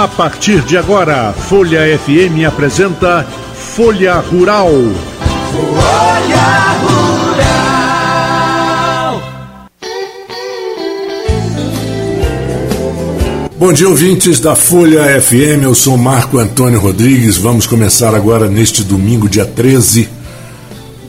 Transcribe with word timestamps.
A 0.00 0.08
partir 0.08 0.62
de 0.62 0.78
agora, 0.78 1.34
Folha 1.34 1.80
FM 1.98 2.46
apresenta 2.48 3.22
Folha 3.54 4.14
Rural. 4.14 4.70
Folha 5.52 6.46
Rural. 6.80 7.90
Bom 13.58 13.74
dia, 13.74 13.90
ouvintes 13.90 14.40
da 14.40 14.56
Folha 14.56 15.20
FM. 15.20 15.64
Eu 15.64 15.74
sou 15.74 15.98
Marco 15.98 16.38
Antônio 16.38 16.80
Rodrigues. 16.80 17.36
Vamos 17.36 17.66
começar 17.66 18.14
agora 18.14 18.48
neste 18.48 18.82
domingo, 18.82 19.28
dia 19.28 19.44
13, 19.44 20.08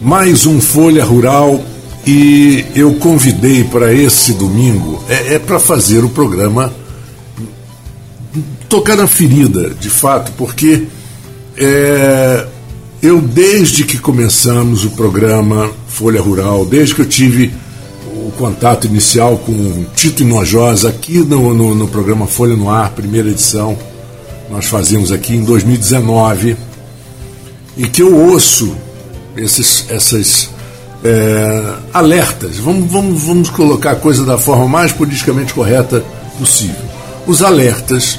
mais 0.02 0.45
um 0.45 0.59
Folha 0.59 1.05
Rural. 1.05 1.63
E 2.05 2.66
eu 2.75 2.95
convidei 2.95 3.63
para 3.63 3.94
esse 3.94 4.33
domingo, 4.33 5.02
é, 5.08 5.35
é 5.35 5.39
para 5.39 5.61
fazer 5.61 6.03
o 6.03 6.09
programa 6.09 6.80
tocar 8.71 8.95
na 8.95 9.05
ferida, 9.05 9.71
de 9.71 9.89
fato, 9.89 10.31
porque 10.38 10.84
é, 11.57 12.48
eu, 13.03 13.20
desde 13.21 13.84
que 13.84 13.97
começamos 13.97 14.85
o 14.85 14.91
programa 14.91 15.69
Folha 15.89 16.22
Rural, 16.22 16.66
desde 16.66 16.95
que 16.95 17.02
eu 17.02 17.05
tive 17.05 17.53
o 18.16 18.31
contato 18.38 18.88
inicial 18.88 19.38
com 19.39 19.86
Tito 19.94 20.23
Inojosa 20.23 20.88
aqui 20.88 21.17
no, 21.17 21.53
no, 21.53 21.75
no 21.75 21.88
programa 21.89 22.27
Folha 22.27 22.55
no 22.55 22.69
Ar, 22.69 22.92
primeira 22.92 23.30
edição, 23.30 23.77
nós 24.49 24.67
fazíamos 24.67 25.11
aqui 25.11 25.36
em 25.36 25.44
2019, 25.44 26.55
e 27.75 27.88
que 27.88 28.02
eu 28.02 28.16
ouço 28.16 28.73
esses, 29.36 29.86
essas 29.89 30.49
é, 31.03 31.73
alertas, 31.94 32.55
vamos, 32.55 32.89
vamos, 32.89 33.22
vamos 33.22 33.49
colocar 33.49 33.92
a 33.92 33.95
coisa 33.95 34.23
da 34.23 34.38
forma 34.38 34.66
mais 34.66 34.94
politicamente 34.94 35.53
correta 35.53 36.02
possível. 36.39 36.86
Os 37.27 37.44
alertas 37.44 38.17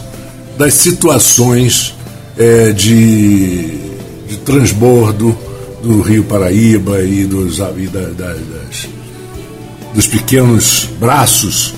das 0.63 0.75
situações 0.75 1.93
é, 2.39 2.71
de, 2.71 3.79
de 4.29 4.37
transbordo 4.45 5.37
do 5.83 6.01
Rio 6.03 6.23
Paraíba 6.23 7.03
e 7.03 7.25
dos, 7.25 7.59
e 7.59 7.89
da, 7.89 8.01
da, 8.11 8.33
das, 8.33 8.89
dos 9.93 10.07
pequenos 10.07 10.89
braços, 11.01 11.75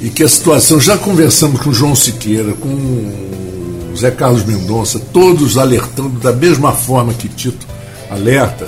e 0.00 0.08
que 0.08 0.22
a 0.22 0.28
situação, 0.30 0.80
já 0.80 0.96
conversamos 0.96 1.60
com 1.60 1.74
João 1.74 1.94
Siqueira, 1.94 2.54
com 2.54 3.92
Zé 3.94 4.10
Carlos 4.10 4.46
Mendonça, 4.46 4.98
todos 5.12 5.58
alertando 5.58 6.18
da 6.18 6.32
mesma 6.32 6.72
forma 6.72 7.12
que 7.12 7.28
Tito 7.28 7.66
alerta. 8.10 8.66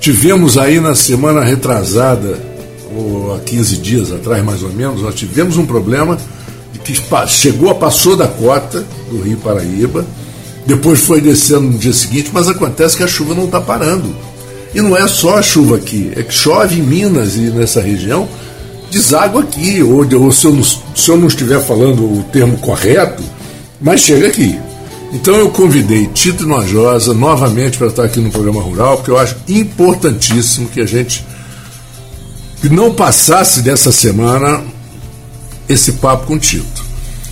Tivemos 0.00 0.58
aí 0.58 0.80
na 0.80 0.96
semana 0.96 1.44
retrasada, 1.44 2.36
ou 2.96 3.36
há 3.36 3.38
15 3.38 3.76
dias 3.76 4.10
atrás 4.10 4.44
mais 4.44 4.64
ou 4.64 4.72
menos, 4.72 5.02
nós 5.02 5.14
tivemos 5.14 5.56
um 5.56 5.64
problema 5.64 6.18
que 6.78 6.94
chegou, 7.28 7.74
passou 7.74 8.16
da 8.16 8.26
cota 8.26 8.84
do 9.10 9.20
Rio 9.20 9.36
Paraíba, 9.38 10.04
depois 10.66 11.00
foi 11.00 11.20
descendo 11.20 11.62
no 11.62 11.78
dia 11.78 11.92
seguinte, 11.92 12.30
mas 12.32 12.48
acontece 12.48 12.96
que 12.96 13.02
a 13.02 13.08
chuva 13.08 13.34
não 13.34 13.46
está 13.46 13.60
parando. 13.60 14.14
E 14.74 14.80
não 14.80 14.96
é 14.96 15.06
só 15.08 15.38
a 15.38 15.42
chuva 15.42 15.76
aqui, 15.76 16.12
é 16.14 16.22
que 16.22 16.32
chove 16.32 16.78
em 16.78 16.82
Minas 16.82 17.34
e 17.34 17.50
nessa 17.50 17.80
região, 17.80 18.28
deságua 18.90 19.42
aqui, 19.42 19.82
ou, 19.82 20.06
ou 20.20 20.32
se, 20.32 20.46
eu 20.46 20.52
não, 20.52 20.62
se 20.62 21.08
eu 21.08 21.16
não 21.16 21.26
estiver 21.26 21.60
falando 21.60 22.04
o 22.04 22.24
termo 22.32 22.56
correto, 22.58 23.22
mas 23.80 24.00
chega 24.00 24.28
aqui. 24.28 24.58
Então 25.12 25.34
eu 25.34 25.50
convidei 25.50 26.06
Tito 26.06 26.46
Nojosa 26.46 27.12
novamente 27.12 27.78
para 27.78 27.88
estar 27.88 28.04
aqui 28.04 28.20
no 28.20 28.30
programa 28.30 28.62
Rural, 28.62 28.98
porque 28.98 29.10
eu 29.10 29.18
acho 29.18 29.36
importantíssimo 29.48 30.68
que 30.68 30.80
a 30.80 30.86
gente 30.86 31.24
não 32.70 32.94
passasse 32.94 33.60
dessa 33.60 33.90
semana 33.90 34.62
esse 35.72 35.92
papo 35.92 36.26
com 36.26 36.38
Tito. 36.38 36.84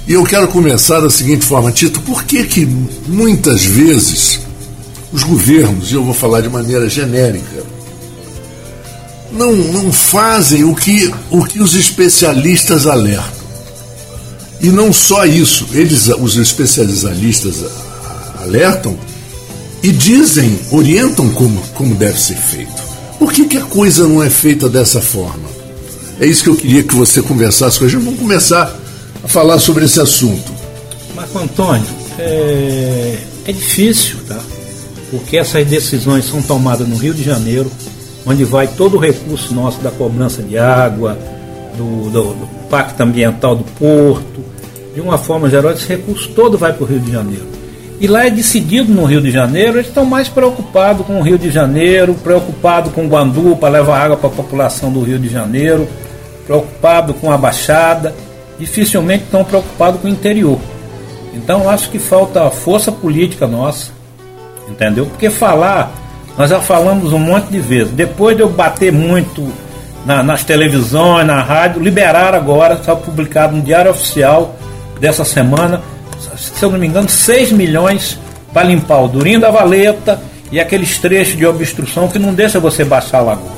E 0.07 0.13
eu 0.15 0.25
quero 0.25 0.49
começar 0.49 1.01
da 1.01 1.11
seguinte 1.11 1.45
forma, 1.45 1.73
Tito, 1.73 2.01
por 2.01 2.25
que 2.25 2.45
que 2.45 2.65
muitas 3.07 3.65
vezes 3.65 4.41
os 5.13 5.23
governos, 5.23 5.91
e 5.91 5.95
eu 5.95 6.05
vou 6.05 6.15
falar 6.15 6.41
de 6.41 6.49
maneira 6.49 6.89
genérica, 6.89 7.65
não, 9.33 9.55
não 9.55 9.93
fazem 9.93 10.65
o 10.65 10.75
que, 10.75 11.13
o 11.31 11.45
que 11.45 11.61
os 11.61 11.75
especialistas 11.75 12.87
alertam? 12.87 13.39
E 14.61 14.69
não 14.69 14.93
só 14.93 15.25
isso, 15.27 15.69
eles, 15.73 16.09
os 16.09 16.37
especialistas 16.37 17.65
alertam 18.41 18.97
e 19.83 19.93
dizem, 19.93 20.59
orientam 20.71 21.29
como, 21.31 21.61
como 21.75 21.95
deve 21.95 22.19
ser 22.19 22.37
feito. 22.37 22.83
Por 23.19 23.33
que, 23.33 23.45
que 23.47 23.59
a 23.59 23.65
coisa 23.65 24.07
não 24.07 24.23
é 24.23 24.31
feita 24.31 24.69
dessa 24.69 25.01
forma? 25.01 25.48
É 26.21 26.27
isso 26.27 26.43
que 26.43 26.51
eu 26.51 26.57
queria 26.57 26.83
que 26.83 26.95
você 26.95 27.23
conversasse 27.23 27.79
com 27.79 27.85
a 27.85 27.89
gente. 27.89 28.03
Vamos 28.03 28.19
começar 28.19 28.75
a 29.23 29.29
falar 29.29 29.59
sobre 29.59 29.85
esse 29.85 30.01
assunto. 30.01 30.53
Marco 31.15 31.39
Antônio, 31.39 31.87
é, 32.19 33.19
é 33.47 33.53
difícil, 33.53 34.17
tá? 34.27 34.39
Porque 35.11 35.37
essas 35.37 35.67
decisões 35.67 36.25
são 36.27 36.43
tomadas 36.43 36.87
no 36.87 36.97
Rio 36.97 37.15
de 37.15 37.23
Janeiro, 37.23 37.71
onde 38.27 38.45
vai 38.45 38.67
todo 38.67 38.97
o 38.97 39.01
recurso 39.01 39.55
nosso 39.55 39.81
da 39.81 39.91
cobrança 39.91 40.43
de 40.43 40.59
água, 40.59 41.17
do, 41.77 42.11
do, 42.11 42.23
do 42.35 42.49
pacto 42.69 43.03
ambiental 43.03 43.55
do 43.55 43.65
porto, 43.65 44.45
de 44.95 45.01
uma 45.01 45.17
forma 45.17 45.49
geral, 45.49 45.73
esse 45.73 45.87
recurso 45.87 46.29
todo 46.31 46.59
vai 46.59 46.73
para 46.73 46.83
o 46.83 46.87
Rio 46.87 46.99
de 46.99 47.13
Janeiro. 47.13 47.47
E 48.01 48.07
lá 48.07 48.27
é 48.27 48.31
decidido 48.31 48.93
no 48.93 49.05
Rio 49.05 49.21
de 49.21 49.31
Janeiro, 49.31 49.77
eles 49.77 49.89
estão 49.89 50.05
mais 50.05 50.29
preocupados 50.29 51.07
com 51.07 51.19
o 51.19 51.23
Rio 51.23 51.39
de 51.39 51.51
Janeiro, 51.51 52.15
preocupados 52.15 52.93
com 52.93 53.07
o 53.07 53.09
Guandu 53.09 53.57
para 53.57 53.71
levar 53.71 54.03
água 54.03 54.17
para 54.17 54.29
a 54.29 54.33
população 54.33 54.93
do 54.93 55.03
Rio 55.03 55.19
de 55.19 55.29
Janeiro, 55.29 55.89
preocupado 56.49 57.13
com 57.13 57.31
a 57.31 57.37
Baixada, 57.37 58.15
dificilmente 58.59 59.25
estão 59.25 59.45
preocupados 59.45 60.01
com 60.01 60.09
o 60.09 60.11
interior. 60.11 60.59
Então 61.35 61.69
acho 61.69 61.91
que 61.91 61.99
falta 61.99 62.51
força 62.51 62.91
política 62.91 63.47
nossa, 63.47 63.93
entendeu? 64.67 65.05
Porque 65.05 65.29
falar, 65.29 65.93
nós 66.39 66.49
já 66.49 66.59
falamos 66.59 67.13
um 67.13 67.19
monte 67.19 67.49
de 67.49 67.61
vezes. 67.61 67.93
Depois 67.93 68.35
de 68.35 68.43
eu 68.43 68.49
bater 68.49 68.91
muito 68.91 69.47
na, 70.07 70.23
nas 70.23 70.43
televisões, 70.43 71.27
na 71.27 71.43
rádio, 71.43 71.83
liberaram 71.83 72.39
agora, 72.39 72.75
está 72.75 72.97
publicado 72.97 73.55
no 73.55 73.63
Diário 73.63 73.91
Oficial 73.91 74.57
dessa 74.99 75.25
semana, 75.25 75.83
se 76.37 76.63
eu 76.63 76.71
não 76.71 76.79
me 76.79 76.87
engano, 76.87 77.09
6 77.09 77.53
milhões 77.53 78.19
para 78.53 78.67
limpar 78.67 79.03
o 79.03 79.09
Durinho 79.09 79.39
da 79.39 79.51
Valeta 79.51 80.21
e 80.51 80.59
aqueles 80.59 80.97
trechos 80.97 81.37
de 81.37 81.47
obstrução 81.47 82.09
que 82.09 82.19
não 82.19 82.33
deixa 82.33 82.59
você 82.59 82.85
baixar 82.85 83.19
a 83.19 83.23
lagoa 83.23 83.58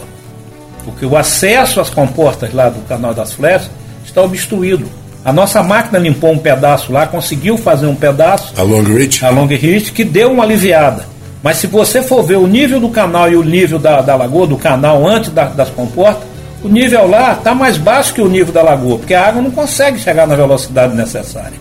porque 0.85 1.07
o 1.07 1.17
acesso 1.17 1.81
às 1.81 1.91
compostas 1.91 2.53
lá 2.53 2.69
do 2.69 2.81
canal 2.87 3.15
das 3.15 3.33
Flechas 3.33 3.71
está 4.05 4.23
obstruído. 4.23 4.87
A 5.25 5.33
nossa 5.33 5.63
máquina 5.63 5.99
limpou 5.99 6.33
um 6.33 6.39
pedaço 6.39 6.93
lá, 6.93 7.07
conseguiu 7.07 7.59
fazer 7.59 7.87
um 7.87 7.95
pedaço. 7.95 8.55
A 8.57 8.63
long 8.63 8.83
reach? 8.83 9.25
A 9.25 9.31
long 9.31 9.47
reach, 9.47 9.93
que 9.93 10.03
deu 10.03 10.33
uma 10.33 10.45
aliviada. 10.45 11.05
Mas 11.43 11.59
se 11.59 11.67
você 11.67 12.03
for 12.03 12.23
ver 12.23 12.37
o 12.37 12.47
nível 12.47 12.81
do 12.81 12.89
canal 12.89 13.31
e 13.31 13.37
o 13.37 13.43
nível 13.43 13.79
da, 13.79 14.01
da 14.01 14.17
lagoa, 14.17 14.47
do 14.47 14.57
canal 14.57 15.07
antes 15.07 15.31
da, 15.31 15.45
das 15.45 15.71
comportas, 15.71 16.25
o 16.63 16.69
nível 16.69 17.09
lá 17.09 17.33
está 17.33 17.55
mais 17.55 17.79
baixo 17.79 18.13
que 18.15 18.21
o 18.21 18.29
nível 18.29 18.53
da 18.53 18.63
lagoa, 18.63 18.99
porque 18.99 19.15
a 19.15 19.27
água 19.27 19.41
não 19.41 19.51
consegue 19.51 19.99
chegar 19.99 20.27
na 20.27 20.37
velocidade 20.37 20.95
necessária. 20.95 21.59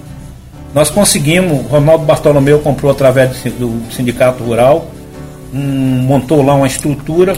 Nós 0.74 0.90
conseguimos, 0.90 1.66
Ronaldo 1.68 2.06
Bartolomeu 2.06 2.60
comprou 2.60 2.92
através 2.92 3.32
do 3.58 3.82
Sindicato 3.92 4.44
Rural, 4.44 4.88
um, 5.54 5.60
montou 5.60 6.44
lá 6.44 6.54
uma 6.54 6.68
estrutura 6.68 7.34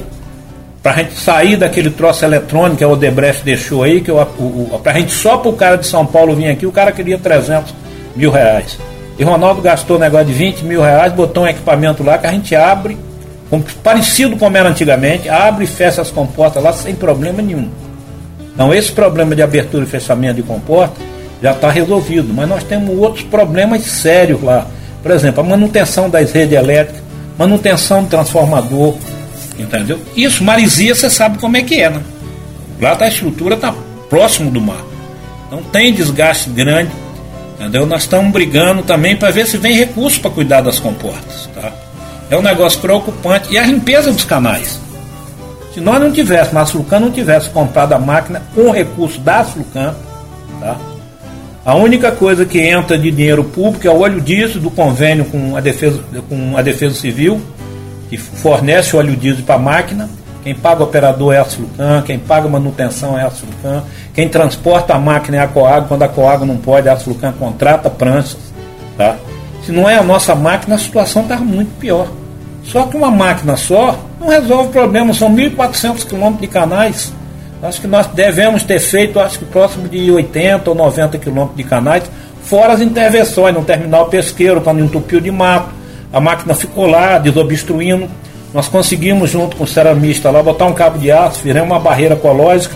para 0.82 0.94
a 0.94 0.96
gente 0.96 1.14
sair 1.16 1.58
daquele 1.58 1.92
troço 1.92 2.26
eletrônico 2.26 2.78
que 2.78 2.84
a 2.84 2.88
Odebrecht 2.88 3.44
deixou 3.44 3.84
aí, 3.84 4.02
que 4.02 4.12
para 4.82 4.92
a 4.92 5.00
gente 5.00 5.12
só 5.12 5.38
para 5.38 5.50
o 5.50 5.54
cara 5.54 5.78
de 5.78 5.86
São 5.86 6.06
Paulo 6.06 6.36
vir 6.36 6.50
aqui, 6.50 6.66
o 6.66 6.72
cara 6.72 6.92
queria 6.92 7.20
300 7.20 7.74
mil 8.16 8.32
reais. 8.32 8.80
E 9.20 9.24
Ronaldo 9.24 9.62
gastou 9.62 9.98
um 9.98 10.00
negócio 10.00 10.28
de 10.28 10.34
20 10.34 10.64
mil 10.64 10.82
reais, 10.82 11.14
botou 11.14 11.44
um 11.44 11.48
equipamento 11.48 12.04
lá 12.04 12.18
que 12.18 12.26
a 12.26 12.32
gente 12.32 12.56
abre, 12.56 12.98
parecido 13.84 14.38
como 14.38 14.58
era 14.58 14.70
antigamente, 14.70 15.30
abre 15.30 15.66
e 15.66 15.68
fecha 15.68 16.02
as 16.02 16.10
comportas 16.10 16.64
lá 16.64 16.74
sem 16.74 16.96
problema 16.96 17.42
nenhum. 17.42 17.70
Então 18.54 18.74
esse 18.74 18.92
problema 18.92 19.36
de 19.36 19.44
abertura 19.44 19.84
e 19.84 19.88
fechamento 19.88 20.36
de 20.36 20.44
comporta 20.44 20.96
já 21.44 21.52
está 21.52 21.70
resolvido, 21.70 22.34
mas 22.34 22.50
nós 22.50 22.64
temos 22.64 22.98
outros 22.98 23.24
problemas 23.24 23.84
sérios 23.84 24.42
lá. 24.42 24.66
Por 25.04 25.12
exemplo, 25.12 25.42
a 25.42 25.44
manutenção 25.44 26.10
das 26.10 26.32
redes 26.32 26.58
elétricas, 26.58 27.02
manutenção 27.38 28.04
do 28.04 28.10
transformador, 28.10 28.96
Entendeu? 29.62 30.00
Isso, 30.16 30.44
Marizia, 30.44 30.96
você 30.96 31.10
sabe 31.10 31.38
como 31.38 31.58
é 31.58 31.62
que 31.62 31.82
é, 31.82 31.90
né? 31.90 32.02
Lá 32.80 32.96
tá, 32.96 33.06
a 33.06 33.08
estrutura 33.08 33.56
está 33.56 33.74
próximo 34.10 34.50
do 34.50 34.60
mar. 34.60 34.84
Então 35.48 35.62
tem 35.64 35.94
desgaste 35.94 36.50
grande. 36.50 36.92
Entendeu? 37.60 37.86
Nós 37.86 38.04
estamos 38.04 38.32
brigando 38.32 38.82
também 38.82 39.16
para 39.16 39.30
ver 39.32 39.46
se 39.46 39.58
vem 39.58 39.74
recurso 39.76 40.20
para 40.20 40.32
cuidar 40.32 40.62
das 40.62 40.80
comportas. 40.80 41.48
Tá? 41.54 41.72
É 42.30 42.36
um 42.36 42.42
negócio 42.42 42.80
preocupante. 42.80 43.54
E 43.54 43.58
a 43.58 43.64
limpeza 43.64 44.12
dos 44.12 44.26
canais. 44.26 44.80
Se 45.74 45.80
nós 45.80 46.02
não 46.02 46.12
tivéssemos, 46.12 46.62
a 46.62 46.66
Sulcan 46.66 47.00
não 47.00 47.12
tivesse 47.12 47.50
comprado 47.50 47.94
a 47.94 48.00
máquina 48.00 48.42
com 48.54 48.72
recurso 48.72 49.20
da 49.22 49.44
Sulcan, 49.44 49.96
tá? 50.60 50.78
A 51.64 51.76
única 51.76 52.12
coisa 52.12 52.44
que 52.46 52.60
entra 52.60 52.98
de 52.98 53.12
dinheiro 53.12 53.44
público 53.44 53.88
é 53.88 53.92
o 53.92 54.00
óleo 54.00 54.20
diesel 54.20 54.60
do 54.60 54.72
convênio 54.72 55.26
com 55.26 55.56
a 55.56 55.62
defesa, 55.62 56.02
com 56.28 56.58
a 56.58 56.62
defesa 56.62 56.96
civil, 56.96 57.40
que 58.12 58.18
fornece 58.18 58.94
o 58.94 59.00
óleo 59.00 59.16
diesel 59.16 59.46
para 59.46 59.56
a 59.56 59.58
máquina. 59.58 60.10
Quem 60.44 60.54
paga 60.54 60.82
o 60.82 60.84
operador 60.84 61.34
é 61.34 61.38
a 61.38 61.46
Sulcan, 61.46 62.02
quem 62.02 62.20
paga 62.20 62.46
a 62.46 62.50
manutenção 62.50 63.18
é 63.18 63.24
a 63.24 63.30
Sulcan, 63.30 63.84
quem 64.14 64.28
transporta 64.28 64.94
a 64.94 65.00
máquina 65.00 65.38
é 65.38 65.40
a 65.40 65.48
Coag, 65.48 65.88
quando 65.88 66.04
a 66.04 66.10
Coag 66.10 66.46
não 66.46 66.58
pode, 66.58 66.90
a 66.90 66.98
Sulcan 66.98 67.32
contrata 67.32 67.90
pranchas. 67.90 68.52
Tá? 68.98 69.16
Se 69.64 69.72
não 69.72 69.90
é 69.90 69.96
a 69.96 70.04
nossa 70.04 70.36
máquina, 70.36 70.76
a 70.76 70.80
situação 70.80 71.22
está 71.22 71.38
muito 71.38 71.70
pior. 71.80 72.08
Só 72.66 72.84
que 72.84 72.98
uma 72.98 73.10
máquina 73.10 73.56
só 73.56 73.98
não 74.20 74.28
resolve 74.28 74.70
o 74.70 74.72
problema, 74.72 75.14
são 75.14 75.34
1.400 75.34 76.06
quilômetros 76.06 76.42
de 76.42 76.48
canais. 76.48 77.14
Acho 77.64 77.80
que 77.80 77.88
nós 77.88 78.08
devemos 78.08 78.64
ter 78.64 78.80
feito, 78.80 79.20
acho 79.22 79.40
que 79.40 79.46
próximo 79.46 79.88
de 79.88 80.12
80 80.12 80.70
ou 80.70 80.76
90 80.76 81.18
quilômetros 81.18 81.56
de 81.56 81.64
canais, 81.64 82.04
fora 82.44 82.74
as 82.74 82.82
intervenções 82.82 83.54
no 83.54 83.64
terminal 83.64 84.08
pesqueiro, 84.08 84.60
quando 84.60 84.84
entupiu 84.84 85.22
de 85.22 85.32
mato. 85.32 85.81
A 86.12 86.20
máquina 86.20 86.54
ficou 86.54 86.88
lá, 86.88 87.18
desobstruindo. 87.18 88.08
Nós 88.54 88.68
conseguimos, 88.68 89.30
junto 89.30 89.56
com 89.56 89.64
o 89.64 89.68
ceramista 89.68 90.30
lá, 90.30 90.44
botar 90.44 90.66
um 90.66 90.74
cabo 90.74 90.98
de 90.98 91.12
aço, 91.12 91.40
fizemos 91.40 91.70
uma 91.70 91.80
barreira 91.80 92.16
ecológica. 92.16 92.76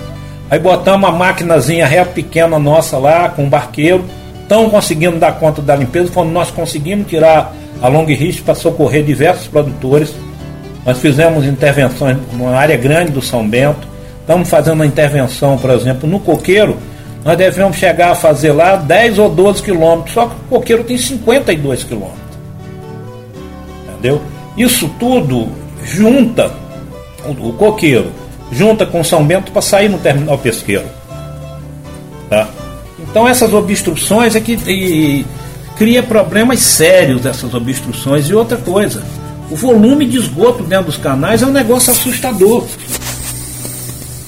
Aí 0.49 0.59
botamos 0.59 1.09
uma 1.09 1.11
maquinazinha 1.11 1.85
ré 1.85 2.05
pequena 2.05 2.57
nossa 2.57 2.97
lá, 2.97 3.29
com 3.29 3.43
um 3.43 3.49
barqueiro. 3.49 4.05
Estão 4.41 4.69
conseguindo 4.69 5.17
dar 5.17 5.33
conta 5.33 5.61
da 5.61 5.75
limpeza. 5.75 6.11
Quando 6.13 6.29
nós 6.29 6.51
conseguimos 6.51 7.07
tirar 7.07 7.53
a 7.81 7.87
long 7.87 8.05
Rich 8.05 8.41
para 8.41 8.55
socorrer 8.55 9.03
diversos 9.03 9.47
produtores. 9.47 10.13
Nós 10.85 10.99
fizemos 10.99 11.45
intervenções 11.45 12.17
numa 12.31 12.55
área 12.55 12.77
grande 12.77 13.11
do 13.11 13.21
São 13.21 13.47
Bento. 13.47 13.87
Estamos 14.21 14.49
fazendo 14.49 14.75
uma 14.75 14.85
intervenção, 14.85 15.57
por 15.57 15.69
exemplo, 15.69 16.09
no 16.09 16.19
coqueiro. 16.19 16.77
Nós 17.23 17.37
devemos 17.37 17.77
chegar 17.77 18.11
a 18.11 18.15
fazer 18.15 18.51
lá 18.51 18.75
10 18.75 19.19
ou 19.19 19.29
12 19.29 19.63
quilômetros, 19.63 20.13
só 20.13 20.27
que 20.27 20.35
o 20.35 20.49
coqueiro 20.49 20.83
tem 20.83 20.97
52 20.97 21.83
quilômetros. 21.83 22.24
Entendeu? 24.05 24.21
Isso 24.55 24.87
tudo 24.99 25.47
junta 25.83 26.53
o, 27.25 27.49
o 27.49 27.53
coqueiro, 27.53 28.11
junta 28.51 28.85
com 28.85 29.03
São 29.03 29.25
Bento 29.25 29.51
para 29.51 29.61
sair 29.61 29.89
no 29.89 29.97
terminal 29.97 30.37
pesqueiro. 30.37 30.85
Tá? 32.29 32.47
Então 32.99 33.27
essas 33.27 33.51
obstruções 33.51 34.35
é 34.35 34.39
que 34.39 34.53
e, 34.53 35.25
cria 35.75 36.03
problemas 36.03 36.59
sérios 36.59 37.25
essas 37.25 37.53
obstruções. 37.53 38.29
E 38.29 38.35
outra 38.35 38.57
coisa, 38.57 39.03
o 39.49 39.55
volume 39.55 40.05
de 40.05 40.17
esgoto 40.17 40.63
dentro 40.63 40.85
dos 40.85 40.97
canais 40.97 41.41
é 41.41 41.45
um 41.47 41.51
negócio 41.51 41.91
assustador. 41.91 42.63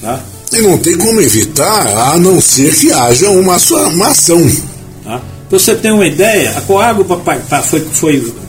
Tá? 0.02 0.18
E 0.52 0.60
não 0.60 0.76
tem 0.78 0.98
como 0.98 1.20
evitar, 1.20 1.86
a 2.14 2.18
não 2.18 2.40
ser 2.40 2.74
que 2.74 2.92
haja 2.92 3.30
uma, 3.30 3.56
uma 3.56 4.08
ação. 4.08 4.40
Tá? 5.04 5.20
Para 5.48 5.58
você 5.58 5.74
ter 5.76 5.92
uma 5.92 6.06
ideia, 6.06 6.50
a 6.56 6.60
Coágua 6.62 7.04
foi, 7.62 7.80
foi 7.92 8.47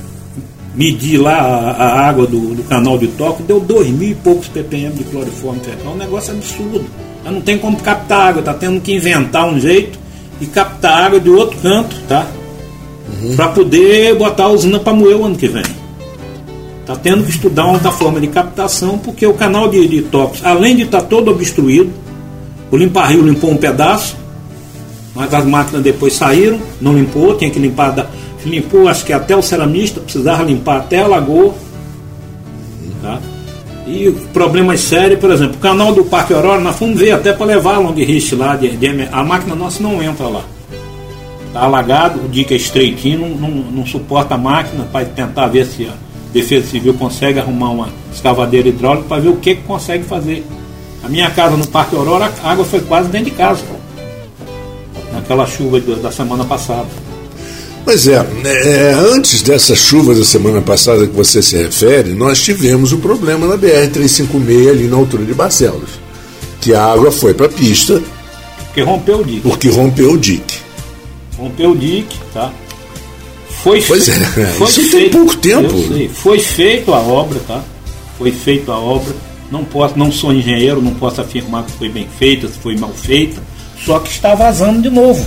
medir 0.80 1.18
lá 1.18 1.34
a, 1.34 1.72
a 1.72 2.08
água 2.08 2.26
do, 2.26 2.56
do, 2.56 2.64
canal 2.64 2.98
de 2.98 3.08
toque, 3.10 3.44
deu 3.44 3.60
dois 3.60 3.90
mil 3.90 4.12
e 4.12 4.16
poucos 4.16 4.48
ppm 4.48 4.94
de 4.94 5.04
cloriforme 5.04 5.60
fecal. 5.60 5.92
É 5.92 5.96
um 5.96 5.98
negócio 5.98 6.34
absurdo. 6.34 6.86
Ela 7.26 7.34
não 7.34 7.42
tem 7.42 7.58
como 7.58 7.76
captar 7.82 8.30
água, 8.30 8.40
está 8.40 8.54
tendo 8.54 8.80
que 8.80 8.94
inventar 8.94 9.46
um 9.46 9.60
jeito 9.60 10.00
e 10.40 10.46
captar 10.46 11.04
água 11.04 11.20
de 11.20 11.30
outro 11.30 11.58
canto, 11.60 11.94
tá? 12.08 12.26
uhum. 13.22 13.36
para 13.36 13.50
poder 13.50 14.16
botar 14.16 14.46
a 14.46 14.50
usina 14.50 14.80
para 14.80 14.94
moer 14.94 15.18
o 15.18 15.26
ano 15.26 15.36
que 15.36 15.48
vem. 15.48 15.64
Está 16.82 16.96
tendo 16.96 17.26
que 17.26 17.32
estudar 17.32 17.66
uma 17.66 17.74
outra 17.74 17.92
forma 17.92 18.22
de 18.22 18.28
captação, 18.28 18.98
porque 18.98 19.26
o 19.26 19.34
canal 19.34 19.68
de, 19.68 19.86
de 19.86 20.06
além 20.44 20.78
de 20.78 20.84
estar 20.84 21.02
tá 21.02 21.08
todo 21.08 21.30
obstruído, 21.30 21.92
o 22.72 22.78
limpa-rio 22.78 23.22
limpou 23.22 23.52
um 23.52 23.58
pedaço, 23.58 24.16
mas 25.14 25.34
as 25.34 25.46
máquinas 25.46 25.84
depois 25.84 26.14
saíram, 26.14 26.60
não 26.80 26.94
limpou, 26.94 27.36
tinha 27.36 27.52
que 27.52 27.60
limpar. 27.60 27.92
Da, 27.92 28.08
limpou, 28.46 28.88
acho 28.88 29.06
que 29.06 29.14
até 29.14 29.36
o 29.36 29.42
ceramista, 29.42 30.00
precisava 30.00 30.44
limpar 30.44 30.78
até 30.78 31.00
a 31.00 31.08
lagoa. 31.08 31.54
Tá? 33.02 33.20
E 33.88 34.12
problemas 34.34 34.82
sérios, 34.82 35.20
por 35.20 35.32
exemplo, 35.32 35.56
o 35.56 35.60
canal 35.60 35.94
do 35.94 36.04
Parque 36.04 36.34
Aurora, 36.34 36.62
nós 36.62 36.76
fomos 36.76 37.00
ver 37.00 37.12
até 37.12 37.34
para 37.34 37.46
levar 37.46 37.76
a 37.76 37.80
long 37.80 37.94
rich 37.94 38.36
lá, 38.36 38.56
de, 38.56 38.70
de, 38.78 39.08
a 39.12 39.24
máquina 39.24 39.56
nossa 39.56 39.82
não 39.82 40.02
entra 40.02 40.28
lá. 40.28 40.44
Está 41.48 41.62
alagado, 41.62 42.24
o 42.24 42.30
dique 42.30 42.54
é 42.54 42.58
estreitinho, 42.58 43.22
não, 43.22 43.50
não, 43.50 43.72
não 43.72 43.86
suporta 43.86 44.36
a 44.36 44.38
máquina 44.38 44.86
para 44.92 45.06
tentar 45.06 45.48
ver 45.48 45.66
se 45.66 45.86
a 45.88 45.94
Defesa 46.32 46.68
Civil 46.68 46.94
consegue 46.94 47.40
arrumar 47.40 47.72
uma 47.72 47.90
escavadeira 48.14 48.70
hidráulica 48.70 49.08
para 49.08 49.22
ver 49.22 49.30
o 49.30 49.38
que, 49.38 49.56
que 49.56 49.64
consegue 49.64 50.04
fazer. 50.04 50.46
A 51.04 51.10
minha 51.10 51.32
casa 51.32 51.58
no 51.58 51.66
Parque 51.66 51.96
Aurora, 51.96 52.32
a 52.44 52.52
água 52.52 52.66
foi 52.66 52.82
quase 52.82 53.10
dentro 53.10 53.32
de 53.32 53.38
casa. 53.38 53.64
Naquela 55.12 55.48
chuva 55.48 55.80
da 55.80 56.12
semana 56.12 56.46
passada. 56.46 56.86
Pois 57.90 58.08
é, 58.08 58.24
é, 58.46 58.94
antes 58.94 59.42
dessas 59.42 59.80
chuvas 59.80 60.20
da 60.20 60.24
semana 60.24 60.62
passada 60.62 61.08
que 61.08 61.16
você 61.16 61.42
se 61.42 61.58
refere, 61.58 62.14
nós 62.14 62.40
tivemos 62.40 62.92
o 62.92 62.98
um 62.98 63.00
problema 63.00 63.48
na 63.48 63.58
BR-356 63.58 64.70
ali 64.70 64.88
na 64.88 64.96
altura 64.96 65.26
de 65.26 65.34
Barcelos. 65.34 65.90
Que 66.62 66.76
a 66.76 66.84
água 66.84 67.12
foi 67.12 67.34
para 67.34 67.48
a 67.48 67.50
pista. 67.50 68.02
Porque 68.66 68.82
rompeu 68.82 69.22
o 69.22 69.24
dique. 69.24 69.42
Porque 69.42 69.70
rompeu 69.70 70.12
o 70.12 70.18
dique 70.18 70.70
rompeu 71.40 71.72
o 71.72 71.76
dique, 71.78 72.20
tá? 72.34 72.52
Foi, 73.64 73.82
pois 73.82 74.06
fe... 74.06 74.12
é, 74.12 74.46
foi 74.46 74.68
isso 74.70 74.82
feito, 74.84 74.92
tem 74.92 75.10
pouco 75.10 75.38
tempo. 75.38 75.76
Foi 76.14 76.40
feito 76.40 76.94
a 76.94 77.00
obra, 77.00 77.40
tá? 77.48 77.64
Foi 78.18 78.32
feita 78.32 78.74
a 78.74 78.78
obra. 78.78 79.16
Não 79.52 79.64
posso, 79.64 79.98
não 79.98 80.12
sou 80.12 80.32
engenheiro, 80.32 80.82
não 80.82 80.94
posso 80.94 81.22
afirmar 81.22 81.64
que 81.64 81.72
foi 81.72 81.90
bem 81.90 82.08
feita, 82.20 82.48
se 82.48 82.60
foi 82.60 82.78
mal 82.78 82.92
feita. 82.92 83.42
Só 83.84 84.00
que 84.00 84.12
está 84.12 84.36
vazando 84.36 84.82
de 84.82 84.90
novo. 84.90 85.26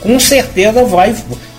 Com 0.00 0.18
certeza 0.18 0.84
vai. 0.84 1.14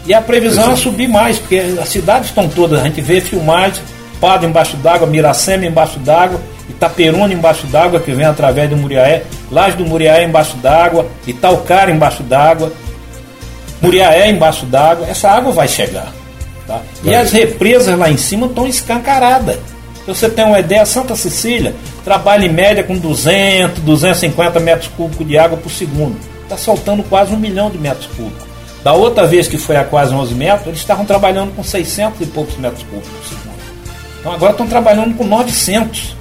E 0.05 0.13
a 0.13 0.21
previsão 0.21 0.71
é 0.71 0.75
subir 0.75 1.07
mais, 1.07 1.37
porque 1.37 1.57
as 1.79 1.89
cidades 1.89 2.29
estão 2.29 2.47
todas, 2.47 2.79
a 2.79 2.83
gente 2.83 3.01
vê 3.01 3.21
filmagens, 3.21 3.81
Pado 4.19 4.45
embaixo 4.45 4.77
d'água, 4.77 5.07
Miracema 5.07 5.65
embaixo 5.65 5.97
d'água, 5.99 6.39
Itaperuna 6.69 7.33
embaixo 7.33 7.65
d'água, 7.67 7.99
que 7.99 8.11
vem 8.11 8.25
através 8.25 8.69
do 8.69 8.77
Muriaé, 8.77 9.23
Laje 9.51 9.75
do 9.75 9.85
Muriaé 9.85 10.23
embaixo 10.23 10.55
d'água, 10.57 11.07
Itaucara 11.25 11.91
embaixo 11.91 12.21
d'água. 12.21 12.71
Muriaé 13.81 14.29
embaixo 14.29 14.65
d'água, 14.67 15.07
essa 15.07 15.29
água 15.29 15.51
vai 15.51 15.67
chegar. 15.67 16.13
Tá? 16.67 16.81
E 17.03 17.13
as 17.15 17.31
represas 17.31 17.97
lá 17.97 18.11
em 18.11 18.17
cima 18.17 18.45
estão 18.45 18.67
escancaradas. 18.67 19.57
Se 20.05 20.07
você 20.07 20.29
tem 20.29 20.45
uma 20.45 20.59
ideia, 20.59 20.85
Santa 20.85 21.15
Cecília 21.15 21.73
trabalha 22.03 22.45
em 22.45 22.49
média 22.49 22.83
com 22.83 22.97
200, 22.97 23.81
250 23.81 24.59
metros 24.59 24.89
cúbicos 24.95 25.27
de 25.27 25.37
água 25.37 25.57
por 25.57 25.71
segundo. 25.71 26.15
Está 26.43 26.57
soltando 26.57 27.03
quase 27.03 27.33
um 27.33 27.37
milhão 27.37 27.71
de 27.71 27.77
metros 27.79 28.07
cúbicos. 28.07 28.50
Da 28.83 28.93
outra 28.93 29.27
vez 29.27 29.47
que 29.47 29.57
foi 29.57 29.75
a 29.75 29.83
quase 29.83 30.13
11 30.13 30.33
metros, 30.33 30.67
eles 30.67 30.79
estavam 30.79 31.05
trabalhando 31.05 31.55
com 31.55 31.63
600 31.63 32.21
e 32.21 32.25
poucos 32.25 32.57
metros 32.57 32.83
cúbicos 32.83 33.09
por 33.09 33.25
segundo. 33.25 33.61
Então 34.19 34.31
agora 34.31 34.51
estão 34.51 34.67
trabalhando 34.67 35.15
com 35.15 35.23
900. 35.23 36.15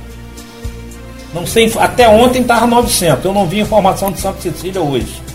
Não 1.33 1.47
sei, 1.47 1.73
até 1.79 2.09
ontem 2.09 2.43
estava 2.43 2.67
900. 2.67 3.25
Eu 3.25 3.33
não 3.33 3.47
vi 3.47 3.61
informação 3.61 4.11
de 4.13 4.21
Santa 4.21 4.41
Cecília 4.41 4.81
hoje 4.81 5.31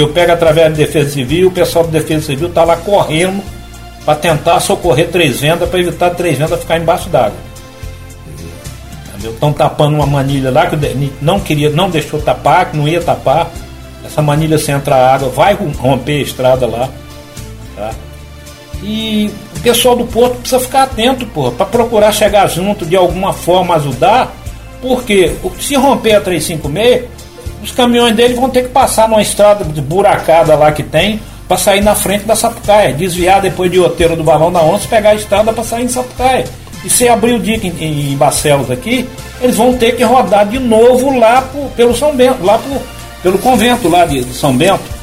eu 0.00 0.08
pego 0.08 0.32
através 0.32 0.70
da 0.70 0.76
Defesa 0.76 1.10
Civil, 1.10 1.48
o 1.48 1.50
pessoal 1.50 1.84
da 1.84 1.98
Defesa 1.98 2.26
Civil 2.26 2.48
está 2.48 2.64
lá 2.64 2.76
correndo 2.76 3.42
para 4.04 4.14
tentar 4.14 4.58
socorrer 4.60 5.08
três 5.10 5.40
vendas, 5.40 5.68
para 5.68 5.80
evitar 5.80 6.10
três 6.10 6.38
vendas 6.38 6.60
ficar 6.60 6.78
embaixo 6.78 7.08
d'água. 7.08 7.50
Estão 9.22 9.52
tapando 9.52 9.96
uma 9.96 10.06
manilha 10.06 10.50
lá 10.50 10.66
que 10.66 10.76
não 11.20 11.38
queria, 11.38 11.68
não 11.68 11.90
deixou 11.90 12.20
tapar, 12.22 12.70
que 12.70 12.76
não 12.76 12.88
ia 12.88 13.02
tapar. 13.02 13.50
Essa 14.04 14.22
manilha 14.22 14.58
se 14.58 14.70
entrar 14.70 15.14
água, 15.14 15.28
vai 15.28 15.54
romper 15.54 16.20
a 16.20 16.22
estrada 16.22 16.66
lá. 16.66 16.88
Tá? 17.76 17.90
E 18.82 19.30
o 19.56 19.60
pessoal 19.60 19.94
do 19.94 20.06
porto 20.06 20.36
precisa 20.36 20.60
ficar 20.60 20.84
atento, 20.84 21.26
para 21.52 21.66
procurar 21.66 22.12
chegar 22.12 22.46
junto 22.48 22.86
de 22.86 22.96
alguma 22.96 23.32
forma 23.32 23.76
ajudar, 23.76 24.34
porque 24.80 25.32
se 25.60 25.74
romper 25.74 26.14
a 26.14 26.20
356, 26.20 27.04
os 27.62 27.70
caminhões 27.72 28.16
dele 28.16 28.34
vão 28.34 28.48
ter 28.48 28.62
que 28.62 28.68
passar 28.70 29.08
numa 29.08 29.20
estrada 29.20 29.64
de 29.64 29.80
buracada 29.82 30.54
lá 30.56 30.72
que 30.72 30.82
tem 30.82 31.20
para 31.46 31.58
sair 31.58 31.82
na 31.82 31.94
frente 31.94 32.24
da 32.24 32.36
Sapucaia, 32.36 32.94
desviar 32.94 33.42
depois 33.42 33.70
de 33.70 33.78
Oteiro 33.78 34.16
do 34.16 34.22
Balão 34.22 34.52
da 34.52 34.62
Onça, 34.62 34.86
pegar 34.88 35.10
a 35.10 35.14
estrada 35.14 35.52
para 35.52 35.64
sair 35.64 35.84
em 35.84 35.88
Sapucaia. 35.88 36.44
E 36.84 36.88
se 36.88 37.08
abrir 37.08 37.34
o 37.34 37.40
dique 37.40 37.66
em, 37.66 38.12
em 38.12 38.16
Barcelos 38.16 38.70
aqui, 38.70 39.06
eles 39.40 39.56
vão 39.56 39.76
ter 39.76 39.96
que 39.96 40.04
rodar 40.04 40.46
de 40.46 40.58
novo 40.58 41.18
lá 41.18 41.42
pro, 41.42 41.62
pelo 41.76 41.94
São 41.94 42.14
Bento, 42.14 42.42
lá 42.42 42.56
pro, 42.56 42.80
pelo 43.22 43.38
convento 43.38 43.88
lá 43.88 44.04
de, 44.04 44.24
de 44.24 44.34
São 44.34 44.56
Bento. 44.56 45.00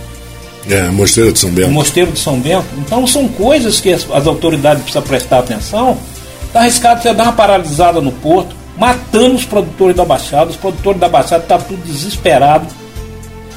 É, 0.70 0.90
Mosteiro 0.90 1.32
de 1.32 1.40
São 1.40 1.50
Bento. 1.50 1.72
Mosteiro 1.72 2.12
de 2.12 2.20
São 2.20 2.40
Bento. 2.40 2.66
Então 2.78 3.08
são 3.08 3.28
coisas 3.28 3.80
que 3.80 3.92
as, 3.92 4.06
as 4.12 4.28
autoridades 4.28 4.84
precisam 4.84 5.04
prestar 5.04 5.40
atenção. 5.40 5.98
Está 6.46 6.62
arriscado 6.62 7.02
você 7.02 7.14
dar 7.14 7.24
uma 7.24 7.34
paralisada 7.34 8.02
no 8.02 8.12
porto, 8.12 8.56
matando 8.78 9.36
os 9.36 9.46
produtores 9.46 9.96
da 9.96 10.04
Baixada. 10.04 10.50
Os 10.50 10.58
produtores 10.58 11.00
da 11.00 11.08
Baixada 11.08 11.44
estão 11.44 11.58
tá 11.58 11.64
tudo 11.64 11.82
desesperado. 11.84 12.66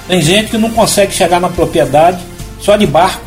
Tem 0.06 0.20
gente 0.22 0.50
que 0.50 0.58
não 0.58 0.70
consegue 0.70 1.12
chegar 1.12 1.40
na 1.40 1.48
propriedade 1.48 2.18
só 2.60 2.76
de 2.76 2.86
barco. 2.86 3.22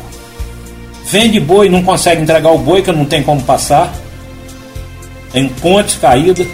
Vende 1.06 1.38
boi 1.38 1.66
e 1.66 1.70
não 1.70 1.82
consegue 1.82 2.22
entregar 2.22 2.50
o 2.50 2.58
boi, 2.58 2.80
que 2.82 2.90
não 2.90 3.04
tem 3.04 3.22
como 3.22 3.42
passar. 3.42 3.92
Tem 5.32 5.48
pontes 5.48 5.96
caídas. 5.96 6.46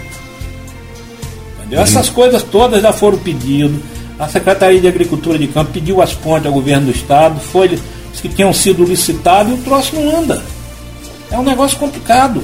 Entendeu? 1.59 1.79
Uhum. 1.79 1.83
Essas 1.83 2.09
coisas 2.09 2.43
todas 2.43 2.81
já 2.81 2.91
foram 2.91 3.17
pedidas. 3.17 3.79
A 4.21 4.27
Secretaria 4.27 4.79
de 4.79 4.87
Agricultura 4.87 5.35
de 5.35 5.47
Campo 5.47 5.71
pediu 5.73 5.99
as 5.99 6.13
pontes 6.13 6.45
ao 6.45 6.53
governo 6.53 6.85
do 6.85 6.91
estado, 6.91 7.39
foi 7.39 7.79
que 8.21 8.29
tinham 8.29 8.53
sido 8.53 8.83
licitados 8.83 9.51
e 9.51 9.55
o 9.55 9.57
troço 9.63 9.95
não 9.95 10.19
anda. 10.19 10.43
É 11.31 11.37
um 11.39 11.43
negócio 11.43 11.75
complicado. 11.79 12.43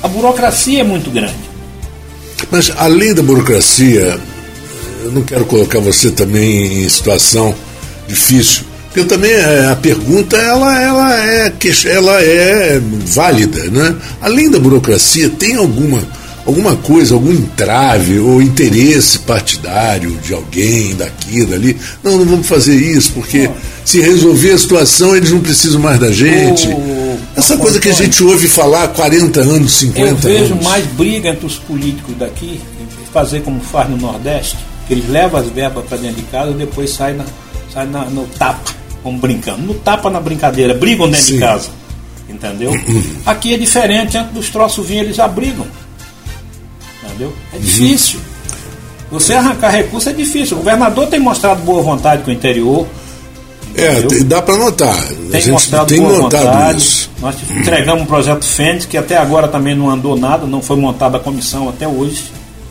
A 0.00 0.06
burocracia 0.06 0.80
é 0.80 0.84
muito 0.84 1.10
grande. 1.10 1.34
Mas 2.52 2.72
além 2.76 3.14
da 3.14 3.20
burocracia, 3.20 4.16
eu 5.02 5.10
não 5.10 5.22
quero 5.22 5.44
colocar 5.46 5.80
você 5.80 6.12
também 6.12 6.84
em 6.84 6.88
situação 6.88 7.52
difícil. 8.06 8.62
Porque 8.86 9.02
também 9.02 9.32
é, 9.32 9.66
a 9.72 9.74
pergunta 9.74 10.36
ela, 10.36 10.80
ela, 10.80 11.20
é, 11.20 11.52
ela 11.86 12.22
é 12.22 12.80
válida, 13.06 13.64
né? 13.72 13.96
Além 14.20 14.48
da 14.48 14.60
burocracia, 14.60 15.28
tem 15.30 15.56
alguma, 15.56 16.00
alguma 16.48 16.74
coisa, 16.76 17.14
algum 17.14 17.30
entrave 17.30 18.18
ou 18.18 18.40
interesse 18.40 19.18
partidário 19.18 20.16
de 20.22 20.32
alguém 20.32 20.96
daqui, 20.96 21.44
dali? 21.44 21.76
Não, 22.02 22.16
não 22.16 22.24
vamos 22.24 22.46
fazer 22.46 22.74
isso, 22.74 23.12
porque 23.12 23.50
se 23.84 24.00
resolver 24.00 24.52
a 24.52 24.58
situação, 24.58 25.14
eles 25.14 25.30
não 25.30 25.40
precisam 25.40 25.78
mais 25.78 25.98
da 25.98 26.10
gente. 26.10 26.66
Essa 27.36 27.58
coisa 27.58 27.78
que 27.78 27.90
a 27.90 27.92
gente 27.92 28.24
ouve 28.24 28.48
falar 28.48 28.84
há 28.84 28.88
40 28.88 29.40
anos, 29.40 29.72
50 29.72 30.08
anos. 30.08 30.24
Eu 30.24 30.30
vejo 30.30 30.54
mais 30.62 30.86
briga 30.86 31.28
entre 31.28 31.46
os 31.46 31.56
políticos 31.56 32.16
daqui, 32.18 32.58
fazer 33.12 33.42
como 33.42 33.60
faz 33.60 33.90
no 33.90 33.98
Nordeste, 33.98 34.56
que 34.86 34.94
eles 34.94 35.08
levam 35.08 35.40
as 35.40 35.48
verbas 35.48 35.84
para 35.84 35.98
dentro 35.98 36.16
de 36.16 36.22
casa 36.22 36.50
e 36.50 36.54
depois 36.54 36.90
saem 36.90 37.16
na, 37.16 37.24
sai 37.72 37.86
na, 37.86 38.06
no 38.06 38.26
tapa, 38.26 38.72
como 39.02 39.18
brincando. 39.18 39.60
No 39.60 39.74
tapa 39.74 40.08
na 40.08 40.20
brincadeira, 40.20 40.72
brigam 40.72 41.10
dentro 41.10 41.26
Sim. 41.26 41.34
de 41.34 41.40
casa. 41.40 41.68
Entendeu? 42.26 42.72
Aqui 43.26 43.52
é 43.52 43.58
diferente, 43.58 44.16
antes 44.16 44.32
dos 44.32 44.48
troços 44.48 44.86
vir, 44.86 44.98
eles 45.00 45.16
já 45.16 45.28
brigam. 45.28 45.66
Entendeu? 47.18 47.34
É 47.52 47.56
uhum. 47.56 47.62
difícil. 47.62 48.20
Você 49.10 49.34
arrancar 49.34 49.70
recurso 49.70 50.08
é 50.08 50.12
difícil. 50.12 50.56
O 50.56 50.60
governador 50.60 51.08
tem 51.08 51.18
mostrado 51.18 51.62
boa 51.62 51.82
vontade 51.82 52.22
com 52.22 52.30
o 52.30 52.34
interior. 52.34 52.86
É, 53.74 54.24
dá 54.24 54.40
para 54.40 54.56
notar. 54.56 54.96
Tem 55.30 55.40
gente 55.40 55.70
tem 55.86 56.00
notado 56.00 56.44
vontade. 56.44 56.78
isso. 56.78 57.10
Nós 57.20 57.36
entregamos 57.50 58.02
um 58.02 58.06
projeto 58.06 58.44
Fênix, 58.44 58.86
que 58.86 58.96
até 58.96 59.16
agora 59.16 59.48
também 59.48 59.74
não 59.74 59.90
andou 59.90 60.16
nada, 60.16 60.46
não 60.46 60.62
foi 60.62 60.76
montada 60.76 61.16
a 61.16 61.20
comissão 61.20 61.68
até 61.68 61.86
hoje. 61.86 62.24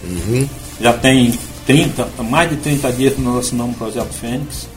Uhum. 0.04 0.48
Já 0.80 0.94
tem 0.94 1.34
30, 1.66 2.08
mais 2.24 2.50
de 2.50 2.58
30 2.58 2.92
dias 2.92 3.14
que 3.14 3.22
nós 3.22 3.46
assinamos 3.46 3.76
o 3.76 3.78
projeto 3.78 4.14
Fênix. 4.14 4.68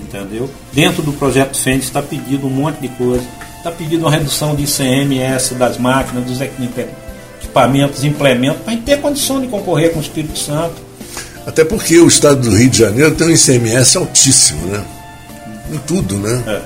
Entendeu? 0.00 0.48
Dentro 0.72 1.02
do 1.02 1.12
projeto 1.12 1.56
Fênix 1.56 1.86
está 1.86 2.02
pedido 2.02 2.46
um 2.46 2.50
monte 2.50 2.80
de 2.80 2.88
coisa. 2.88 3.24
Está 3.58 3.70
pedido 3.70 4.02
uma 4.02 4.10
redução 4.10 4.54
de 4.54 4.64
ICMS 4.64 5.54
das 5.54 5.78
máquinas, 5.78 6.24
dos 6.24 6.40
equipamentos, 6.40 7.01
implementos, 8.04 8.62
para 8.62 8.76
ter 8.76 9.00
condição 9.00 9.40
de 9.40 9.46
concorrer 9.48 9.92
com 9.92 9.98
o 9.98 10.02
Espírito 10.02 10.38
Santo. 10.38 10.74
Até 11.46 11.64
porque 11.64 11.98
o 11.98 12.06
estado 12.06 12.40
do 12.40 12.56
Rio 12.56 12.70
de 12.70 12.78
Janeiro 12.78 13.14
tem 13.14 13.26
um 13.26 13.30
ICMS 13.30 13.98
altíssimo, 13.98 14.66
né? 14.66 14.84
em 15.72 15.78
tudo, 15.78 16.16
né? 16.18 16.42
É. 16.46 16.62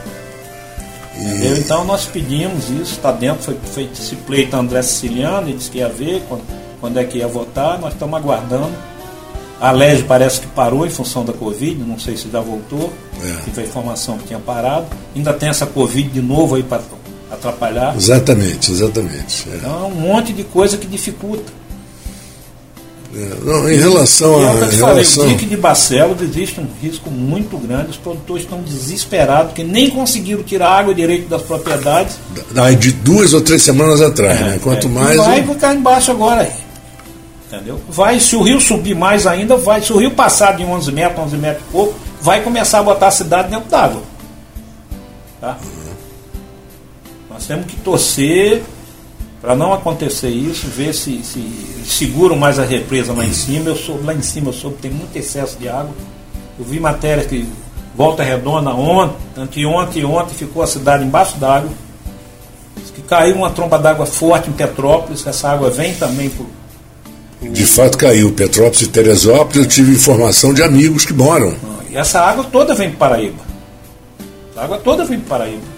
E... 1.19 1.59
Então 1.61 1.85
nós 1.85 2.05
pedimos 2.05 2.69
isso, 2.69 2.93
está 2.93 3.11
dentro, 3.13 3.43
foi 3.43 3.57
feito 3.73 3.95
esse 3.95 4.17
pleito 4.17 4.55
André 4.57 4.83
Siciliano, 4.83 5.49
ele 5.49 5.57
disse 5.57 5.71
que 5.71 5.79
ia 5.79 5.89
ver 5.89 6.23
quando, 6.29 6.43
quando 6.81 6.99
é 6.99 7.05
que 7.05 7.19
ia 7.19 7.29
votar, 7.29 7.79
nós 7.79 7.93
estamos 7.93 8.19
aguardando. 8.19 8.73
A 9.59 9.71
LEG 9.71 10.03
parece 10.03 10.41
que 10.41 10.47
parou 10.49 10.87
em 10.87 10.91
função 10.91 11.25
da 11.25 11.33
Covid, 11.33 11.83
não 11.83 11.99
sei 11.99 12.15
se 12.15 12.29
já 12.31 12.41
voltou, 12.41 12.93
é. 13.25 13.37
tive 13.45 13.63
a 13.63 13.65
informação 13.65 14.19
que 14.19 14.27
tinha 14.27 14.39
parado. 14.39 14.85
Ainda 15.15 15.33
tem 15.33 15.49
essa 15.49 15.67
Covid 15.67 16.11
de 16.11 16.21
novo 16.21 16.57
aí 16.57 16.63
para 16.63 16.83
atrapalhar. 17.31 17.95
Exatamente, 17.97 18.73
exatamente. 18.73 19.49
É. 19.51 19.57
Então 19.57 19.85
é 19.85 19.87
um 19.87 19.95
monte 19.95 20.33
de 20.33 20.45
coisa 20.45 20.77
que 20.77 20.87
dificulta. 20.87 21.53
É, 23.15 23.31
não, 23.45 23.71
em 23.71 23.77
relação 23.77 24.37
a. 24.37 24.53
Eu 24.53 24.69
te 24.69 24.77
falei, 24.77 24.95
relação... 24.97 25.25
o 25.25 25.29
dique 25.29 25.47
de 25.47 25.57
Barcelos 25.57 26.21
existe 26.21 26.61
um 26.61 26.67
risco 26.83 27.11
muito 27.11 27.57
grande, 27.57 27.91
os 27.91 27.97
produtores 27.97 28.43
estão 28.43 28.61
desesperados, 28.61 29.53
porque 29.53 29.65
nem 29.65 29.89
conseguiram 29.89 30.43
tirar 30.43 30.71
água 30.71 30.95
direito 30.95 31.27
das 31.29 31.41
propriedades. 31.41 32.19
Da, 32.51 32.71
de 32.73 32.93
duas 32.93 33.33
ou 33.33 33.41
três 33.41 33.63
semanas 33.63 34.03
atrás, 34.03 34.39
é, 34.39 34.45
né? 34.45 34.61
Quanto 34.63 34.87
é. 34.87 34.91
mais. 34.91 35.17
vai 35.17 35.41
eu... 35.41 35.47
ficar 35.47 35.75
embaixo 35.75 36.11
agora. 36.11 36.51
Entendeu? 37.47 37.81
Vai, 37.89 38.21
se 38.21 38.37
o 38.37 38.43
rio 38.43 38.61
subir 38.61 38.95
mais 38.95 39.27
ainda, 39.27 39.57
vai. 39.57 39.81
Se 39.81 39.93
o 39.93 39.99
rio 39.99 40.11
passar 40.11 40.57
de 40.57 40.65
11 40.65 40.93
metros, 40.93 41.25
11 41.27 41.37
metros 41.37 41.65
e 41.67 41.73
pouco, 41.73 41.95
vai 42.21 42.43
começar 42.43 42.81
a 42.81 42.83
botar 42.83 43.07
a 43.07 43.13
cidade 43.13 43.49
dentro 43.49 43.71
d'água. 43.71 44.03
Tá? 45.41 45.57
Nós 47.37 47.47
temos 47.47 47.67
que 47.67 47.77
torcer 47.77 48.63
para 49.43 49.55
não 49.55 49.75
acontecer 49.75 50.31
isso, 50.31 50.69
ver 50.69 50.95
se, 50.95 51.23
se 51.23 51.47
seguram 51.85 52.35
mais 52.35 52.59
a 52.59 52.65
represa 52.65 53.13
lá 53.13 53.27
em 53.27 53.33
cima. 53.33 53.69
Eu 53.69 53.77
soube, 53.77 54.07
lá 54.07 54.15
em 54.15 54.23
cima 54.23 54.49
eu 54.49 54.55
soube 54.55 54.79
tem 54.81 54.91
muito 54.91 55.15
excesso 55.15 55.59
de 55.59 55.69
água. 55.69 55.95
Eu 56.59 56.65
vi 56.65 56.81
matéria 56.81 57.23
que 57.25 57.47
Volta 57.95 58.23
Redonda 58.23 58.71
ontem, 58.71 59.17
anteontem 59.37 60.01
e 60.01 60.05
ontem 60.07 60.35
ficou 60.35 60.63
a 60.63 60.67
cidade 60.67 61.05
embaixo 61.05 61.37
d'água. 61.37 61.69
Que 62.95 63.03
caiu 63.03 63.37
uma 63.37 63.51
tromba 63.51 63.79
d'água 63.79 64.07
forte 64.07 64.49
em 64.49 64.55
Petrópolis, 64.55 65.27
essa 65.27 65.51
água 65.51 65.69
vem 65.69 65.95
também 65.95 66.31
por. 66.31 66.47
De 67.43 67.67
fato 67.67 67.99
caiu. 67.99 68.33
Petrópolis 68.33 68.81
e 68.81 68.87
Teresópolis, 68.87 69.57
eu 69.57 69.67
tive 69.67 69.93
informação 69.93 70.55
de 70.55 70.63
amigos 70.63 71.05
que 71.05 71.13
moram. 71.13 71.55
E 71.91 71.97
essa 71.99 72.19
água 72.23 72.45
toda 72.45 72.75
vem 72.75 72.91
para 72.91 73.11
Paraíba. 73.11 73.45
A 74.57 74.65
água 74.65 74.79
toda 74.79 75.05
vem 75.05 75.21
para 75.21 75.41
Paraíba. 75.41 75.76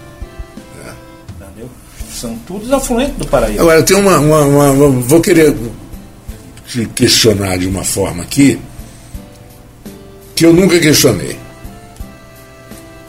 São 2.19 2.35
todos 2.45 2.69
afluentes 2.73 3.15
do 3.15 3.25
Paraíba. 3.25 3.61
Agora, 3.61 3.81
tem 3.81 3.95
uma, 3.95 4.19
uma, 4.19 4.41
uma, 4.41 4.89
Vou 4.89 5.21
querer 5.21 5.55
te 6.67 6.85
questionar 6.87 7.57
de 7.57 7.65
uma 7.65 7.85
forma 7.85 8.23
aqui 8.23 8.59
que 10.35 10.45
eu 10.45 10.51
nunca 10.51 10.77
questionei. 10.79 11.37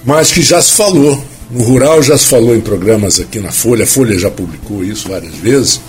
Mas 0.05 0.33
que 0.33 0.43
já 0.43 0.63
se 0.63 0.75
falou. 0.75 1.25
No 1.51 1.65
rural 1.65 2.01
já 2.01 2.17
se 2.17 2.27
falou 2.27 2.55
em 2.55 2.61
programas 2.61 3.19
aqui 3.19 3.41
na 3.41 3.51
Folha, 3.51 3.83
a 3.83 3.87
Folha 3.87 4.17
já 4.17 4.31
publicou 4.31 4.85
isso 4.85 5.09
várias 5.09 5.35
vezes. 5.35 5.81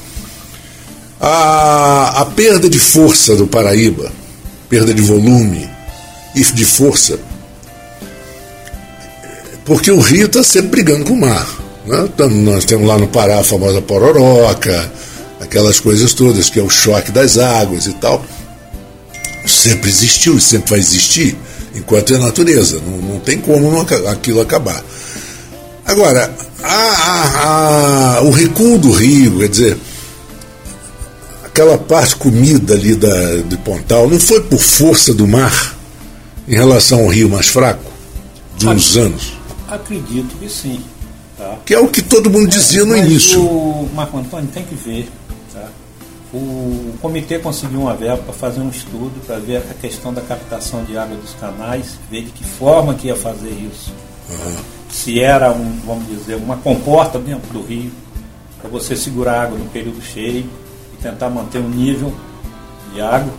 A, 1.20 2.22
a 2.22 2.26
perda 2.26 2.68
de 2.68 2.80
força 2.80 3.36
do 3.36 3.46
Paraíba, 3.46 4.12
perda 4.68 4.92
de 4.92 5.04
volume 5.04 5.70
e 6.34 6.44
de 6.44 6.66
força, 6.66 7.20
porque 9.64 9.92
o 9.92 10.00
rio 10.00 10.26
está 10.26 10.44
sempre 10.44 10.70
brigando 10.70 11.06
com 11.06 11.14
o 11.14 11.22
mar. 11.22 11.61
Né? 11.86 12.10
Nós 12.44 12.66
temos 12.66 12.88
lá 12.88 12.98
no 12.98 13.08
Pará 13.08 13.40
a 13.40 13.44
famosa 13.44 13.82
pororoca, 13.82 14.92
aquelas 15.40 15.80
coisas 15.80 16.14
todas, 16.14 16.50
que 16.50 16.60
é 16.60 16.64
o 16.64 16.70
choque 16.70 17.12
das 17.12 17.38
águas 17.38 17.88
e 17.88 17.94
tal. 17.94 18.24
Sempre 19.46 19.90
existiu 19.90 20.38
e 20.38 20.42
sempre 20.42 20.72
vai 20.72 20.80
existir, 20.80 21.36
enquanto 21.76 22.14
é 22.14 22.18
natureza. 22.18 22.80
Não, 22.86 22.98
não 23.14 23.20
tem 23.20 23.40
como 23.40 23.72
não, 23.72 23.82
aquilo 24.10 24.42
acabar. 24.42 24.84
Agora, 25.86 26.34
a, 26.64 26.74
a, 26.74 28.18
a, 28.18 28.22
o 28.22 28.30
recuo 28.30 28.78
do 28.78 28.92
rio, 28.92 29.40
quer 29.40 29.50
dizer, 29.50 29.78
aquela 31.44 31.78
parte 31.78 32.16
comida 32.16 32.76
ali 32.76 32.96
da, 32.96 33.38
de 33.38 33.58
Pontal, 33.58 34.08
não 34.08 34.20
foi 34.20 34.42
por 34.42 34.60
força 34.60 35.14
do 35.14 35.28
mar 35.28 35.76
em 36.48 36.56
relação 36.56 37.00
ao 37.00 37.08
rio 37.08 37.30
mais 37.30 37.48
fraco 37.48 37.92
de 38.58 38.68
uns 38.68 38.96
anos? 38.96 39.34
Acredito 39.68 40.36
que 40.38 40.48
sim. 40.48 40.82
Tá. 41.52 41.58
Que 41.66 41.74
é 41.74 41.80
o 41.80 41.88
que 41.88 42.02
todo 42.02 42.30
mundo 42.30 42.48
dizia 42.48 42.86
no 42.86 42.96
início. 42.96 43.42
O 43.42 43.90
Marco 43.94 44.18
Antônio 44.18 44.50
tem 44.54 44.64
que 44.64 44.76
ver. 44.76 45.10
Tá? 45.54 45.68
O 46.34 46.94
comitê 47.02 47.40
conseguiu 47.40 47.82
uma 47.82 47.94
verba 47.94 48.24
para 48.24 48.34
fazer 48.34 48.62
um 48.62 48.70
estudo 48.70 49.12
para 49.26 49.38
ver 49.38 49.58
a 49.58 49.74
questão 49.74 50.14
da 50.14 50.22
captação 50.22 50.84
de 50.86 50.98
água 50.98 51.18
dos 51.18 51.34
canais, 51.34 52.00
ver 52.10 52.24
de 52.24 52.32
que 52.32 52.44
forma 52.44 52.94
que 52.94 53.08
ia 53.08 53.16
fazer 53.16 53.50
isso. 53.50 53.94
Uhum. 54.30 54.56
Se 54.90 55.20
era, 55.22 55.52
um, 55.52 55.80
vamos 55.86 56.08
dizer, 56.08 56.36
uma 56.36 56.58
comporta 56.58 57.20
dentro 57.20 57.52
do 57.52 57.62
rio, 57.62 57.92
para 58.62 58.70
você 58.70 58.96
segurar 58.96 59.34
a 59.34 59.44
água 59.44 59.58
no 59.58 59.66
período 59.66 60.02
cheio 60.02 60.46
e 60.94 60.98
tentar 61.02 61.30
manter 61.30 61.60
um 61.60 61.70
nível 61.70 62.14
de 62.94 63.02
água. 63.02 63.34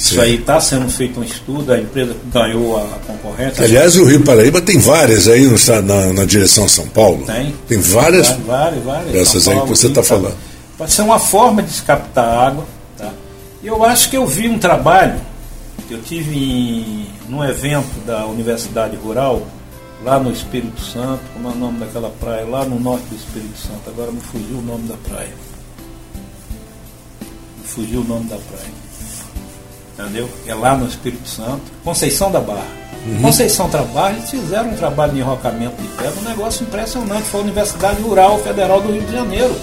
Tá? 0.00 0.06
Sim. 0.06 0.14
Isso 0.14 0.20
aí 0.20 0.34
está 0.36 0.58
sendo 0.58 0.88
feito 0.88 1.20
um 1.20 1.22
estudo, 1.22 1.72
a 1.72 1.78
empresa 1.78 2.16
ganhou 2.32 2.78
a 2.78 2.98
concorrência. 3.06 3.62
Aliás, 3.62 3.96
o 3.96 4.04
Rio 4.04 4.22
Paraíba 4.22 4.60
tem 4.62 4.78
várias 4.78 5.28
aí 5.28 5.44
no, 5.46 5.56
na, 5.82 6.12
na 6.14 6.24
direção 6.24 6.66
São 6.66 6.88
Paulo. 6.88 7.26
Tem. 7.26 7.54
Tem 7.68 7.78
várias. 7.78 8.30
Várias, 8.30 8.82
várias. 8.82 9.12
Dessas 9.12 9.46
aí 9.46 9.60
que 9.60 9.68
você 9.68 9.88
está 9.88 10.02
falando. 10.02 10.36
Pode 10.78 10.90
ser 10.90 11.02
uma 11.02 11.18
forma 11.18 11.62
de 11.62 11.70
se 11.70 11.82
captar 11.82 12.24
água. 12.24 12.64
Tá? 12.96 13.12
E 13.62 13.66
eu 13.66 13.84
acho 13.84 14.08
que 14.08 14.16
eu 14.16 14.26
vi 14.26 14.48
um 14.48 14.58
trabalho, 14.58 15.20
eu 15.90 16.00
tive 16.00 16.34
em, 16.34 17.06
num 17.28 17.44
evento 17.44 18.02
da 18.06 18.24
Universidade 18.24 18.96
Rural, 18.96 19.46
lá 20.02 20.18
no 20.18 20.32
Espírito 20.32 20.80
Santo, 20.80 21.20
como 21.34 21.48
é 21.48 21.52
o 21.52 21.56
nome 21.56 21.78
daquela 21.78 22.08
praia, 22.08 22.46
lá 22.46 22.64
no 22.64 22.80
norte 22.80 23.04
do 23.10 23.16
Espírito 23.16 23.58
Santo, 23.58 23.82
agora 23.86 24.10
me 24.10 24.20
fugiu 24.20 24.56
o 24.56 24.62
nome 24.62 24.88
da 24.88 24.96
praia. 25.06 25.34
Me 27.58 27.66
fugiu 27.66 28.00
o 28.00 28.04
nome 28.04 28.24
da 28.24 28.36
praia. 28.36 28.79
Entendeu? 30.00 30.28
É 30.46 30.54
lá 30.54 30.76
no 30.76 30.86
Espírito 30.86 31.28
Santo, 31.28 31.62
Conceição 31.84 32.30
da 32.30 32.40
Barra. 32.40 32.80
Uhum. 33.06 33.22
Conceição 33.22 33.68
Trabalho, 33.68 34.16
eles 34.16 34.30
fizeram 34.30 34.70
um 34.70 34.76
trabalho 34.76 35.12
de 35.12 35.20
enrocamento 35.20 35.80
de 35.80 35.88
pedra, 35.88 36.12
um 36.20 36.28
negócio 36.28 36.64
impressionante. 36.64 37.22
Foi 37.22 37.40
a 37.40 37.42
Universidade 37.44 38.02
Rural 38.02 38.38
Federal 38.40 38.80
do 38.80 38.92
Rio 38.92 39.02
de 39.02 39.12
Janeiro. 39.12 39.54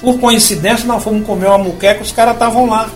Por 0.00 0.18
coincidência, 0.18 0.86
nós 0.86 1.02
fomos 1.02 1.26
comer 1.26 1.46
uma 1.46 1.58
muqueca, 1.58 2.02
os 2.02 2.12
caras 2.12 2.34
estavam 2.34 2.66
lá. 2.66 2.88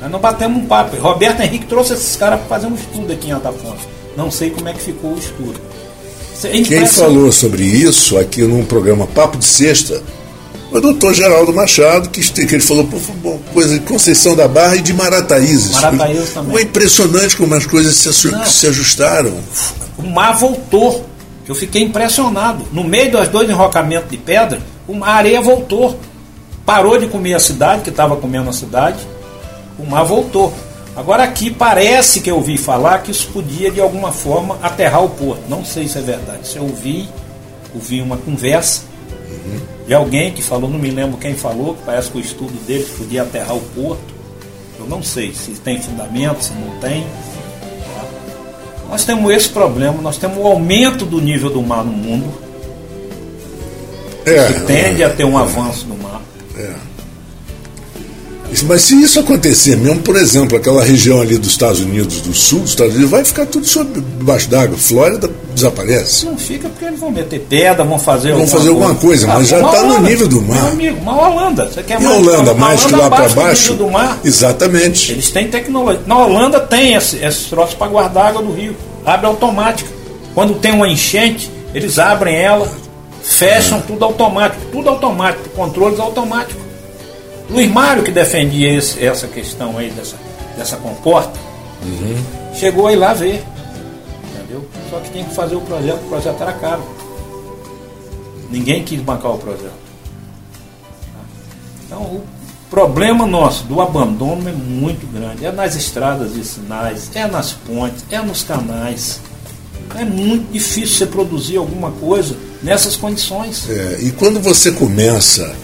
Nós 0.00 0.10
não 0.10 0.18
batemos 0.18 0.62
um 0.62 0.66
papo. 0.66 0.96
Roberto 0.96 1.40
Henrique 1.40 1.66
trouxe 1.66 1.94
esses 1.94 2.14
caras 2.16 2.40
para 2.40 2.48
fazer 2.48 2.66
um 2.66 2.74
estudo 2.74 3.12
aqui 3.12 3.28
em 3.28 3.32
Atafonte. 3.32 3.88
Não 4.16 4.30
sei 4.30 4.50
como 4.50 4.68
é 4.68 4.72
que 4.72 4.80
ficou 4.80 5.12
o 5.12 5.18
estudo. 5.18 5.60
Quem 6.66 6.84
falou 6.86 7.32
sobre 7.32 7.62
isso 7.62 8.18
aqui 8.18 8.42
num 8.42 8.64
programa 8.66 9.06
Papo 9.06 9.38
de 9.38 9.46
Sexta 9.46 10.02
o 10.78 10.80
doutor 10.80 11.14
Geraldo 11.14 11.52
Machado, 11.52 12.08
que, 12.08 12.20
que 12.20 12.54
ele 12.54 12.60
falou 12.60 12.84
por 12.84 13.00
coisa 13.52 13.78
de 13.78 13.84
Conceição 13.84 14.34
da 14.34 14.48
Barra 14.48 14.76
e 14.76 14.82
de 14.82 14.92
Marataízes. 14.92 15.80
Marataízes 15.80 16.30
também. 16.30 16.52
Foi 16.52 16.62
impressionante 16.62 17.36
como 17.36 17.54
as 17.54 17.64
coisas 17.64 17.94
se, 17.94 18.12
se 18.46 18.66
ajustaram. 18.66 19.32
O 19.96 20.02
mar 20.02 20.36
voltou, 20.36 21.06
eu 21.46 21.54
fiquei 21.54 21.82
impressionado. 21.82 22.66
No 22.72 22.82
meio 22.82 23.12
dos 23.12 23.28
dois 23.28 23.48
enrocamentos 23.48 24.10
de 24.10 24.16
pedra, 24.16 24.60
a 25.02 25.12
areia 25.12 25.40
voltou. 25.40 25.98
Parou 26.66 26.98
de 26.98 27.06
comer 27.06 27.34
a 27.34 27.38
cidade, 27.38 27.82
que 27.82 27.90
estava 27.90 28.16
comendo 28.16 28.48
a 28.48 28.52
cidade, 28.52 28.98
o 29.78 29.84
mar 29.84 30.02
voltou. 30.02 30.52
Agora 30.96 31.22
aqui 31.22 31.50
parece 31.50 32.20
que 32.20 32.30
eu 32.30 32.36
ouvi 32.36 32.56
falar 32.56 33.02
que 33.02 33.10
isso 33.10 33.28
podia 33.32 33.70
de 33.70 33.80
alguma 33.80 34.10
forma 34.10 34.58
aterrar 34.62 35.04
o 35.04 35.10
porto. 35.10 35.42
Não 35.48 35.64
sei 35.64 35.86
se 35.86 35.98
é 35.98 36.00
verdade. 36.00 36.48
Se 36.48 36.56
eu 36.56 36.62
ouvi, 36.62 37.08
ouvi 37.74 38.00
uma 38.00 38.16
conversa 38.16 38.82
uhum. 39.28 39.73
De 39.86 39.92
alguém 39.92 40.32
que 40.32 40.42
falou, 40.42 40.70
não 40.70 40.78
me 40.78 40.90
lembro 40.90 41.18
quem 41.18 41.34
falou, 41.34 41.74
que 41.74 41.82
parece 41.84 42.10
que 42.10 42.18
o 42.18 42.20
estudo 42.20 42.54
dele 42.66 42.86
podia 42.96 43.22
aterrar 43.22 43.54
o 43.54 43.60
porto. 43.60 44.14
Eu 44.78 44.86
não 44.86 45.02
sei 45.02 45.32
se 45.34 45.52
tem 45.52 45.80
fundamento, 45.80 46.42
se 46.42 46.52
não 46.52 46.78
tem. 46.78 47.06
Nós 48.88 49.04
temos 49.04 49.32
esse 49.32 49.48
problema, 49.48 50.00
nós 50.00 50.16
temos 50.16 50.38
o 50.38 50.46
aumento 50.46 51.04
do 51.04 51.20
nível 51.20 51.50
do 51.50 51.62
mar 51.62 51.84
no 51.84 51.92
mundo. 51.92 52.32
É, 54.24 54.46
que 54.46 54.60
tende 54.60 55.02
é, 55.02 55.06
a 55.06 55.10
ter 55.10 55.24
um 55.24 55.38
é, 55.38 55.42
avanço 55.42 55.84
do 55.84 56.02
mar. 56.02 56.22
É. 56.56 56.72
Mas 58.62 58.82
se 58.82 58.94
isso 59.02 59.18
acontecer 59.20 59.76
mesmo, 59.76 60.00
por 60.00 60.16
exemplo, 60.16 60.56
aquela 60.56 60.82
região 60.82 61.20
ali 61.20 61.36
dos 61.36 61.50
Estados 61.50 61.80
Unidos, 61.80 62.20
do 62.20 62.32
sul 62.32 62.60
dos 62.60 62.70
Estados 62.70 62.94
Unidos, 62.94 63.10
vai 63.10 63.24
ficar 63.24 63.46
tudo 63.46 63.66
sob, 63.66 64.00
debaixo 64.00 64.48
d'água. 64.48 64.78
Flórida 64.78 65.28
desaparece. 65.54 66.26
Não 66.26 66.36
fica 66.36 66.68
porque 66.68 66.84
eles 66.84 67.00
vão 67.00 67.10
meter 67.10 67.40
pedra, 67.40 67.84
vão 67.84 67.98
fazer 67.98 68.32
vão 68.32 68.40
alguma 68.40 68.58
fazer 68.58 68.68
alguma 68.68 68.94
coisa, 68.94 69.26
coisa 69.26 69.26
mas 69.26 69.52
ah, 69.52 69.58
já 69.58 69.66
está 69.66 69.82
no 69.84 70.00
nível 70.00 70.28
do 70.28 70.42
mar. 70.42 70.62
Meu 70.62 70.72
amigo, 70.72 71.00
uma 71.00 71.28
Holanda. 71.28 71.66
Você 71.66 71.82
quer 71.82 72.00
e 72.00 72.04
mais, 72.04 72.18
Holanda, 72.18 72.54
mais 72.54 72.84
que 72.84 72.94
lá 72.94 73.10
para 73.10 73.28
baixo? 73.30 73.74
Do 73.74 73.90
mar. 73.90 74.18
Exatamente. 74.24 75.12
Eles 75.12 75.30
têm 75.30 75.48
tecnologia. 75.48 76.02
Na 76.06 76.18
Holanda 76.18 76.60
tem 76.60 76.94
esse, 76.94 77.16
esse 77.24 77.48
troço 77.48 77.76
para 77.76 77.86
guardar 77.86 78.26
água 78.26 78.42
do 78.42 78.52
rio. 78.52 78.76
Abre 79.06 79.26
automática. 79.26 79.88
Quando 80.34 80.54
tem 80.54 80.72
uma 80.72 80.88
enchente, 80.88 81.50
eles 81.74 81.98
abrem 81.98 82.36
ela, 82.36 82.68
fecham 83.22 83.78
é. 83.78 83.82
tudo 83.82 84.04
automático. 84.04 84.62
Tudo 84.72 84.90
automático, 84.90 85.48
controles 85.50 85.98
automáticos. 86.00 86.62
Luiz 87.48 87.70
Mário, 87.70 88.02
que 88.02 88.10
defendia 88.10 88.72
esse, 88.72 89.04
essa 89.04 89.26
questão 89.26 89.76
aí 89.78 89.90
dessa, 89.90 90.16
dessa 90.56 90.76
comporta, 90.76 91.38
uhum. 91.82 92.16
chegou 92.54 92.86
aí 92.86 92.96
lá 92.96 93.12
ver. 93.12 93.42
Entendeu? 94.54 94.68
Só 94.90 95.00
que 95.00 95.10
tinha 95.10 95.24
que 95.24 95.34
fazer 95.34 95.56
o 95.56 95.60
projeto, 95.60 96.00
o 96.04 96.08
projeto 96.08 96.40
era 96.40 96.52
caro. 96.52 96.82
Ninguém 98.50 98.84
quis 98.84 99.00
bancar 99.00 99.32
o 99.32 99.38
projeto. 99.38 99.84
Então 101.86 102.02
o 102.02 102.24
problema 102.70 103.26
nosso 103.26 103.64
do 103.64 103.80
abandono 103.80 104.48
é 104.48 104.52
muito 104.52 105.06
grande. 105.12 105.44
É 105.44 105.50
nas 105.50 105.74
estradas 105.74 106.34
de 106.34 106.44
sinais, 106.44 107.10
é 107.14 107.26
nas 107.26 107.52
pontes, 107.52 108.04
é 108.10 108.20
nos 108.20 108.42
canais. 108.42 109.20
É 109.96 110.04
muito 110.04 110.52
difícil 110.52 110.96
você 110.96 111.06
produzir 111.06 111.56
alguma 111.56 111.90
coisa 111.92 112.36
nessas 112.62 112.96
condições. 112.96 113.68
É, 113.68 113.98
e 114.00 114.12
quando 114.12 114.40
você 114.40 114.72
começa 114.72 115.54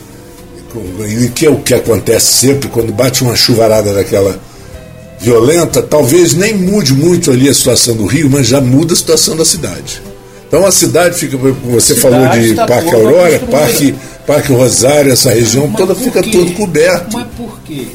e 1.04 1.28
que 1.30 1.46
é 1.46 1.50
o 1.50 1.60
que 1.60 1.74
acontece 1.74 2.32
sempre 2.32 2.68
quando 2.68 2.92
bate 2.92 3.24
uma 3.24 3.34
chuvarada 3.34 3.92
daquela 3.92 4.38
violenta, 5.20 5.82
talvez 5.82 6.34
nem 6.34 6.54
mude 6.54 6.94
muito 6.94 7.30
ali 7.30 7.48
a 7.48 7.54
situação 7.54 7.94
do 7.94 8.06
Rio, 8.06 8.30
mas 8.30 8.46
já 8.46 8.60
muda 8.60 8.94
a 8.94 8.96
situação 8.96 9.36
da 9.36 9.44
cidade. 9.44 10.02
Então 10.48 10.66
a 10.66 10.72
cidade 10.72 11.14
fica, 11.16 11.36
você 11.36 11.94
falou 11.94 12.26
de 12.30 12.54
Parque 12.54 12.94
Aurora, 12.94 13.38
Parque, 13.50 13.94
Parque 14.26 14.52
Rosário, 14.52 15.12
essa 15.12 15.30
região 15.30 15.68
mas 15.68 15.76
toda 15.76 15.94
fica 15.94 16.22
tudo 16.22 16.52
coberto. 16.54 17.16
Mas 17.16 17.26
por 17.36 17.60
quê? 17.60 17.86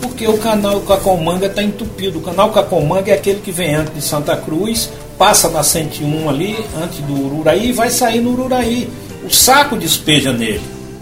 Porque 0.00 0.26
o 0.26 0.36
canal 0.36 0.80
Cacomanga 0.80 1.46
está 1.46 1.62
entupido. 1.62 2.18
O 2.18 2.22
canal 2.22 2.50
Cacomanga 2.50 3.12
é 3.12 3.14
aquele 3.14 3.40
que 3.40 3.52
vem 3.52 3.74
antes 3.74 3.94
de 3.94 4.02
Santa 4.02 4.36
Cruz, 4.36 4.90
passa 5.16 5.48
na 5.48 5.62
101 5.62 6.28
ali, 6.28 6.58
antes 6.82 6.98
do 6.98 7.14
Ururaí, 7.14 7.68
e 7.68 7.72
vai 7.72 7.88
sair 7.88 8.20
no 8.20 8.32
Ururaí. 8.32 8.90
O 9.24 9.30
saco 9.30 9.76
despeja 9.76 10.32
nele. 10.32 10.60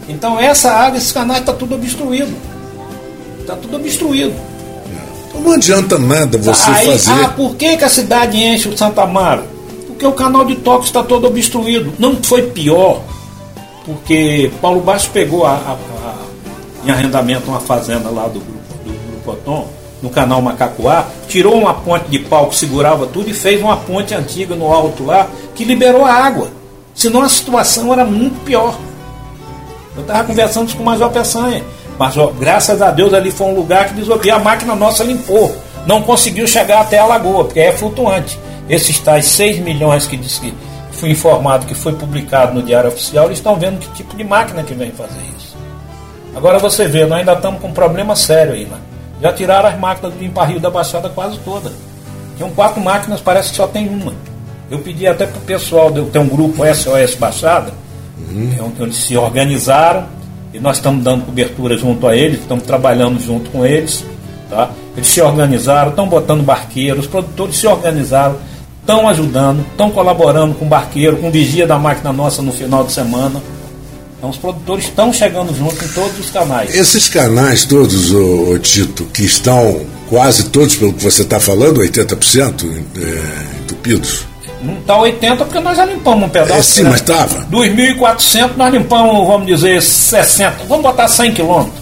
Então 0.08 0.38
essa 0.38 0.70
água, 0.70 0.98
esses 0.98 1.10
canais 1.10 1.40
está 1.40 1.52
tudo 1.52 1.74
obstruído. 1.74 2.32
Está 3.40 3.56
tudo 3.56 3.76
obstruído. 3.78 4.49
Então 5.30 5.40
não 5.40 5.52
adianta 5.52 5.96
nada 5.96 6.36
você 6.36 6.70
Aí, 6.70 6.86
fazer. 6.86 7.24
Ah, 7.24 7.28
por 7.28 7.54
que, 7.54 7.76
que 7.76 7.84
a 7.84 7.88
cidade 7.88 8.36
enche 8.36 8.68
o 8.68 8.76
Santa 8.76 9.02
Amaro? 9.02 9.44
Porque 9.86 10.04
o 10.04 10.12
canal 10.12 10.44
de 10.44 10.56
toque 10.56 10.86
está 10.86 11.02
todo 11.02 11.26
obstruído. 11.26 11.92
Não 11.98 12.16
foi 12.22 12.42
pior, 12.50 13.00
porque 13.86 14.50
Paulo 14.60 14.80
Baixo 14.80 15.08
pegou 15.10 15.46
a, 15.46 15.52
a, 15.52 15.72
a, 15.72 16.14
em 16.84 16.90
arrendamento 16.90 17.48
uma 17.48 17.60
fazenda 17.60 18.10
lá 18.10 18.26
do 18.26 18.40
grupo, 18.40 18.74
do 18.84 19.10
grupo 19.10 19.30
Otom, 19.32 19.68
no 20.02 20.10
canal 20.10 20.42
Macacuá, 20.42 21.06
tirou 21.28 21.54
uma 21.54 21.74
ponte 21.74 22.08
de 22.08 22.18
pau 22.18 22.48
que 22.48 22.56
segurava 22.56 23.06
tudo 23.06 23.30
e 23.30 23.34
fez 23.34 23.60
uma 23.60 23.76
ponte 23.76 24.14
antiga 24.14 24.56
no 24.56 24.72
alto 24.72 25.04
lá 25.04 25.28
que 25.54 25.64
liberou 25.64 26.04
a 26.04 26.12
água. 26.12 26.48
Senão 26.94 27.22
a 27.22 27.28
situação 27.28 27.92
era 27.92 28.04
muito 28.04 28.42
pior. 28.44 28.78
Eu 29.94 30.02
estava 30.02 30.24
conversando 30.24 30.74
com 30.74 30.82
o 30.82 30.86
Major 30.86 31.10
Peçanha. 31.10 31.62
Mas 32.00 32.16
ó, 32.16 32.28
graças 32.28 32.80
a 32.80 32.90
Deus 32.90 33.12
ali 33.12 33.30
foi 33.30 33.48
um 33.48 33.54
lugar 33.54 33.88
que 33.88 33.92
desobia, 33.92 34.36
a 34.36 34.38
máquina 34.38 34.74
nossa 34.74 35.04
limpou. 35.04 35.54
Não 35.86 36.00
conseguiu 36.00 36.46
chegar 36.46 36.80
até 36.80 36.98
a 36.98 37.04
lagoa, 37.04 37.44
porque 37.44 37.60
é 37.60 37.72
flutuante. 37.72 38.40
Esses 38.70 38.98
tais 39.00 39.26
6 39.26 39.58
milhões 39.58 40.06
que 40.06 40.16
disse 40.16 40.40
que 40.40 40.54
fui 40.92 41.10
informado 41.10 41.66
que 41.66 41.74
foi 41.74 41.92
publicado 41.92 42.54
no 42.54 42.62
Diário 42.62 42.88
Oficial, 42.88 43.26
eles 43.26 43.36
estão 43.36 43.54
vendo 43.54 43.78
que 43.80 43.92
tipo 43.92 44.16
de 44.16 44.24
máquina 44.24 44.62
que 44.62 44.72
vem 44.72 44.90
fazer 44.92 45.20
isso. 45.36 45.54
Agora 46.34 46.58
você 46.58 46.88
vê, 46.88 47.04
nós 47.04 47.18
ainda 47.18 47.34
estamos 47.34 47.60
com 47.60 47.68
um 47.68 47.72
problema 47.74 48.16
sério 48.16 48.54
aí, 48.54 48.64
né? 48.64 48.78
Já 49.20 49.34
tiraram 49.34 49.68
as 49.68 49.78
máquinas 49.78 50.14
do 50.14 50.20
limpa-rio 50.20 50.58
da 50.58 50.70
Baixada 50.70 51.10
quase 51.10 51.38
toda. 51.40 51.70
Tinham 52.38 52.48
quatro 52.52 52.80
máquinas, 52.80 53.20
parece 53.20 53.50
que 53.50 53.56
só 53.56 53.66
tem 53.66 53.86
uma. 53.86 54.14
Eu 54.70 54.78
pedi 54.78 55.06
até 55.06 55.26
para 55.26 55.36
o 55.36 55.42
pessoal, 55.42 55.92
tem 55.92 56.22
um 56.22 56.28
grupo 56.28 56.64
SOS 56.64 57.14
Baixada, 57.16 57.74
uhum. 58.16 58.68
onde 58.68 58.82
eles 58.84 58.96
se 58.96 59.18
organizaram 59.18 60.18
e 60.52 60.58
nós 60.58 60.76
estamos 60.76 61.04
dando 61.04 61.24
cobertura 61.24 61.76
junto 61.76 62.06
a 62.06 62.16
eles, 62.16 62.40
estamos 62.40 62.64
trabalhando 62.64 63.20
junto 63.20 63.50
com 63.50 63.64
eles. 63.64 64.04
Tá? 64.48 64.70
Eles 64.96 65.08
se 65.08 65.20
organizaram, 65.20 65.90
estão 65.90 66.08
botando 66.08 66.42
barqueiros, 66.42 67.04
os 67.04 67.10
produtores 67.10 67.56
se 67.56 67.66
organizaram, 67.66 68.36
estão 68.80 69.08
ajudando, 69.08 69.64
estão 69.70 69.90
colaborando 69.90 70.54
com 70.54 70.64
o 70.64 70.68
barqueiro, 70.68 71.18
com 71.18 71.30
vigia 71.30 71.66
da 71.66 71.78
máquina 71.78 72.12
nossa 72.12 72.42
no 72.42 72.52
final 72.52 72.84
de 72.84 72.92
semana. 72.92 73.40
Então 74.18 74.28
os 74.28 74.36
produtores 74.36 74.84
estão 74.84 75.12
chegando 75.12 75.56
junto 75.56 75.82
em 75.82 75.88
todos 75.88 76.18
os 76.18 76.30
canais. 76.30 76.74
Esses 76.74 77.08
canais 77.08 77.64
todos, 77.64 78.12
ô 78.12 78.58
Tito, 78.58 79.04
que 79.04 79.24
estão 79.24 79.80
quase 80.10 80.50
todos, 80.50 80.74
pelo 80.74 80.92
que 80.92 81.02
você 81.02 81.22
está 81.22 81.38
falando, 81.38 81.80
80% 81.80 82.66
é, 82.96 83.60
entupidos, 83.62 84.26
não 84.62 84.79
está 84.79 84.99
80 84.99 85.44
porque 85.44 85.61
nós 85.61 85.77
já 85.77 85.85
limpamos 85.85 86.25
um 86.25 86.29
pedaço. 86.29 86.53
É, 86.53 86.62
sim, 86.62 86.83
né? 86.83 86.90
mas 86.90 87.01
estava. 87.01 87.44
2.400 87.46 88.51
nós 88.57 88.73
limpamos, 88.73 89.27
vamos 89.27 89.46
dizer, 89.46 89.83
60. 89.83 90.64
Vamos 90.68 90.83
botar 90.83 91.09
100 91.09 91.35
quilômetros. 91.35 91.81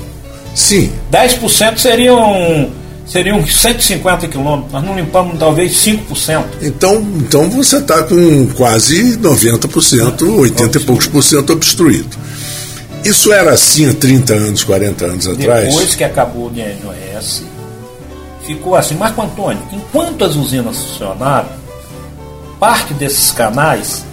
Sim. 0.55 0.93
10% 1.13 1.79
seriam 1.79 2.71
seriam 3.09 3.45
150 3.45 4.29
quilômetros. 4.29 4.73
Nós 4.73 4.85
não 4.85 4.95
limpamos 4.95 5.39
talvez 5.39 5.73
5%. 5.73 6.45
Então, 6.61 7.01
então 7.17 7.49
você 7.49 7.79
está 7.79 8.03
com 8.03 8.49
quase 8.49 9.17
90%, 9.17 10.39
80 10.39 10.79
e 10.79 10.81
poucos 10.83 11.07
por 11.07 11.23
cento 11.23 11.53
obstruído. 11.53 12.17
Isso 13.05 13.33
era 13.33 13.53
assim 13.53 13.89
há 13.89 13.95
30 13.95 14.35
anos, 14.35 14.65
40 14.65 15.05
anos 15.07 15.27
atrás? 15.27 15.69
Depois 15.69 15.95
que 15.95 16.05
acabou 16.05 16.47
o 16.47 16.51
DNOS, 16.51 17.45
ficou 18.45 18.75
assim. 18.75 18.95
Marco 18.97 19.23
Antônio, 19.23 19.63
enquanto 19.73 20.25
as 20.25 20.35
usinas 20.35 20.77
funcionaram, 20.77 21.49
parte 22.59 22.95
desses 22.95 23.31
canais, 23.33 24.05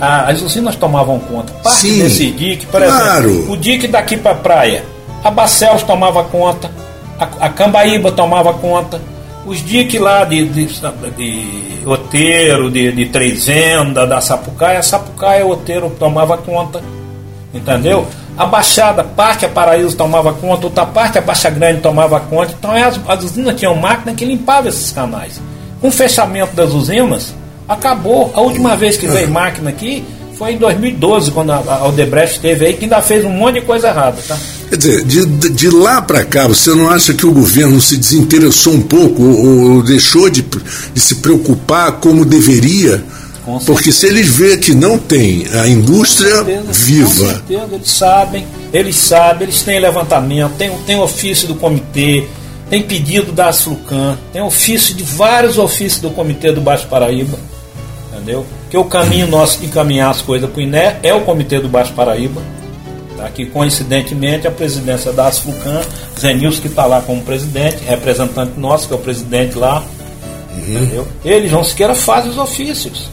a, 0.00 0.30
as 0.30 0.42
usinas 0.42 0.76
tomavam 0.76 1.18
conta. 1.18 1.52
Parte 1.54 1.80
Sim, 1.80 2.02
desse 2.02 2.30
dique, 2.30 2.66
por 2.66 2.82
claro. 2.82 3.28
exemplo, 3.30 3.52
o 3.52 3.56
dique 3.56 3.86
daqui 3.86 4.16
para 4.16 4.32
a 4.32 4.36
praia, 4.36 4.84
A 5.22 5.30
Barcelos 5.30 5.82
tomava 5.82 6.24
conta, 6.24 6.70
a, 7.18 7.46
a 7.46 7.48
Cambaíba 7.48 8.12
tomava 8.12 8.52
conta, 8.54 9.00
os 9.46 9.64
diques 9.64 10.00
lá 10.00 10.24
de, 10.24 10.46
de, 10.46 10.66
de 10.66 11.86
Oteiro, 11.86 12.70
de, 12.70 12.92
de 12.92 13.06
Trezenda, 13.06 14.06
da 14.06 14.20
Sapucaia, 14.20 14.78
a 14.78 14.82
Sapucaia, 14.82 15.46
Oteiro 15.46 15.90
tomava 15.98 16.36
conta, 16.36 16.82
entendeu? 17.52 18.06
A 18.36 18.46
Baixada, 18.46 19.04
parte 19.04 19.46
a 19.46 19.48
Paraíso 19.48 19.96
tomava 19.96 20.32
conta, 20.32 20.66
outra 20.66 20.84
parte 20.84 21.18
a 21.18 21.20
Baixa 21.20 21.48
Grande 21.50 21.80
tomava 21.80 22.18
conta. 22.18 22.52
Então 22.58 22.72
as, 22.72 22.98
as 23.06 23.24
usinas 23.24 23.54
tinham 23.54 23.76
máquina 23.76 24.12
que 24.14 24.24
limpava 24.24 24.68
esses 24.68 24.90
canais. 24.90 25.40
Com 25.80 25.88
o 25.88 25.92
fechamento 25.92 26.56
das 26.56 26.72
usinas, 26.72 27.32
acabou. 27.68 28.32
A 28.34 28.40
última 28.40 28.76
vez 28.76 28.96
que 28.96 29.06
veio 29.06 29.28
máquina 29.30 29.70
aqui 29.70 30.04
foi 30.36 30.52
em 30.52 30.58
2012, 30.58 31.30
quando 31.30 31.52
a 31.52 31.86
Odebrecht 31.86 32.36
esteve 32.36 32.66
aí, 32.66 32.74
que 32.74 32.84
ainda 32.84 33.00
fez 33.00 33.24
um 33.24 33.30
monte 33.30 33.60
de 33.60 33.66
coisa 33.66 33.88
errada. 33.88 34.16
Tá? 34.26 34.36
Quer 34.68 34.76
dizer, 34.76 35.04
de, 35.04 35.50
de 35.50 35.70
lá 35.70 36.02
para 36.02 36.24
cá, 36.24 36.48
você 36.48 36.74
não 36.74 36.90
acha 36.90 37.14
que 37.14 37.24
o 37.24 37.32
governo 37.32 37.80
se 37.80 37.96
desinteressou 37.96 38.74
um 38.74 38.82
pouco 38.82 39.22
ou, 39.22 39.74
ou 39.76 39.82
deixou 39.82 40.28
de, 40.28 40.44
de 40.92 41.00
se 41.00 41.16
preocupar 41.16 41.92
como 41.92 42.24
deveria? 42.24 43.02
Porque 43.66 43.92
se 43.92 44.06
eles 44.06 44.26
veem 44.28 44.58
que 44.58 44.74
não 44.74 44.98
tem 44.98 45.46
a 45.52 45.68
indústria 45.68 46.36
certeza, 46.36 46.72
viva. 46.72 47.08
Com 47.10 47.30
certeza, 47.30 47.68
eles 47.72 47.90
sabem, 47.90 48.46
eles 48.72 48.96
sabem, 48.96 49.42
eles 49.42 49.62
têm 49.62 49.78
levantamento, 49.78 50.52
tem, 50.56 50.70
tem 50.86 50.98
ofício 50.98 51.46
do 51.46 51.54
comitê, 51.54 52.24
tem 52.70 52.82
pedido 52.82 53.32
da 53.32 53.50
Asflucan, 53.50 54.18
tem 54.32 54.40
ofício 54.40 54.94
de 54.94 55.02
vários 55.02 55.58
ofícios 55.58 56.00
do 56.00 56.10
comitê 56.10 56.52
do 56.52 56.62
Baixo 56.62 56.86
Paraíba, 56.86 57.38
entendeu? 58.24 58.46
Que 58.70 58.78
o 58.78 58.84
caminho 58.84 59.26
nosso 59.26 59.60
de 59.60 59.66
encaminhar 59.66 60.10
as 60.10 60.22
coisas 60.22 60.48
para 60.48 60.58
o 60.58 60.62
INE 60.62 60.96
é 61.02 61.14
o 61.14 61.20
comitê 61.20 61.60
do 61.60 61.68
Baixo 61.68 61.92
Paraíba, 61.92 62.40
tá? 63.16 63.28
que 63.28 63.46
coincidentemente 63.46 64.48
a 64.48 64.50
presidência 64.50 65.12
da 65.12 65.28
Asflucan, 65.28 65.82
Zé 66.18 66.32
Nilson 66.32 66.62
que 66.62 66.68
está 66.68 66.86
lá 66.86 67.02
como 67.02 67.22
presidente, 67.22 67.84
representante 67.84 68.58
nosso, 68.58 68.88
que 68.88 68.94
é 68.94 68.96
o 68.96 69.00
presidente 69.00 69.56
lá, 69.56 69.84
uhum. 70.56 70.74
entendeu? 70.74 71.08
Ele, 71.24 71.48
João 71.48 71.62
Siqueira, 71.62 71.94
faz 71.94 72.26
os 72.26 72.38
ofícios. 72.38 73.10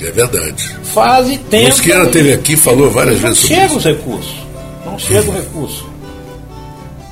É 0.00 0.10
verdade. 0.10 0.76
Faz 0.84 1.30
e 1.30 1.38
tempo. 1.38 1.68
Mosqueira 1.68 2.06
teve 2.08 2.34
aqui 2.34 2.54
falou 2.54 2.90
várias 2.90 3.18
vezes 3.18 3.38
sobre 3.38 3.56
chega 3.56 3.74
os 3.74 3.84
recursos. 3.84 4.36
Não 4.84 4.98
chega 4.98 5.30
o 5.30 5.32
recurso. 5.32 5.88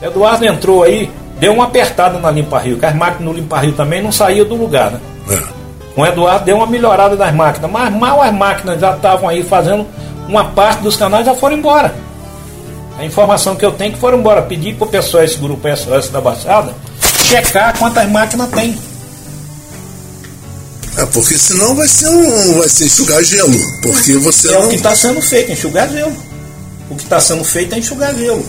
Eduardo 0.02 0.44
entrou 0.44 0.82
aí, 0.82 1.10
deu 1.40 1.54
uma 1.54 1.64
apertada 1.64 2.18
na 2.18 2.30
Limpa 2.30 2.58
Rio, 2.58 2.76
que 2.76 2.84
as 2.84 2.94
máquinas 2.94 3.24
no 3.24 3.32
Limpa 3.32 3.58
Rio 3.60 3.72
também 3.72 4.02
não 4.02 4.12
saíam 4.12 4.46
do 4.46 4.54
lugar, 4.54 4.90
né? 4.90 5.00
É. 5.30 5.63
O 5.96 6.04
Eduardo 6.04 6.44
deu 6.44 6.56
uma 6.56 6.66
melhorada 6.66 7.16
das 7.16 7.34
máquinas, 7.34 7.70
mas 7.70 7.94
mal 7.94 8.20
as 8.20 8.34
máquinas 8.34 8.80
já 8.80 8.94
estavam 8.94 9.28
aí 9.28 9.44
fazendo, 9.44 9.86
uma 10.28 10.46
parte 10.46 10.82
dos 10.82 10.96
canais 10.96 11.24
já 11.24 11.34
foram 11.34 11.56
embora. 11.56 11.94
A 12.98 13.04
informação 13.04 13.56
que 13.56 13.64
eu 13.64 13.72
tenho 13.72 13.90
é 13.90 13.94
que 13.94 14.00
foram 14.00 14.18
embora. 14.18 14.42
Pedi 14.42 14.72
para 14.72 14.86
o 14.86 14.90
pessoal, 14.90 15.24
esse 15.24 15.36
grupo 15.36 15.68
SOS 15.76 16.08
da 16.08 16.20
Baixada, 16.20 16.74
checar 17.24 17.76
quantas 17.78 18.08
máquinas 18.08 18.50
tem. 18.50 18.78
É, 20.96 21.04
porque 21.06 21.36
senão 21.36 21.74
vai 21.74 21.88
ser 21.88 22.08
um. 22.08 22.58
vai 22.58 22.68
ser 22.68 22.84
enxugar 22.84 23.22
gelo. 23.24 23.52
Porque 23.82 24.16
você 24.18 24.48
é 24.48 24.52
não... 24.52 24.66
o 24.66 24.68
que 24.68 24.76
está 24.76 24.94
sendo 24.94 25.20
feito, 25.20 25.50
enxugar 25.50 25.88
gelo. 25.88 26.16
O 26.88 26.94
que 26.94 27.02
está 27.02 27.20
sendo 27.20 27.44
feito 27.44 27.74
é 27.74 27.78
enxugar 27.78 28.14
gelo. 28.14 28.44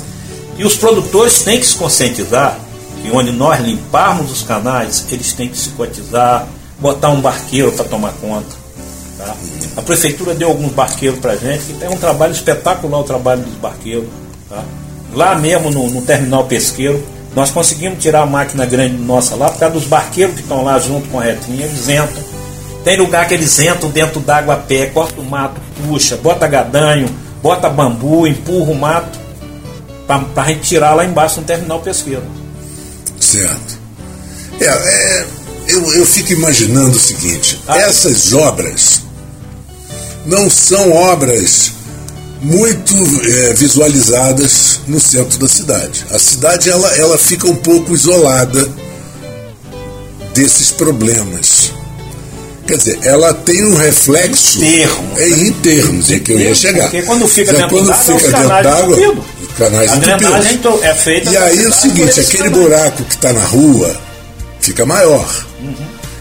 E 0.57 0.63
os 0.63 0.75
produtores 0.75 1.41
têm 1.41 1.59
que 1.59 1.65
se 1.65 1.75
conscientizar 1.75 2.59
que 3.01 3.11
onde 3.11 3.31
nós 3.31 3.59
limparmos 3.59 4.31
os 4.31 4.43
canais, 4.43 5.05
eles 5.11 5.33
têm 5.33 5.49
que 5.49 5.57
se 5.57 5.69
cotizar, 5.69 6.47
botar 6.79 7.09
um 7.09 7.21
barqueiro 7.21 7.71
para 7.71 7.85
tomar 7.85 8.13
conta. 8.13 8.55
Tá? 9.17 9.35
A 9.77 9.81
prefeitura 9.81 10.33
deu 10.33 10.49
alguns 10.49 10.71
barqueiros 10.71 11.19
para 11.19 11.35
gente, 11.35 11.65
que 11.65 11.73
tem 11.73 11.89
um 11.89 11.97
trabalho 11.97 12.33
espetacular 12.33 12.99
o 12.99 13.03
trabalho 13.03 13.41
dos 13.41 13.55
barqueiros. 13.55 14.07
Tá? 14.49 14.63
Lá 15.13 15.35
mesmo 15.35 15.71
no, 15.71 15.89
no 15.89 16.01
terminal 16.01 16.45
pesqueiro, 16.45 17.03
nós 17.35 17.51
conseguimos 17.51 18.01
tirar 18.01 18.21
a 18.21 18.25
máquina 18.25 18.65
grande 18.65 18.97
nossa 18.97 19.35
lá, 19.35 19.49
por 19.49 19.59
causa 19.59 19.73
dos 19.73 19.85
barqueiros 19.85 20.35
que 20.35 20.41
estão 20.41 20.63
lá 20.63 20.79
junto 20.79 21.07
com 21.09 21.19
a 21.19 21.23
retinha, 21.23 21.65
eles 21.65 21.89
entram 21.89 22.35
tem 22.85 22.97
lugar 22.97 23.27
que 23.27 23.33
eles 23.33 23.59
entram 23.59 23.89
dentro 23.89 24.19
d'água 24.19 24.53
a 24.53 24.57
pé, 24.57 24.85
corta 24.85 25.19
o 25.19 25.25
mato, 25.25 25.59
puxa, 25.87 26.15
bota 26.17 26.47
gadanho, 26.47 27.09
bota 27.41 27.67
bambu, 27.67 28.27
empurra 28.27 28.71
o 28.71 28.75
mato 28.75 29.19
para 30.05 30.43
a 30.43 30.47
gente 30.49 30.61
tirar 30.61 30.93
lá 30.93 31.03
embaixo 31.03 31.41
no 31.41 31.47
terminal 31.47 31.79
pesqueiro. 31.79 32.21
Certo. 33.19 33.79
É, 34.61 34.65
é, 34.65 35.25
eu, 35.67 35.93
eu 35.93 36.05
fico 36.05 36.33
imaginando 36.33 36.95
o 36.95 36.99
seguinte: 36.99 37.61
ah. 37.67 37.77
essas 37.77 38.33
obras 38.33 39.01
não 40.25 40.49
são 40.49 40.91
obras 40.91 41.71
muito 42.41 42.93
é, 43.27 43.53
visualizadas 43.53 44.81
no 44.87 44.99
centro 44.99 45.39
da 45.39 45.47
cidade. 45.47 46.05
A 46.11 46.19
cidade 46.19 46.69
ela, 46.69 46.87
ela 46.95 47.17
fica 47.17 47.47
um 47.47 47.55
pouco 47.55 47.93
isolada 47.93 48.69
desses 50.33 50.71
problemas. 50.71 51.71
Quer 52.67 52.77
dizer, 52.77 52.99
ela 53.03 53.33
tem 53.33 53.63
um 53.63 53.75
reflexo. 53.75 54.57
Em 54.63 54.71
termos. 54.71 55.19
É 55.19 55.29
em 55.29 55.53
termos, 55.53 56.11
é 56.11 56.19
que 56.19 56.31
eu 56.31 56.39
ia 56.39 56.55
chegar. 56.55 56.89
Porque 56.89 57.03
quando 57.03 57.27
fica 57.27 57.53
dentro 57.53 57.69
quando 57.69 57.87
d'água, 57.87 58.19
fica 58.19 58.31
dentro 58.31 58.63
d'água, 58.63 59.25
canais 59.57 59.91
a 59.91 59.95
entupidos. 59.97 60.83
é 60.83 60.95
feita. 60.95 61.29
E 61.29 61.37
aí 61.37 61.63
é 61.63 61.67
o 61.67 61.73
seguinte, 61.73 62.19
aquele 62.19 62.49
buraco 62.49 63.03
que 63.03 63.15
está 63.15 63.31
na 63.33 63.43
rua 63.43 64.04
fica 64.65 64.85
maior. 64.85 65.45
Uhum. 65.61 65.75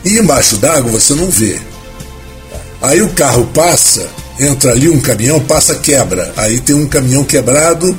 E 0.04 0.18
embaixo 0.18 0.56
d'água 0.58 0.92
você 0.92 1.14
não 1.14 1.30
vê. 1.30 1.58
Aí 2.82 3.00
o 3.00 3.08
carro 3.10 3.46
passa, 3.54 4.06
entra 4.38 4.72
ali 4.72 4.88
um 4.88 5.00
caminhão, 5.00 5.40
passa, 5.40 5.74
quebra. 5.76 6.32
Aí 6.36 6.60
tem 6.60 6.76
um 6.76 6.86
caminhão 6.86 7.24
quebrado 7.24 7.96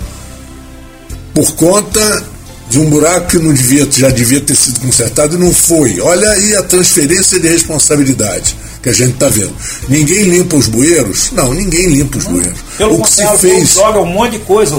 por 1.33 1.51
conta 1.53 2.23
de 2.69 2.79
um 2.79 2.89
buraco 2.89 3.31
que 3.31 3.37
não 3.37 3.53
devia, 3.53 3.87
já 3.91 4.09
devia 4.09 4.41
ter 4.41 4.55
sido 4.55 4.79
consertado 4.79 5.35
e 5.35 5.39
não 5.39 5.53
foi. 5.53 5.99
Olha 5.99 6.29
aí 6.29 6.55
a 6.55 6.63
transferência 6.63 7.39
de 7.39 7.47
responsabilidade 7.47 8.55
que 8.81 8.89
a 8.89 8.93
gente 8.93 9.13
está 9.13 9.27
vendo. 9.29 9.53
Ninguém 9.89 10.23
limpa 10.23 10.55
os 10.55 10.67
bueiros? 10.67 11.31
Não, 11.31 11.53
ninguém 11.53 11.87
limpa 11.87 12.17
os 12.17 12.25
bueiros. 12.25 12.59
Pelo 12.77 12.99
o 12.99 13.03
que 13.03 13.11
se 13.11 13.37
fez. 13.37 13.73
joga 13.73 13.99
um 13.99 14.05
monte 14.05 14.33
de 14.33 14.39
coisa. 14.39 14.75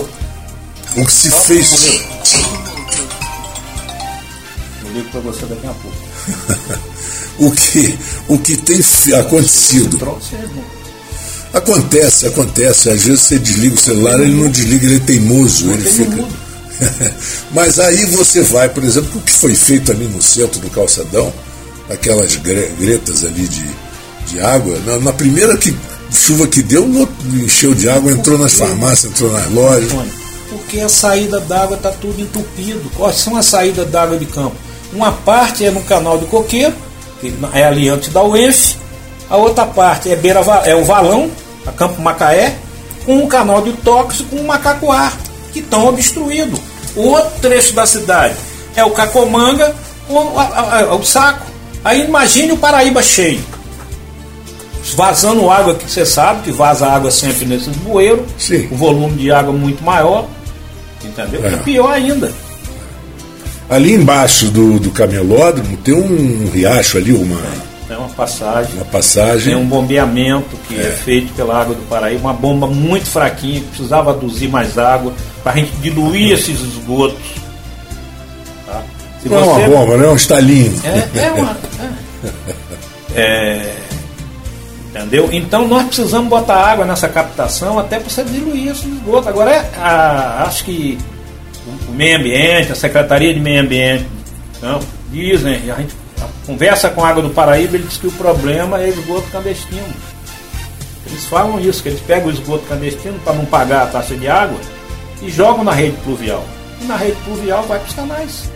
O 0.97 1.05
que 1.05 1.13
se 1.13 1.31
fez. 1.31 2.01
Ligo 4.97 5.11
para 5.11 5.21
você 5.21 5.45
daqui 5.45 5.67
a 5.67 5.75
pouco. 5.75 5.99
o, 7.39 7.51
que, 7.51 7.99
o 8.29 8.39
que 8.39 8.57
tem 8.57 8.81
acontecido. 9.15 10.19
Acontece, 11.53 12.27
acontece. 12.27 12.91
Às 12.91 13.03
vezes 13.03 13.21
você 13.21 13.39
desliga 13.39 13.75
o 13.75 13.79
celular, 13.79 14.19
ele 14.21 14.35
não 14.35 14.51
desliga, 14.51 14.87
ele 14.87 14.97
é 14.97 15.01
teimoso. 15.01 15.71
Ele 15.71 15.85
fica. 15.85 16.25
Mas 17.53 17.79
aí 17.79 18.07
você 18.07 18.41
vai, 18.41 18.71
por 18.71 18.83
exemplo, 18.83 19.11
o 19.19 19.21
que 19.21 19.33
foi 19.33 19.55
feito 19.55 19.93
ali 19.93 20.07
no 20.07 20.23
centro 20.23 20.61
do 20.61 20.71
calçadão, 20.71 21.31
aquelas 21.91 22.37
gretas 22.37 23.23
ali 23.25 23.47
de, 23.47 23.69
de 24.29 24.41
água, 24.41 24.79
na, 24.87 24.99
na 24.99 25.13
primeira 25.13 25.59
que, 25.59 25.77
chuva 26.11 26.47
que 26.47 26.63
deu, 26.63 26.87
encheu 27.35 27.75
de 27.75 27.87
água, 27.87 28.13
entrou 28.13 28.39
nas 28.39 28.55
farmácias, 28.55 29.13
entrou 29.13 29.31
nas 29.31 29.51
lojas. 29.51 29.93
Porque 30.49 30.81
a 30.81 30.89
saída 30.89 31.39
d'água 31.41 31.77
está 31.77 31.91
tudo 31.91 32.19
entupido. 32.19 32.91
Quais 32.97 33.17
são 33.17 33.37
as 33.37 33.45
saídas 33.45 33.91
d'água 33.91 34.17
de 34.17 34.25
campo? 34.25 34.57
Uma 34.97 35.13
parte 35.13 35.63
é 35.63 35.71
no 35.71 35.83
canal 35.83 36.17
do 36.17 36.25
Coqueiro, 36.25 36.75
que 37.21 37.31
é 37.53 37.65
ali 37.65 37.91
antes 37.91 38.11
da 38.11 38.23
UENF, 38.23 38.79
a 39.29 39.37
outra 39.37 39.67
parte 39.67 40.11
é, 40.11 40.17
beira, 40.17 40.41
é 40.65 40.75
o 40.75 40.87
Valão, 40.87 41.31
a 41.67 41.73
Campo 41.73 42.01
Macaé, 42.01 42.57
com 43.05 43.23
o 43.23 43.29
canal 43.29 43.61
de 43.61 43.75
tóxico 43.75 44.31
com 44.31 44.37
o 44.37 44.47
Macacoar 44.47 45.13
que 45.53 45.59
estão 45.59 45.87
obstruídos. 45.87 46.59
O 46.97 47.09
outro 47.09 47.31
trecho 47.43 47.75
da 47.75 47.85
cidade 47.85 48.35
é 48.75 48.83
o 48.87 48.91
Cacomanga, 48.91 49.75
o, 50.09 50.19
a, 50.39 50.81
a, 50.81 50.95
o 50.95 51.05
saco. 51.05 51.45
Aí 51.85 52.07
imagine 52.07 52.53
o 52.53 52.57
Paraíba 52.57 53.03
cheio. 53.03 53.45
Vazando 54.95 55.51
água, 55.51 55.75
que 55.75 55.91
você 55.91 56.07
sabe 56.07 56.45
que 56.45 56.53
vaza 56.53 56.87
água 56.87 57.11
sempre 57.11 57.45
nesses 57.45 57.77
bueiros, 57.77 58.25
Sim. 58.39 58.67
o 58.71 58.77
volume 58.77 59.17
de 59.17 59.31
água 59.31 59.53
muito 59.53 59.85
maior, 59.85 60.27
entendeu? 61.05 61.45
É. 61.45 61.53
E 61.53 61.57
pior 61.59 61.93
ainda. 61.93 62.33
Ali 63.69 63.95
embaixo 63.95 64.47
do, 64.47 64.79
do 64.79 64.91
camelódromo 64.91 65.77
tem 65.79 65.93
um 65.93 66.49
riacho 66.51 66.99
ali, 66.99 67.13
uma. 67.13 67.41
É 67.91 67.97
uma 67.97 68.09
passagem. 68.09 68.75
Uma 68.77 68.85
passagem. 68.85 69.55
Tem 69.55 69.63
um 69.63 69.67
bombeamento 69.67 70.57
que 70.69 70.77
é. 70.77 70.83
é. 70.83 70.91
feito 70.91 71.33
pela 71.35 71.61
água 71.61 71.75
do 71.75 71.83
Paraíba, 71.83 72.21
uma 72.21 72.33
bomba 72.33 72.67
muito 72.67 73.07
fraquinha, 73.07 73.61
que 73.61 73.67
precisava 73.67 74.11
aduzir 74.11 74.49
mais 74.49 74.79
água 74.79 75.13
para 75.43 75.53
a 75.53 75.57
gente 75.57 75.73
diluir 75.77 76.33
esses 76.33 76.61
esgotos. 76.61 77.19
Tá? 78.67 78.83
Se 79.23 79.29
não 79.29 79.45
você... 79.45 79.63
é 79.63 79.69
uma 79.69 79.79
bomba, 79.79 79.97
não 79.97 80.05
é 80.05 80.13
um 80.13 80.17
estalinho. 80.17 80.81
É, 80.85 81.19
é 81.21 81.33
uma. 81.33 81.57
É. 83.15 83.23
é, 83.23 83.77
entendeu? 84.91 85.31
Então 85.33 85.67
nós 85.67 85.87
precisamos 85.87 86.29
botar 86.29 86.57
água 86.57 86.85
nessa 86.85 87.09
captação 87.09 87.79
até 87.79 87.99
para 87.99 88.11
você 88.11 88.23
diluir 88.25 88.73
esse 88.73 88.87
esgoto. 88.87 89.29
Agora, 89.29 89.53
é, 89.53 89.71
a, 89.79 90.43
acho 90.47 90.65
que 90.65 90.99
meio 91.97 92.19
ambiente, 92.19 92.73
a 92.73 92.75
Secretaria 92.75 93.33
de 93.33 93.41
Meio 93.41 93.63
Ambiente, 93.63 94.07
não, 94.63 94.81
dizem, 95.11 95.71
a 95.71 95.77
gente 95.77 95.95
conversa 96.47 96.89
com 96.91 97.05
a 97.05 97.09
água 97.09 97.23
do 97.23 97.31
Paraíba, 97.31 97.77
ele 97.77 97.87
diz 97.89 97.97
que 97.97 98.07
o 98.07 98.13
problema 98.13 98.81
é 98.81 98.89
esgoto 98.89 99.29
clandestino. 99.31 99.95
Eles 101.07 101.25
falam 101.25 101.61
isso, 101.61 101.83
que 101.83 101.89
eles 101.89 102.01
pegam 102.01 102.29
o 102.29 102.33
esgoto 102.33 102.67
clandestino 102.67 103.19
para 103.25 103.35
não 103.35 103.45
pagar 103.45 103.85
a 103.85 103.87
taxa 103.87 104.15
de 104.15 104.29
água 104.29 104.59
e 105.23 105.31
jogam 105.31 105.65
na 105.65 105.73
rede 105.73 105.97
pluvial. 106.05 106.45
E 106.81 106.85
na 106.85 106.97
rede 106.97 107.17
pluvial 107.25 107.63
vai 107.65 107.79
custar 107.81 108.07
mais. 108.07 108.51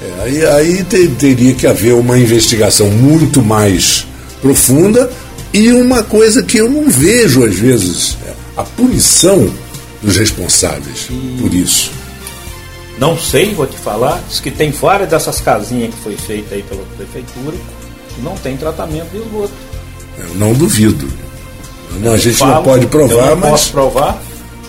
É, 0.00 0.22
aí 0.22 0.46
aí 0.46 0.84
te, 0.84 1.08
teria 1.08 1.54
que 1.54 1.66
haver 1.66 1.94
uma 1.94 2.18
investigação 2.18 2.88
muito 2.88 3.42
mais 3.42 4.06
profunda 4.40 5.10
e 5.52 5.70
uma 5.72 6.02
coisa 6.02 6.42
que 6.42 6.58
eu 6.58 6.68
não 6.68 6.88
vejo 6.88 7.44
às 7.44 7.56
vezes, 7.56 8.16
é 8.26 8.32
a 8.56 8.64
punição 8.64 9.52
dos 10.02 10.16
responsáveis 10.16 11.08
e... 11.10 11.38
por 11.40 11.52
isso. 11.54 11.90
Não 12.98 13.18
sei, 13.18 13.54
vou 13.54 13.66
te 13.66 13.76
falar, 13.76 14.22
diz 14.28 14.38
que 14.40 14.50
tem 14.50 14.70
várias 14.70 15.08
dessas 15.08 15.40
casinhas 15.40 15.94
que 15.94 16.00
foi 16.02 16.16
feita 16.16 16.54
aí 16.54 16.62
pela 16.62 16.82
prefeitura 16.96 17.56
que 18.14 18.20
não 18.20 18.36
tem 18.36 18.56
tratamento 18.56 19.10
de 19.10 19.18
esgoto. 19.18 19.52
Eu 20.18 20.34
não 20.34 20.52
duvido. 20.52 21.08
Não, 22.00 22.12
a 22.12 22.16
gente 22.16 22.36
falo, 22.36 22.54
não 22.54 22.62
pode 22.62 22.86
provar, 22.86 23.30
não 23.30 23.36
mas. 23.36 23.50
Posso 23.50 23.72
provar. 23.72 24.22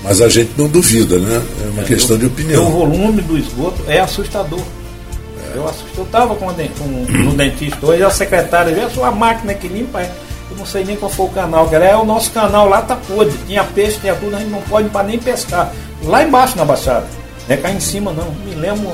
Mas 0.03 0.21
a 0.21 0.27
gente 0.27 0.51
não 0.57 0.67
duvida, 0.67 1.17
né? 1.17 1.41
É 1.63 1.69
uma 1.69 1.81
é, 1.81 1.85
questão 1.85 2.15
eu, 2.15 2.19
de 2.19 2.25
opinião. 2.25 2.67
O 2.67 2.71
volume 2.71 3.21
do 3.21 3.37
esgoto 3.37 3.81
é 3.87 3.99
assustador. 3.99 4.59
É. 4.59 5.57
Eu 5.57 5.69
Eu 5.97 6.03
estava 6.03 6.35
com, 6.35 6.47
com, 6.47 6.87
no 6.87 7.33
dentista 7.33 7.85
hoje, 7.85 8.03
a 8.03 8.09
secretária 8.09 8.85
a 8.85 8.89
sua 8.89 9.11
máquina 9.11 9.53
que 9.53 9.67
limpa. 9.67 10.01
É. 10.01 10.11
Eu 10.51 10.57
não 10.57 10.65
sei 10.65 10.83
nem 10.83 10.95
qual 10.95 11.09
foi 11.09 11.25
o 11.25 11.29
canal, 11.29 11.67
que 11.67 11.75
é 11.75 11.95
o 11.95 12.05
nosso 12.05 12.31
canal 12.31 12.67
lá 12.67 12.81
tá 12.81 12.95
podre. 12.95 13.37
Tinha 13.47 13.63
peixe, 13.63 13.99
tinha 13.99 14.15
tudo, 14.15 14.35
a 14.35 14.39
gente 14.39 14.51
não 14.51 14.61
pode 14.61 14.89
para 14.89 15.07
nem 15.07 15.17
pescar. 15.17 15.71
Lá 16.03 16.23
embaixo 16.23 16.57
na 16.57 16.65
Baixada. 16.65 17.07
Não 17.47 17.55
é 17.55 17.57
cá 17.57 17.71
em 17.71 17.79
cima 17.79 18.11
não. 18.13 18.31
Me 18.45 18.55
lembro, 18.55 18.91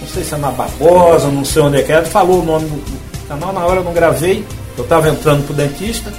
não 0.00 0.08
sei 0.08 0.24
se 0.24 0.34
é 0.34 0.38
na 0.38 0.50
Barbosa, 0.50 1.28
não 1.28 1.44
sei 1.44 1.62
onde 1.62 1.78
é 1.78 1.82
que 1.82 1.92
é. 1.92 2.02
Falou 2.02 2.42
o 2.42 2.44
nome 2.44 2.66
do, 2.68 3.28
canal, 3.28 3.52
na 3.52 3.64
hora 3.64 3.80
eu 3.80 3.84
não 3.84 3.92
gravei. 3.92 4.44
Eu 4.76 4.84
estava 4.84 5.08
entrando 5.08 5.46
pro 5.46 5.54
dentista. 5.54 6.12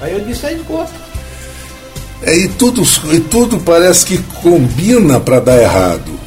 Aí 0.00 0.12
eu 0.12 0.20
disse, 0.20 0.46
é 0.46 0.52
esgoto. 0.52 0.90
É, 2.22 2.36
e, 2.36 2.48
tudo, 2.48 2.82
e 3.12 3.20
tudo 3.20 3.58
parece 3.58 4.06
que 4.06 4.18
combina 4.42 5.18
para 5.18 5.40
dar 5.40 5.60
errado. 5.60 6.22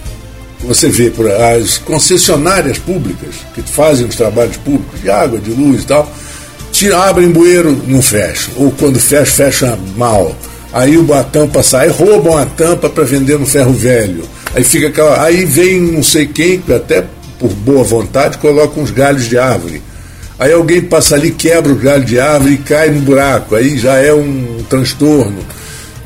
Você 0.60 0.90
vê 0.90 1.14
as 1.60 1.78
concessionárias 1.78 2.78
públicas 2.78 3.36
que 3.54 3.62
fazem 3.62 4.08
os 4.08 4.16
trabalhos 4.16 4.58
públicos 4.58 5.00
de 5.00 5.10
água, 5.10 5.40
de 5.40 5.52
luz 5.52 5.84
e 5.84 5.86
tal, 5.86 6.10
tira, 6.78 6.98
abrem 7.00 7.30
bueiro, 7.30 7.82
não 7.88 8.02
fecha. 8.02 8.52
Ou 8.56 8.72
quando 8.72 9.00
fecha, 9.00 9.32
fecha 9.32 9.80
mal. 9.96 10.36
Aí 10.74 10.96
a 11.14 11.24
tampa 11.24 11.64
sai, 11.64 11.88
roubam 11.88 12.38
a 12.38 12.46
tampa 12.46 12.90
para 12.90 13.04
vender 13.04 13.40
no 13.40 13.46
ferro 13.46 13.74
velho. 13.74 14.24
Aí 14.54 14.64
fica 14.64 14.88
aquela. 14.88 15.24
Aí 15.24 15.46
vem 15.46 15.80
não 15.80 16.04
sei 16.04 16.28
quem, 16.28 16.62
até 16.76 17.06
por 17.40 17.50
boa 17.50 17.84
vontade, 17.84 18.38
coloca 18.38 18.80
uns 18.80 18.92
galhos 18.92 19.28
de 19.28 19.38
árvore 19.38 19.82
Aí 20.38 20.52
alguém 20.52 20.82
passa 20.82 21.16
ali, 21.16 21.32
quebra 21.32 21.72
o 21.72 21.76
galho 21.76 22.04
de 22.04 22.20
árvore 22.20 22.56
e 22.56 22.58
cai 22.58 22.90
no 22.90 23.00
buraco. 23.00 23.56
Aí 23.56 23.78
já 23.78 23.96
é 23.96 24.14
um 24.14 24.64
transtorno. 24.70 25.40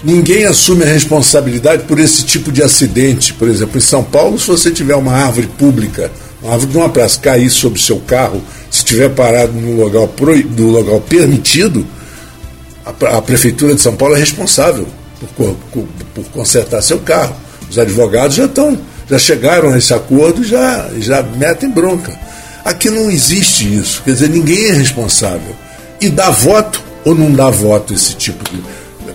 Ninguém 0.03 0.45
assume 0.45 0.83
a 0.83 0.87
responsabilidade 0.87 1.83
por 1.83 1.99
esse 1.99 2.23
tipo 2.23 2.51
de 2.51 2.61
acidente. 2.61 3.33
Por 3.33 3.47
exemplo, 3.49 3.77
em 3.77 3.81
São 3.81 4.03
Paulo, 4.03 4.37
se 4.37 4.47
você 4.47 4.69
tiver 4.69 4.95
uma 4.95 5.13
árvore 5.13 5.47
pública, 5.57 6.11
uma 6.41 6.53
árvore 6.53 6.71
de 6.71 6.77
uma 6.77 6.89
praça, 6.89 7.19
cair 7.19 7.49
sobre 7.49 7.79
o 7.79 7.81
seu 7.81 7.97
carro, 8.01 8.41
se 8.69 8.79
estiver 8.79 9.09
parado 9.09 9.53
no 9.53 9.83
local, 9.83 10.07
pro, 10.09 10.35
no 10.37 10.67
local 10.69 11.01
permitido, 11.01 11.85
a, 12.85 13.17
a, 13.17 13.21
Prefeitura 13.21 13.75
de 13.75 13.81
São 13.81 13.95
Paulo 13.95 14.15
é 14.15 14.19
responsável 14.19 14.87
por, 15.35 15.55
por, 15.71 15.87
por 16.13 16.25
consertar 16.25 16.81
seu 16.81 16.99
carro. 16.99 17.35
Os 17.69 17.77
advogados 17.77 18.35
já 18.35 18.45
estão, 18.45 18.77
já 19.09 19.17
chegaram 19.17 19.73
a 19.73 19.77
esse 19.77 19.93
acordo 19.93 20.43
já, 20.43 20.89
já 20.99 21.21
metem 21.21 21.69
bronca. 21.69 22.17
Aqui 22.63 22.89
não 22.89 23.09
existe 23.09 23.73
isso. 23.73 24.01
Quer 24.03 24.13
dizer, 24.13 24.29
ninguém 24.29 24.69
é 24.69 24.73
responsável. 24.73 25.55
E 25.99 26.09
dá 26.09 26.29
voto 26.29 26.81
ou 27.05 27.15
não 27.15 27.31
dá 27.31 27.49
voto 27.49 27.93
esse 27.93 28.15
tipo 28.15 28.43
de 28.49 28.61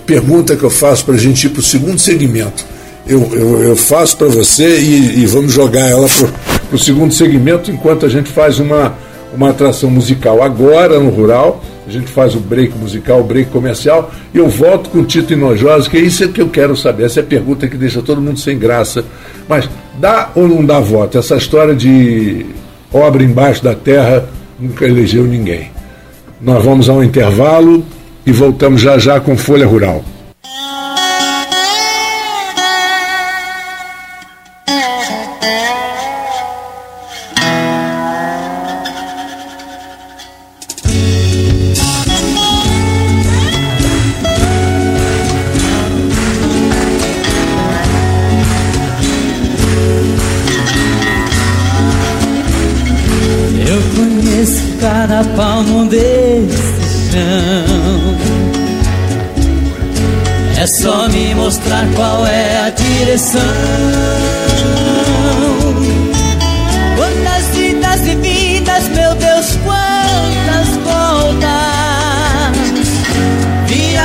pergunta 0.06 0.56
que 0.56 0.62
eu 0.62 0.70
faço 0.70 1.04
para 1.04 1.14
a 1.14 1.18
gente 1.18 1.46
ir 1.46 1.50
para 1.50 1.60
o 1.60 1.62
segundo 1.62 1.98
segmento. 1.98 2.64
Eu, 3.06 3.30
eu, 3.34 3.62
eu 3.62 3.76
faço 3.76 4.16
para 4.16 4.28
você 4.28 4.78
e, 4.78 5.20
e, 5.20 5.26
vamos 5.26 5.52
jogar 5.52 5.88
ela 5.88 6.08
para 6.08 6.76
o 6.76 6.78
segundo 6.78 7.12
segmento 7.12 7.70
enquanto 7.70 8.06
a 8.06 8.08
gente 8.08 8.30
faz 8.30 8.58
uma, 8.58 8.96
uma 9.34 9.50
atração 9.50 9.90
musical. 9.90 10.42
Agora 10.42 10.98
no 10.98 11.10
Rural, 11.10 11.62
a 11.86 11.90
gente 11.90 12.06
faz 12.06 12.34
o 12.34 12.40
break 12.40 12.76
musical, 12.78 13.20
o 13.20 13.24
break 13.24 13.50
comercial, 13.50 14.10
e 14.32 14.38
eu 14.38 14.48
volto 14.48 14.90
com 14.90 14.98
o 14.98 15.04
Tito 15.04 15.32
Inojosa, 15.32 15.88
que 15.88 15.96
é 15.96 16.00
isso 16.00 16.28
que 16.28 16.40
eu 16.40 16.48
quero 16.48 16.76
saber. 16.76 17.04
Essa 17.04 17.20
é 17.20 17.22
a 17.22 17.26
pergunta 17.26 17.68
que 17.68 17.76
deixa 17.76 18.00
todo 18.00 18.20
mundo 18.20 18.38
sem 18.38 18.58
graça. 18.58 19.04
Mas 19.48 19.68
dá 19.98 20.30
ou 20.34 20.48
não 20.48 20.64
dá 20.64 20.80
voto? 20.80 21.18
Essa 21.18 21.36
história 21.36 21.74
de 21.74 22.46
obra 22.92 23.22
embaixo 23.22 23.62
da 23.62 23.74
terra 23.74 24.26
nunca 24.58 24.84
elegeu 24.84 25.24
ninguém. 25.24 25.70
Nós 26.40 26.64
vamos 26.64 26.88
a 26.88 26.92
um 26.92 27.02
intervalo 27.02 27.84
e 28.24 28.32
voltamos 28.32 28.80
já 28.80 28.98
já 28.98 29.20
com 29.20 29.36
Folha 29.36 29.66
Rural. 29.66 30.02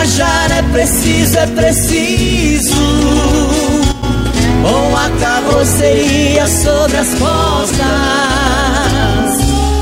Viajar 0.09 0.51
é 0.57 0.63
preciso, 0.63 1.37
é 1.37 1.45
preciso. 1.45 2.73
Com 4.63 4.97
a 4.97 5.07
carroceria 5.19 6.47
sobre 6.47 6.97
as 6.97 7.09
costas. 7.13 7.79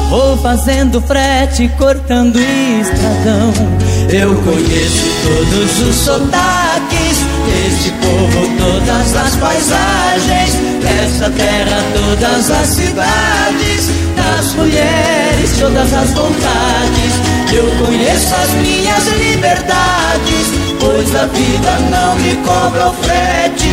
Vou 0.10 0.36
fazendo 0.38 1.00
frete, 1.02 1.70
cortando 1.78 2.38
estradão. 2.38 3.54
Eu 4.10 4.36
conheço 4.36 5.06
todos 5.24 5.80
os 5.88 5.96
sotaques 5.96 7.18
deste 7.48 7.92
povo, 7.92 8.50
todas 8.58 9.16
as 9.16 9.36
paisagens, 9.38 10.54
desta 10.82 11.30
terra, 11.30 11.82
todas 11.94 12.52
as 12.52 12.68
cidades, 12.68 13.90
das 14.38 14.54
mulheres, 14.54 15.58
todas 15.60 15.91
as 15.93 16.12
vontades. 16.12 17.13
Eu 17.52 17.65
conheço 17.84 18.36
as 18.36 18.54
minhas 18.54 19.08
liberdades, 19.08 20.54
pois 20.80 21.15
a 21.15 21.26
vida 21.26 21.80
não 21.89 22.15
me 22.17 22.36
cobra 22.45 22.89
o 22.89 22.93
frete. 22.93 23.67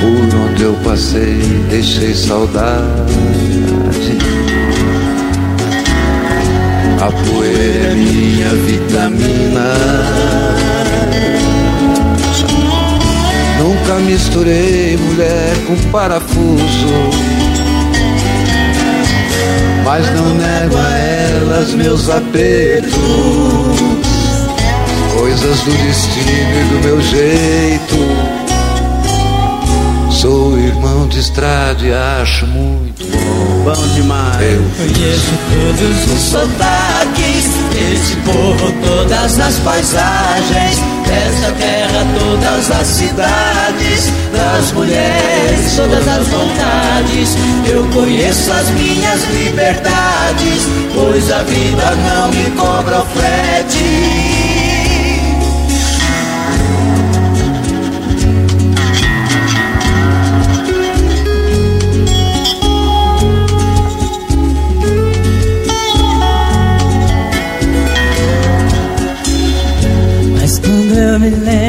Por 0.00 0.34
onde 0.40 0.62
eu 0.62 0.74
passei, 0.84 1.40
deixei 1.68 2.14
saudade 2.14 2.78
A 7.00 7.10
poeira 7.10 7.88
é 7.88 7.94
minha 7.94 8.48
vitamina. 8.48 10.57
Nunca 13.58 13.94
misturei 13.96 14.96
mulher 14.96 15.56
com 15.66 15.76
parafuso. 15.90 17.10
Mas 19.84 20.06
não 20.14 20.34
nego 20.34 20.76
a 20.76 20.96
elas 20.96 21.74
meus 21.74 22.08
apertos. 22.08 22.92
Coisas 25.18 25.58
do 25.62 25.72
destino 25.86 26.54
e 26.54 26.64
do 26.68 26.84
meu 26.84 27.00
jeito. 27.00 27.96
Sou 30.12 30.56
irmão 30.58 31.08
de 31.08 31.18
estrada 31.18 31.84
e 31.84 31.92
acho 31.92 32.46
muito 32.46 33.04
bom. 33.04 33.72
Bom 33.72 33.94
demais. 33.94 34.40
Eu 34.40 34.62
conheço 34.76 35.32
todos 35.50 36.12
os 36.12 36.20
sotaques 36.30 37.44
desse 37.72 38.16
povo, 38.24 38.72
todas 38.82 39.38
as 39.40 39.58
paisagens 39.60 40.97
desta 41.08 41.52
terra, 41.52 42.06
todas 42.18 42.70
as 42.70 42.86
cidades, 42.86 44.12
das 44.32 44.72
mulheres, 44.72 45.76
todas 45.76 46.06
as 46.06 46.28
vontades. 46.28 47.36
Eu 47.66 47.84
conheço 47.88 48.52
as 48.52 48.70
minhas 48.70 49.24
liberdades, 49.24 50.68
pois 50.94 51.32
a 51.32 51.42
vida 51.42 51.96
não 51.96 52.30
me 52.30 52.50
cobra 52.50 53.00
o 53.00 53.06
frete. 53.06 54.37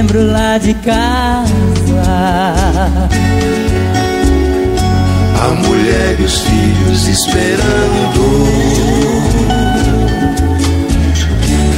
Lembro 0.10 0.32
lá 0.32 0.58
de 0.58 0.74
casa. 0.74 1.46
A 5.42 5.48
mulher 5.64 6.20
e 6.20 6.24
os 6.24 6.40
filhos 6.40 7.08
esperando. 7.08 8.48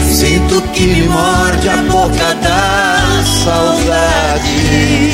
Sinto 0.10 0.62
que 0.74 0.88
me 0.88 1.04
morde 1.08 1.70
a 1.70 1.78
boca 1.92 2.34
da 2.36 3.24
saudade. 3.44 5.12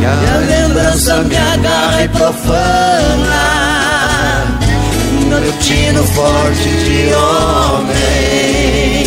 E 0.00 0.04
a 0.04 0.38
lembrança 0.46 1.22
me 1.24 1.36
agarra 1.36 2.04
e 2.04 2.08
profana. 2.08 3.46
No 5.28 5.52
tino 5.60 6.02
forte 6.04 6.68
de 6.68 7.12
homem 7.12 9.05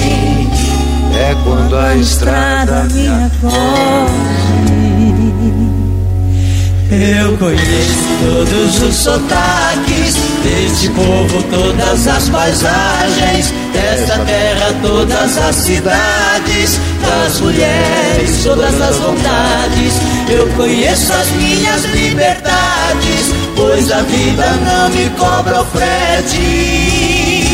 é 1.30 1.36
quando 1.44 1.78
a 1.78 1.96
estrada 1.96 2.84
me 2.92 3.08
acorde. 3.08 4.30
Eu 6.92 7.38
conheço 7.38 8.08
todos 8.20 8.82
os 8.82 8.96
sotaques 8.96 10.16
deste 10.44 10.90
povo, 10.90 11.44
todas 11.44 12.08
as 12.08 12.30
paisagens, 12.30 13.54
desta 13.72 14.18
terra, 14.26 14.74
todas 14.82 15.38
as 15.38 15.56
cidades, 15.56 16.80
das 17.02 17.40
mulheres, 17.42 18.44
todas 18.44 18.82
as 18.82 18.96
vontades. 18.96 19.94
Eu 20.30 20.48
conheço 20.58 21.14
as 21.14 21.30
minhas 21.32 21.86
liberdades, 21.86 23.34
pois 23.56 23.92
a 23.92 24.02
vida 24.02 24.48
não 24.66 24.90
me 24.90 25.10
cobra 25.12 25.62
o 25.62 25.66
frete. 25.66 27.49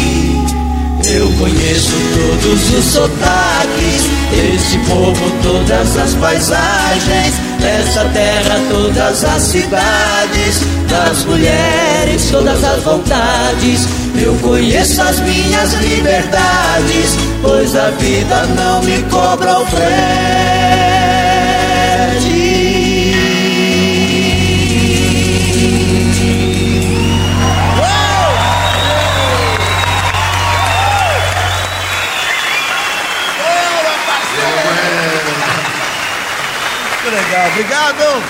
Eu 1.08 1.32
conheço 1.34 1.94
todos 2.16 2.74
os 2.74 2.86
sotaques 2.86 4.10
desse 4.32 4.78
povo, 4.90 5.32
todas 5.44 5.98
as 5.98 6.16
paisagens, 6.16 7.36
dessa 7.60 8.06
terra, 8.06 8.60
todas 8.70 9.24
as 9.24 9.42
cidades, 9.44 10.62
das 10.90 11.24
mulheres, 11.26 12.32
todas 12.32 12.64
as 12.64 12.82
vontades. 12.82 13.88
Eu 14.20 14.34
conheço 14.38 15.02
as 15.02 15.20
minhas 15.20 15.74
liberdades, 15.74 17.16
pois 17.42 17.76
a 17.76 17.92
vida 17.92 18.46
não 18.56 18.82
me 18.82 19.04
cobra 19.04 19.60
o 19.60 19.66
frete. 19.68 21.45
Obrigado. 37.44 38.24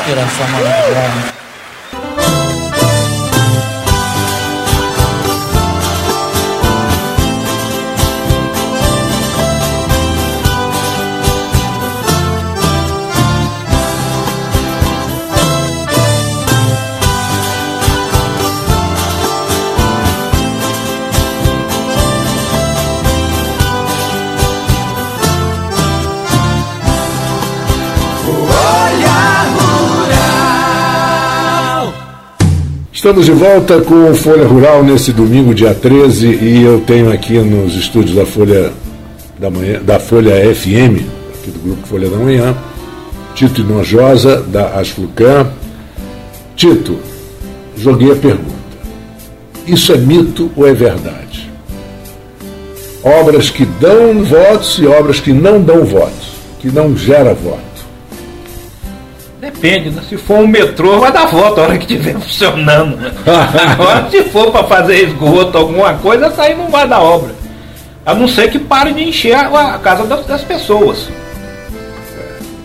Inspiração 0.00 0.48
maravilhosa. 0.48 1.47
Estamos 33.08 33.24
de 33.24 33.32
volta 33.32 33.80
com 33.80 34.14
Folha 34.14 34.46
Rural 34.46 34.84
nesse 34.84 35.14
domingo, 35.14 35.54
dia 35.54 35.74
13, 35.74 36.26
e 36.26 36.62
eu 36.62 36.80
tenho 36.80 37.10
aqui 37.10 37.38
nos 37.38 37.74
estúdios 37.74 38.14
da 38.14 38.26
Folha 38.26 38.70
da 39.38 39.48
Manhã, 39.48 39.80
da 39.82 39.98
Folha 39.98 40.32
FM, 40.54 41.08
aqui 41.32 41.50
do 41.50 41.58
grupo 41.64 41.86
Folha 41.86 42.10
da 42.10 42.18
Manhã, 42.18 42.54
Tito 43.34 43.62
Inojosa, 43.62 44.42
da 44.42 44.78
Asflucan. 44.78 45.46
Tito, 46.54 46.98
joguei 47.78 48.12
a 48.12 48.16
pergunta. 48.16 48.52
Isso 49.66 49.90
é 49.90 49.96
mito 49.96 50.50
ou 50.54 50.68
é 50.68 50.74
verdade? 50.74 51.50
Obras 53.02 53.48
que 53.48 53.64
dão 53.64 54.22
votos 54.22 54.78
e 54.80 54.86
obras 54.86 55.18
que 55.18 55.32
não 55.32 55.62
dão 55.62 55.82
votos, 55.82 56.34
que 56.60 56.70
não 56.70 56.94
gera 56.94 57.32
votos. 57.32 57.67
Depende, 59.60 59.90
né? 59.90 60.02
se 60.08 60.16
for 60.16 60.38
um 60.38 60.46
metrô, 60.46 61.00
vai 61.00 61.10
dar 61.10 61.26
volta 61.26 61.60
a 61.60 61.64
hora 61.64 61.78
que 61.78 61.92
estiver 61.92 62.14
funcionando. 62.20 62.96
Né? 62.96 63.12
Agora, 63.72 64.08
se 64.08 64.22
for 64.24 64.52
para 64.52 64.64
fazer 64.64 65.08
esgoto, 65.08 65.58
alguma 65.58 65.94
coisa, 65.94 66.32
aí 66.38 66.54
não 66.54 66.68
vai 66.68 66.86
dar 66.86 67.02
obra. 67.02 67.34
A 68.06 68.14
não 68.14 68.28
ser 68.28 68.50
que 68.50 68.58
pare 68.58 68.92
de 68.92 69.02
encher 69.02 69.34
a 69.34 69.78
casa 69.82 70.04
das, 70.04 70.24
das 70.26 70.42
pessoas. 70.42 71.08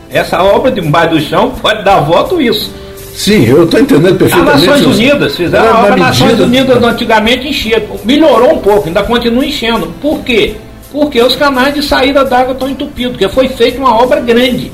Essa 0.09 0.43
obra 0.43 0.71
de 0.71 0.79
embaixo 0.79 1.15
do 1.15 1.21
chão 1.21 1.51
pode 1.59 1.83
dar 1.83 1.99
voto 2.01 2.39
isso. 2.39 2.71
Sim, 3.15 3.45
eu 3.45 3.65
estou 3.65 3.79
entendendo 3.79 4.17
perfeitamente. 4.17 4.55
As 4.55 4.65
Nações 4.65 4.85
Unidas 4.85 5.35
fizeram 5.35 5.73
a 5.73 5.79
obra 5.81 5.95
Nações 5.97 6.37
medida... 6.37 6.45
Unidas 6.45 6.83
antigamente 6.83 7.47
enchia. 7.47 7.83
Melhorou 8.03 8.53
um 8.53 8.59
pouco, 8.59 8.87
ainda 8.87 9.03
continua 9.03 9.45
enchendo. 9.45 9.87
Por 9.99 10.19
quê? 10.19 10.55
Porque 10.91 11.21
os 11.21 11.35
canais 11.35 11.73
de 11.73 11.81
saída 11.83 12.23
d'água 12.23 12.53
estão 12.53 12.69
entupidos, 12.69 13.13
porque 13.13 13.27
foi 13.27 13.47
feita 13.49 13.79
uma 13.79 13.95
obra 13.95 14.19
grande 14.19 14.71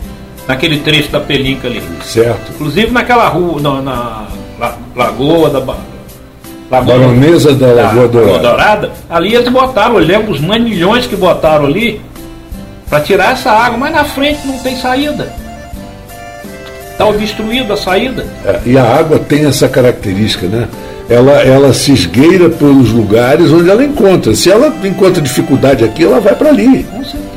naquele 0.47 0.80
trecho 0.80 1.12
da 1.12 1.19
Pelinca 1.19 1.67
ali. 1.67 1.82
Certo. 2.04 2.52
Inclusive 2.54 2.91
naquela 2.91 3.28
rua, 3.28 3.62
na, 3.62 3.82
na, 3.82 4.28
na 4.60 4.73
Lagoa 4.95 5.49
da 5.49 5.60
Lagoa, 5.60 6.97
Baronesa 6.99 7.54
da 7.54 7.67
Lagoa 7.67 8.08
da, 8.08 8.19
Dourada. 8.19 8.39
Dourada. 8.39 8.91
Ali 9.10 9.36
eles 9.36 9.49
botaram, 9.49 9.95
eu 9.95 10.06
lembro 10.06 10.32
os 10.32 10.39
manilhões 10.39 11.08
que 11.08 11.15
botaram 11.15 11.65
ali 11.65 12.02
para 12.89 13.02
tirar 13.02 13.34
essa 13.34 13.52
água, 13.52 13.78
mas 13.78 13.93
na 13.93 14.04
frente 14.04 14.45
não 14.45 14.58
tem 14.60 14.75
saída. 14.75 15.32
Está 16.91 17.08
obstruída 17.08 17.75
a 17.75 17.78
saída. 17.78 18.25
É, 18.45 18.60
e 18.65 18.78
a 18.78 18.84
água 18.84 19.19
tem 19.19 19.45
essa 19.45 19.69
característica, 19.69 20.47
né? 20.47 20.67
Ela, 21.10 21.41
ela 21.41 21.73
se 21.73 21.91
esgueira 21.91 22.49
pelos 22.49 22.91
lugares 22.91 23.52
onde 23.52 23.69
ela 23.69 23.84
encontra. 23.84 24.36
Se 24.36 24.52
ela 24.52 24.67
encontra 24.84 25.21
dificuldade 25.21 25.84
aqui, 25.84 26.04
ela 26.04 26.19
vai 26.19 26.36
para 26.36 26.49
ali. 26.49 26.84
Com 26.84 27.04
certeza 27.04 27.29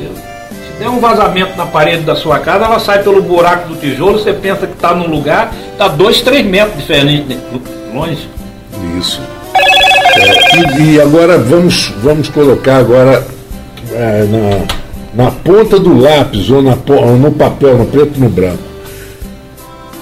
der 0.83 0.89
um 0.89 0.99
vazamento 0.99 1.55
na 1.55 1.65
parede 1.65 2.03
da 2.03 2.13
sua 2.13 2.39
casa, 2.39 2.65
ela 2.65 2.77
sai 2.77 3.01
pelo 3.01 3.21
buraco 3.21 3.69
do 3.69 3.75
tijolo, 3.77 4.19
você 4.19 4.33
pensa 4.33 4.67
que 4.67 4.73
está 4.73 4.93
num 4.93 5.07
lugar, 5.07 5.53
está 5.71 5.87
dois, 5.87 6.21
três 6.21 6.45
metros 6.45 6.77
diferente, 6.77 7.39
longe. 7.93 8.27
Isso. 8.99 9.21
É, 10.17 10.81
e, 10.81 10.95
e, 10.95 11.01
agora 11.01 11.37
vamos, 11.37 11.87
vamos 12.03 12.27
colocar 12.27 12.77
agora 12.77 13.25
é, 13.93 14.25
na, 15.15 15.25
na 15.25 15.31
ponta 15.31 15.79
do 15.79 15.97
lápis 15.97 16.49
ou, 16.49 16.61
na, 16.61 16.77
ou 16.87 17.17
no 17.17 17.31
papel, 17.31 17.77
no 17.77 17.85
preto 17.85 18.17
e 18.17 18.19
no 18.19 18.29
branco. 18.29 18.61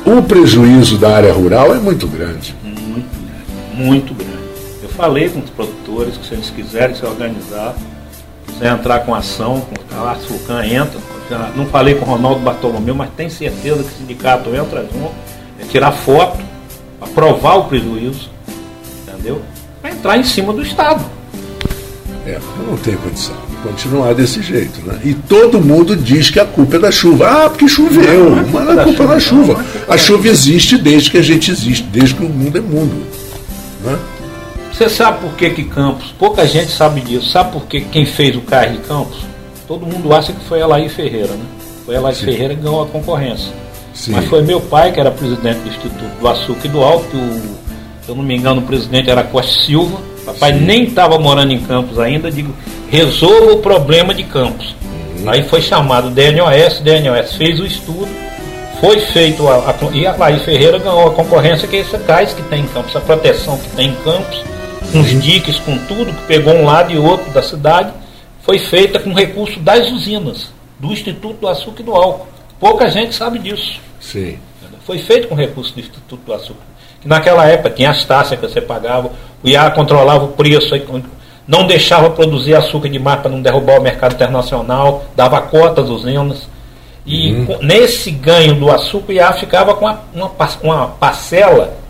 O 0.04 0.22
prejuízo 0.24 0.98
da 0.98 1.16
área 1.16 1.32
rural 1.32 1.76
é 1.76 1.78
muito 1.78 2.08
grande. 2.08 2.56
Muito 2.64 3.16
grande, 3.22 3.76
muito 3.76 4.14
grande. 4.16 4.32
Eu 4.82 4.90
falei 4.90 5.30
com 5.30 5.40
os 5.40 5.50
produtores 5.52 6.18
que 6.18 6.26
se 6.26 6.34
eles 6.34 6.50
quiserem 6.50 6.96
se 6.96 7.06
organizar, 7.06 7.76
entrar 8.68 9.00
com 9.00 9.16
ação, 9.16 9.66
a 9.92 10.16
Sulcan 10.16 10.64
entra. 10.66 11.00
não 11.56 11.66
falei 11.66 11.96
com 11.96 12.06
o 12.06 12.08
Ronaldo 12.08 12.42
Bartolomeu, 12.42 12.94
mas 12.94 13.10
tenho 13.16 13.32
certeza 13.32 13.84
que 13.84 13.90
o 13.90 13.98
sindicato 13.98 14.56
entra 14.56 14.82
junto, 14.82 15.14
é 15.60 15.64
tirar 15.66 15.92
foto, 15.92 16.40
aprovar 17.00 17.56
o 17.56 17.64
prejuízo, 17.66 18.30
entendeu? 19.08 19.42
Para 19.82 19.92
entrar 19.92 20.18
em 20.18 20.24
cima 20.24 20.54
do 20.54 20.62
Estado. 20.62 21.04
É, 22.26 22.40
não 22.68 22.78
tem 22.78 22.96
condição 22.98 23.36
de 23.50 23.56
continuar 23.68 24.14
desse 24.14 24.44
jeito, 24.44 24.80
né? 24.86 25.00
E 25.04 25.16
todo 25.16 25.60
mundo 25.60 25.96
diz 25.96 26.30
que 26.30 26.40
a 26.40 26.46
culpa 26.46 26.76
é 26.76 26.80
da 26.80 26.92
chuva. 26.92 27.28
Ah, 27.28 27.50
porque 27.50 27.68
choveu, 27.68 28.30
não, 28.30 28.44
não 28.44 28.62
é 28.62 28.64
mas 28.66 28.78
a 28.78 28.84
culpa 28.84 29.04
é 29.04 29.08
da 29.08 29.20
chuva. 29.20 29.54
Não, 29.54 29.62
é 29.62 29.96
a 29.96 29.98
chuva 29.98 30.28
existe 30.28 30.78
desde 30.78 31.10
que 31.10 31.18
a 31.18 31.24
gente 31.24 31.50
existe, 31.50 31.84
desde 31.88 32.14
que 32.14 32.24
o 32.24 32.30
mundo 32.30 32.58
é 32.58 32.62
mundo. 32.62 33.04
Né? 33.84 33.98
Você 34.72 34.90
sabe 34.90 35.20
por 35.20 35.34
que, 35.36 35.50
que 35.50 35.64
Campos? 35.66 36.14
Pouca 36.18 36.46
gente 36.48 36.72
sabe 36.72 37.02
disso. 37.02 37.30
Sabe 37.30 37.52
por 37.52 37.66
que 37.66 37.82
quem 37.82 38.06
fez 38.06 38.36
o 38.36 38.42
carro 38.42 38.72
de 38.72 38.78
Campos? 38.80 39.20
Todo 39.68 39.86
mundo 39.86 40.14
acha 40.14 40.34
que 40.34 40.44
foi 40.46 40.60
Elaí 40.60 40.90
Ferreira, 40.90 41.34
né? 41.34 41.46
Foi 41.86 41.96
Elaí 41.96 42.16
Sim. 42.16 42.26
Ferreira 42.26 42.56
que 42.56 42.62
ganhou 42.62 42.84
a 42.84 42.88
concorrência. 42.88 43.52
Sim. 43.94 44.12
Mas 44.12 44.26
foi 44.26 44.42
meu 44.42 44.62
pai, 44.62 44.92
que 44.92 45.00
era 45.00 45.12
presidente 45.12 45.60
do 45.60 45.70
Instituto 45.70 46.20
do 46.20 46.28
Açúcar 46.28 46.66
e 46.66 46.70
do 46.70 46.82
Alto, 46.82 47.16
o, 47.16 47.58
se 48.04 48.10
eu 48.10 48.16
não 48.16 48.24
me 48.24 48.36
engano, 48.36 48.62
o 48.62 48.64
presidente 48.64 49.10
era 49.10 49.24
Costa 49.24 49.62
Silva. 49.62 50.00
Papai 50.26 50.54
Sim. 50.54 50.60
nem 50.60 50.84
estava 50.84 51.18
morando 51.20 51.52
em 51.52 51.60
Campos 51.60 52.00
ainda, 52.00 52.32
digo, 52.32 52.54
resolva 52.90 53.54
o 53.54 53.58
problema 53.58 54.14
de 54.14 54.24
Campos. 54.24 54.76
Uhum. 55.20 55.30
Aí 55.30 55.44
foi 55.44 55.62
chamado 55.62 56.10
DNOS, 56.10 56.80
DNOS 56.80 57.36
fez 57.36 57.60
o 57.60 57.66
estudo, 57.66 58.08
foi 58.80 59.00
feito 59.00 59.48
a, 59.48 59.56
a, 59.70 59.76
e 59.94 60.06
a 60.06 60.16
Laí 60.16 60.40
Ferreira 60.40 60.80
ganhou 60.80 61.08
a 61.08 61.12
concorrência 61.12 61.68
que 61.68 61.78
é 61.78 61.80
esse 61.80 61.98
cais 62.00 62.34
que 62.34 62.42
tem 62.44 62.62
em 62.62 62.68
Campos, 62.68 62.96
a 62.96 63.00
proteção 63.00 63.58
que 63.58 63.70
tem 63.76 63.90
em 63.90 63.96
Campos, 64.04 64.44
com 64.92 65.00
os 65.00 65.22
diques, 65.22 65.60
com 65.60 65.78
tudo, 65.86 66.14
que 66.14 66.26
pegou 66.28 66.54
um 66.54 66.66
lado 66.66 66.92
e 66.92 66.98
outro 66.98 67.32
da 67.32 67.42
cidade, 67.42 67.92
foi 68.42 68.60
feita 68.60 69.00
com 69.00 69.14
recurso 69.14 69.60
das 69.60 69.92
usinas. 69.92 70.52
do 70.80 70.92
Instituto 70.92 71.40
do 71.42 71.48
Açúcar 71.48 71.82
e 71.82 71.86
do 71.86 71.94
Álcool. 71.94 72.28
Pouca 72.60 72.90
gente 72.90 73.14
sabe 73.14 73.38
disso. 73.38 73.80
Sim. 74.00 74.40
Foi 74.84 74.98
feito 74.98 75.28
com 75.28 75.36
recurso 75.36 75.74
do 75.74 75.80
Instituto 75.80 76.22
do 76.26 76.34
Açúcar. 76.34 76.64
Que 77.00 77.08
naquela 77.08 77.46
época 77.48 77.70
tinha 77.70 77.92
as 77.92 78.04
taxas 78.04 78.40
que 78.40 78.48
você 78.48 78.60
pagava, 78.60 79.12
o 79.44 79.48
IA 79.48 79.70
controlava 79.72 80.26
o 80.26 80.30
preço, 80.30 80.74
não 81.48 81.66
deixava 81.66 82.10
produzir 82.10 82.56
açúcar 82.56 82.90
demais 82.90 83.22
para 83.22 83.30
não 83.30 83.42
derrubar 83.42 83.80
o 83.80 83.82
mercado 83.82 84.14
internacional, 84.14 85.06
dava 85.16 85.42
cotas 85.42 85.86
às 85.86 85.92
usinas. 85.92 86.48
E 87.06 87.34
uhum. 87.34 87.58
nesse 87.62 88.12
ganho 88.12 88.56
do 88.56 88.72
açúcar, 88.72 89.12
o 89.12 89.14
IA 89.14 89.34
ficava 89.34 89.74
com 89.74 89.86
uma, 89.86 90.02
uma, 90.14 90.32
uma 90.64 90.88
parcela 90.88 91.81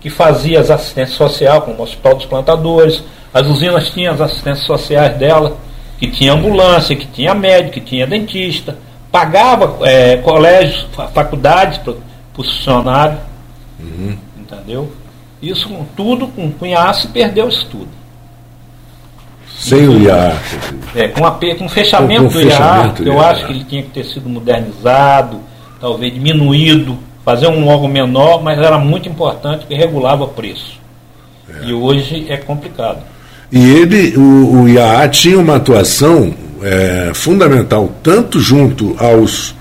que 0.00 0.08
fazia 0.08 0.60
as 0.60 0.70
assistências 0.70 1.16
sociais, 1.16 1.62
como 1.62 1.78
o 1.78 1.82
Hospital 1.82 2.14
dos 2.14 2.26
Plantadores, 2.26 3.02
as 3.32 3.46
usinas 3.46 3.90
tinham 3.90 4.14
as 4.14 4.20
assistências 4.20 4.66
sociais 4.66 5.16
dela, 5.16 5.56
que 5.98 6.10
tinha 6.10 6.32
ambulância, 6.32 6.96
que 6.96 7.06
tinha 7.06 7.34
médico, 7.34 7.74
que 7.74 7.80
tinha 7.80 8.06
dentista, 8.06 8.76
pagava 9.12 9.86
é, 9.86 10.16
colégios, 10.16 10.86
faculdades 11.12 11.78
para 11.78 11.92
os 11.92 11.98
funcionários. 12.56 13.20
Uhum. 13.78 14.16
Entendeu? 14.38 14.90
Isso 15.42 15.68
tudo 15.96 16.26
com, 16.28 16.50
com 16.50 16.66
IAS 16.66 17.06
perdeu 17.06 17.48
isso 17.48 17.66
tudo. 17.70 17.88
Sem 19.58 19.86
o 19.86 20.00
IA. 20.00 20.38
É, 20.94 21.08
com, 21.08 21.26
a, 21.26 21.32
com 21.32 21.66
o 21.66 21.68
fechamento 21.68 22.24
com, 22.24 22.32
com 22.32 22.40
do 22.40 22.48
IA, 22.48 22.92
que 22.96 23.08
eu 23.08 23.20
acho 23.20 23.46
que 23.46 23.52
ele 23.52 23.64
tinha 23.64 23.82
que 23.82 23.90
ter 23.90 24.04
sido 24.04 24.28
modernizado, 24.28 25.40
talvez 25.78 26.12
diminuído, 26.14 26.98
fazer 27.24 27.46
um 27.48 27.66
órgão 27.68 27.88
menor, 27.88 28.42
mas 28.42 28.58
era 28.58 28.78
muito 28.78 29.08
importante 29.08 29.66
que 29.66 29.74
regulava 29.74 30.26
preço. 30.26 30.80
É. 31.48 31.66
E 31.66 31.72
hoje 31.72 32.26
é 32.28 32.36
complicado. 32.36 32.98
E 33.52 33.58
ele, 33.58 34.16
o, 34.16 34.62
o 34.62 34.68
IAA 34.68 35.08
tinha 35.08 35.38
uma 35.38 35.56
atuação 35.56 36.32
é, 36.62 37.10
fundamental, 37.14 37.90
tanto 38.02 38.38
junto 38.38 38.94
aos, 38.98 39.54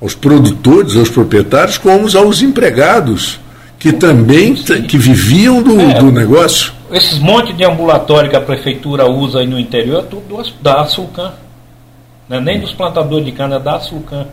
aos 0.00 0.14
produtores, 0.14 0.96
aos 0.96 1.10
proprietários, 1.10 1.76
como 1.76 2.06
aos 2.16 2.40
empregados, 2.42 3.38
que 3.78 3.92
também 3.92 4.54
que 4.54 4.96
viviam 4.96 5.62
do, 5.62 5.78
é, 5.78 5.94
do 5.98 6.10
negócio. 6.10 6.72
Esses 6.90 7.18
montes 7.18 7.56
de 7.56 7.64
ambulatório 7.64 8.30
que 8.30 8.36
a 8.36 8.40
prefeitura 8.40 9.06
usa 9.06 9.40
aí 9.40 9.46
no 9.46 9.58
interior 9.58 10.00
é 10.00 10.06
tudo 10.06 10.42
da 10.62 10.84
Sulcan. 10.86 11.32
Não 12.28 12.38
é 12.38 12.40
nem 12.40 12.60
dos 12.60 12.72
plantadores 12.72 13.26
de 13.26 13.32
cana, 13.32 13.56
é 13.56 13.60
da 13.60 13.78
Sulcan. 13.80 14.26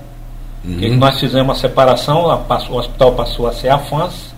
Uhum. 0.63 0.97
Nós 0.97 1.19
fizemos 1.19 1.57
a 1.57 1.59
separação, 1.59 2.25
o 2.25 2.75
hospital 2.75 3.13
passou 3.13 3.47
a 3.47 3.53
ser 3.53 3.69
a 3.69 3.79
FANS, 3.79 4.31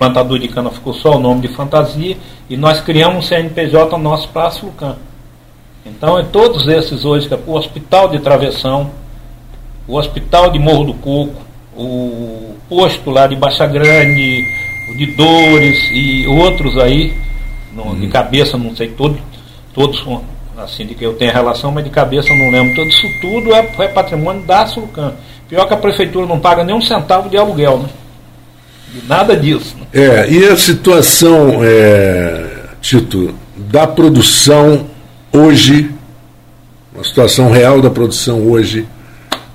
plantador 0.00 0.38
de 0.38 0.48
cana 0.48 0.70
ficou 0.70 0.94
só 0.94 1.16
o 1.16 1.20
nome 1.20 1.42
de 1.42 1.48
fantasia, 1.48 2.16
e 2.48 2.56
nós 2.56 2.80
criamos 2.80 3.18
um 3.18 3.28
CNPJ 3.28 3.98
nosso 3.98 4.30
para 4.30 4.46
a 4.46 4.50
Sulcan. 4.50 4.96
Então, 5.84 6.18
é 6.18 6.22
todos 6.22 6.66
esses 6.66 7.04
hoje, 7.04 7.28
é 7.30 7.38
o 7.46 7.52
Hospital 7.52 8.08
de 8.08 8.18
Travessão, 8.18 8.90
o 9.86 9.98
Hospital 9.98 10.50
de 10.50 10.58
Morro 10.58 10.84
do 10.84 10.94
Coco, 10.94 11.42
o 11.76 12.54
posto 12.66 13.10
lá 13.10 13.26
de 13.26 13.36
Baixa 13.36 13.66
Grande, 13.66 14.42
o 14.90 14.96
de 14.96 15.06
Dores 15.14 15.78
e 15.92 16.26
outros 16.26 16.78
aí, 16.78 17.14
no, 17.74 17.88
uhum. 17.88 18.00
de 18.00 18.08
cabeça, 18.08 18.56
não 18.56 18.74
sei, 18.74 18.88
todos, 18.88 19.20
todos 19.74 20.00
assim, 20.64 20.86
de 20.86 20.94
que 20.94 21.04
eu 21.04 21.14
tenho 21.14 21.32
relação, 21.32 21.70
mas 21.70 21.84
de 21.84 21.90
cabeça 21.90 22.28
não 22.34 22.50
lembro. 22.50 22.74
Tudo 22.74 22.88
isso 22.88 23.20
tudo 23.20 23.54
é, 23.54 23.68
é 23.78 23.88
patrimônio 23.88 24.42
da 24.42 24.66
Sulcan. 24.66 25.14
Pior 25.48 25.66
que 25.66 25.74
a 25.74 25.76
prefeitura 25.76 26.26
não 26.26 26.38
paga 26.38 26.62
nem 26.62 26.74
um 26.74 26.80
centavo 26.80 27.28
de 27.28 27.36
aluguel, 27.36 27.78
né? 27.78 27.88
Nada 29.06 29.36
disso. 29.36 29.76
Né? 29.78 29.86
É, 29.92 30.30
e 30.30 30.44
a 30.46 30.56
situação, 30.56 31.60
é, 31.62 32.46
Tito, 32.80 33.34
da 33.56 33.86
produção 33.86 34.86
hoje, 35.32 35.90
a 36.98 37.04
situação 37.04 37.50
real 37.50 37.80
da 37.80 37.90
produção 37.90 38.48
hoje 38.48 38.86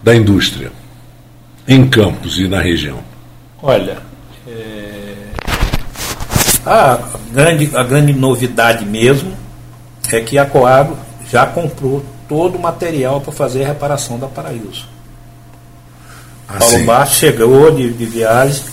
da 0.03 0.15
indústria, 0.15 0.71
em 1.67 1.87
Campos 1.87 2.37
e 2.37 2.47
na 2.47 2.61
região? 2.61 2.99
Olha, 3.61 3.97
é, 4.47 5.15
a, 6.65 6.99
grande, 7.31 7.69
a 7.73 7.83
grande 7.83 8.13
novidade 8.13 8.85
mesmo 8.85 9.44
é 10.13 10.21
que 10.21 10.37
a 10.37 10.45
Coagro 10.45 10.97
já 11.29 11.45
comprou 11.45 12.03
todo 12.27 12.57
o 12.57 12.61
material 12.61 13.21
para 13.21 13.31
fazer 13.31 13.63
a 13.63 13.67
reparação 13.67 14.19
da 14.19 14.27
Paraíso. 14.27 14.87
Ah, 16.47 16.57
Paulo 16.59 16.85
Baixo 16.85 17.15
chegou 17.15 17.71
de, 17.71 17.91
de 17.91 18.05
viagem 18.05 18.63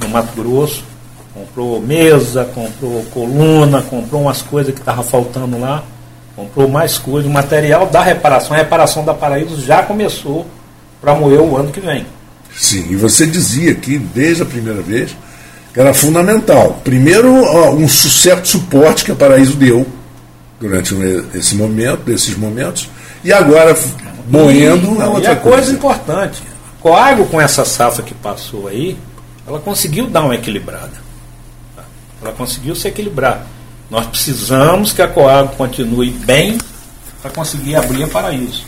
no 0.00 0.08
Mato 0.08 0.34
Grosso, 0.34 0.84
comprou 1.32 1.80
mesa, 1.80 2.44
comprou 2.44 3.04
coluna, 3.12 3.82
comprou 3.82 4.22
umas 4.22 4.42
coisas 4.42 4.74
que 4.74 4.80
estavam 4.80 5.04
faltando 5.04 5.58
lá, 5.58 5.82
comprou 6.34 6.68
mais 6.68 6.98
coisas, 6.98 7.30
o 7.30 7.32
material 7.32 7.86
da 7.86 8.02
reparação, 8.02 8.54
a 8.54 8.58
reparação 8.58 9.04
da 9.04 9.14
Paraíso 9.14 9.60
já 9.60 9.82
começou 9.82 10.46
para 11.00 11.14
moer 11.14 11.40
o 11.40 11.56
ano 11.56 11.70
que 11.70 11.80
vem. 11.80 12.06
Sim, 12.54 12.86
e 12.90 12.96
você 12.96 13.26
dizia 13.26 13.72
aqui 13.72 13.98
desde 13.98 14.42
a 14.42 14.46
primeira 14.46 14.80
vez 14.80 15.14
que 15.72 15.80
era 15.80 15.92
fundamental. 15.92 16.80
Primeiro, 16.82 17.30
um 17.74 17.86
certo 17.86 18.48
suporte 18.48 19.04
que 19.04 19.12
a 19.12 19.14
Paraíso 19.14 19.54
deu 19.56 19.86
durante 20.60 20.94
esse 21.34 21.54
momento, 21.54 22.10
esses 22.10 22.36
momentos, 22.36 22.88
e 23.22 23.32
agora 23.32 23.76
moendo 24.28 24.96
e, 24.96 25.00
é 25.00 25.06
outra 25.06 25.32
e 25.32 25.36
coisa. 25.36 25.56
coisa 25.56 25.72
importante, 25.72 26.42
Coago 26.80 27.26
com 27.26 27.40
essa 27.40 27.64
safra 27.64 28.02
que 28.02 28.14
passou 28.14 28.68
aí, 28.68 28.96
ela 29.46 29.58
conseguiu 29.58 30.06
dar 30.06 30.22
uma 30.22 30.34
equilibrada. 30.34 30.92
Tá? 31.74 31.82
Ela 32.22 32.32
conseguiu 32.32 32.74
se 32.74 32.88
equilibrar. 32.88 33.46
Nós 33.90 34.06
precisamos 34.06 34.92
que 34.92 35.02
a 35.02 35.08
Coagro 35.08 35.56
continue 35.56 36.10
bem 36.10 36.58
para 37.22 37.30
conseguir 37.30 37.76
abrir 37.76 38.04
a 38.04 38.08
paraíso. 38.08 38.64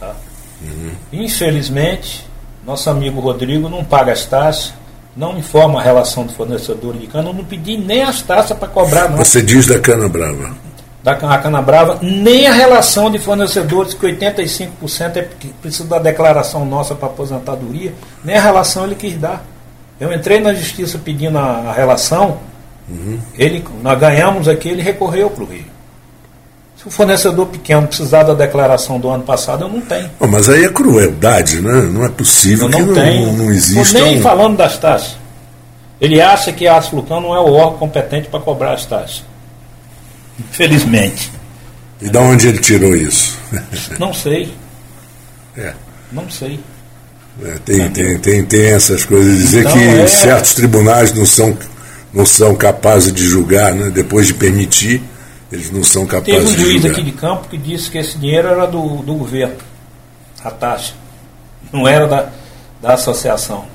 Tá? 0.00 0.14
Uhum. 0.62 0.90
Infelizmente, 1.12 2.26
nosso 2.66 2.90
amigo 2.90 3.20
Rodrigo 3.20 3.68
não 3.68 3.84
paga 3.84 4.12
as 4.12 4.24
taxas, 4.24 4.74
não 5.16 5.38
informa 5.38 5.80
a 5.80 5.82
relação 5.82 6.24
do 6.24 6.32
fornecedor 6.32 6.96
de 6.96 7.06
cana, 7.06 7.30
eu 7.30 7.34
não 7.34 7.44
pedi 7.44 7.76
nem 7.76 8.02
as 8.02 8.22
taxas 8.22 8.56
para 8.56 8.68
cobrar, 8.68 9.08
não. 9.08 9.18
Você 9.18 9.42
diz 9.42 9.66
da 9.66 9.78
cana 9.80 10.08
brava. 10.08 10.67
Da 11.02 11.14
cana 11.14 11.62
brava, 11.62 11.98
nem 12.02 12.48
a 12.48 12.52
relação 12.52 13.10
de 13.10 13.18
fornecedores, 13.18 13.94
que 13.94 14.04
85% 14.04 15.16
é 15.16 15.28
precisa 15.62 15.88
da 15.88 15.98
declaração 15.98 16.64
nossa 16.64 16.94
para 16.94 17.06
aposentadoria, 17.06 17.94
nem 18.24 18.36
a 18.36 18.42
relação 18.42 18.84
ele 18.84 18.96
quis 18.96 19.16
dar. 19.16 19.44
Eu 20.00 20.12
entrei 20.12 20.40
na 20.40 20.52
justiça 20.52 20.98
pedindo 20.98 21.38
a, 21.38 21.42
a 21.42 21.72
relação, 21.72 22.38
uhum. 22.88 23.18
ele, 23.36 23.64
nós 23.80 23.98
ganhamos 23.98 24.48
aqui, 24.48 24.68
ele 24.68 24.82
recorreu 24.82 25.30
para 25.30 25.44
o 25.44 25.46
Rio. 25.46 25.78
Se 26.76 26.86
o 26.86 26.90
fornecedor 26.90 27.46
pequeno 27.46 27.88
precisar 27.88 28.22
da 28.22 28.34
declaração 28.34 29.00
do 29.00 29.08
ano 29.08 29.24
passado, 29.24 29.64
eu 29.64 29.68
não 29.68 29.80
tenho. 29.80 30.08
Oh, 30.20 30.28
mas 30.28 30.48
aí 30.48 30.64
é 30.64 30.68
crueldade, 30.68 31.60
né? 31.60 31.72
Não 31.92 32.04
é 32.04 32.08
possível 32.08 32.66
eu 32.66 32.70
não 32.70 32.86
que 32.86 32.94
tenho. 32.94 33.26
não, 33.26 33.32
não 33.32 33.50
exista. 33.50 34.00
Nem 34.00 34.18
um... 34.18 34.22
falando 34.22 34.56
das 34.56 34.78
taxas. 34.78 35.16
Ele 36.00 36.20
acha 36.20 36.52
que 36.52 36.68
a 36.68 36.76
Asflucan 36.76 37.20
não 37.20 37.34
é 37.34 37.40
o 37.40 37.52
órgão 37.52 37.78
competente 37.78 38.28
para 38.28 38.38
cobrar 38.38 38.74
as 38.74 38.86
taxas. 38.86 39.24
Infelizmente. 40.38 41.30
E 42.00 42.08
de 42.08 42.18
onde 42.18 42.48
ele 42.48 42.58
tirou 42.58 42.94
isso? 42.94 43.38
Não 43.98 44.12
sei. 44.14 44.54
É. 45.56 45.74
Não 46.12 46.30
sei. 46.30 46.60
É, 47.42 47.58
tem, 47.64 47.90
tem, 47.90 48.18
tem, 48.18 48.44
tem 48.44 48.66
essas 48.66 49.04
coisas. 49.04 49.38
Dizer 49.38 49.60
então, 49.60 49.72
que 49.72 49.78
é... 49.78 50.06
certos 50.06 50.54
tribunais 50.54 51.12
não 51.12 51.24
são, 51.24 51.56
não 52.12 52.26
são 52.26 52.54
capazes 52.54 53.12
de 53.12 53.22
julgar, 53.24 53.72
né? 53.74 53.90
depois 53.90 54.26
de 54.26 54.34
permitir, 54.34 55.02
eles 55.52 55.70
não 55.70 55.84
são 55.84 56.04
capazes 56.04 56.26
de 56.26 56.40
julgar. 56.40 56.54
Teve 56.56 56.68
um 56.68 56.70
juiz 56.72 56.84
aqui 56.84 57.02
de 57.02 57.12
campo 57.12 57.48
que 57.48 57.56
disse 57.56 57.90
que 57.90 57.98
esse 57.98 58.18
dinheiro 58.18 58.48
era 58.48 58.66
do, 58.66 59.02
do 59.02 59.14
governo, 59.14 59.56
a 60.42 60.50
taxa. 60.50 60.94
Não 61.72 61.86
era 61.86 62.08
da, 62.08 62.28
da 62.82 62.94
associação. 62.94 63.66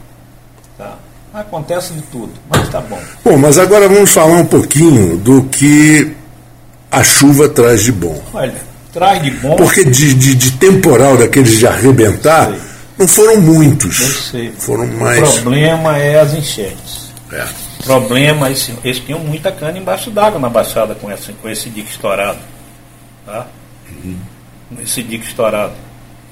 Tá? 0.78 0.98
Acontece 1.34 1.94
de 1.94 2.02
tudo, 2.02 2.34
mas 2.50 2.68
tá 2.70 2.82
bom. 2.82 3.00
Bom, 3.24 3.38
mas 3.38 3.58
agora 3.58 3.88
vamos 3.88 4.12
falar 4.12 4.38
um 4.38 4.46
pouquinho 4.46 5.18
do 5.18 5.44
que 5.44 6.14
a 6.94 7.04
chuva 7.04 7.50
traz 7.50 7.84
de 7.84 7.92
bom. 7.92 8.22
Olha, 8.34 8.54
traz 8.94 9.22
de 9.22 9.32
bom. 9.32 9.56
Porque 9.56 9.84
de, 9.84 10.14
de, 10.14 10.36
de 10.36 10.52
temporal 10.52 11.18
daqueles 11.18 11.58
de 11.58 11.66
arrebentar 11.66 12.54
não 12.98 13.08
foram 13.08 13.42
muitos. 13.42 14.00
Eu 14.00 14.08
sei. 14.08 14.52
Foram 14.58 14.86
mais. 14.88 15.40
O 15.40 15.42
problema 15.42 15.98
é 15.98 16.20
as 16.20 16.34
enchentes. 16.36 17.12
É. 17.32 17.46
O 17.80 17.84
problema, 17.84 18.48
eles, 18.48 18.72
eles 18.84 19.00
tinham 19.00 19.20
muita 19.20 19.52
cana 19.52 19.78
embaixo 19.78 20.12
d'água 20.12 20.40
na 20.40 20.50
baixada 20.50 20.94
com 20.94 21.12
esse, 21.12 21.34
com 21.34 21.50
esse 21.50 21.68
dique 21.70 21.90
estourado. 21.90 22.38
Tá? 23.26 23.48
Uhum. 23.90 24.16
Esse 24.84 25.02
dique 25.02 25.26
estourado. 25.26 25.74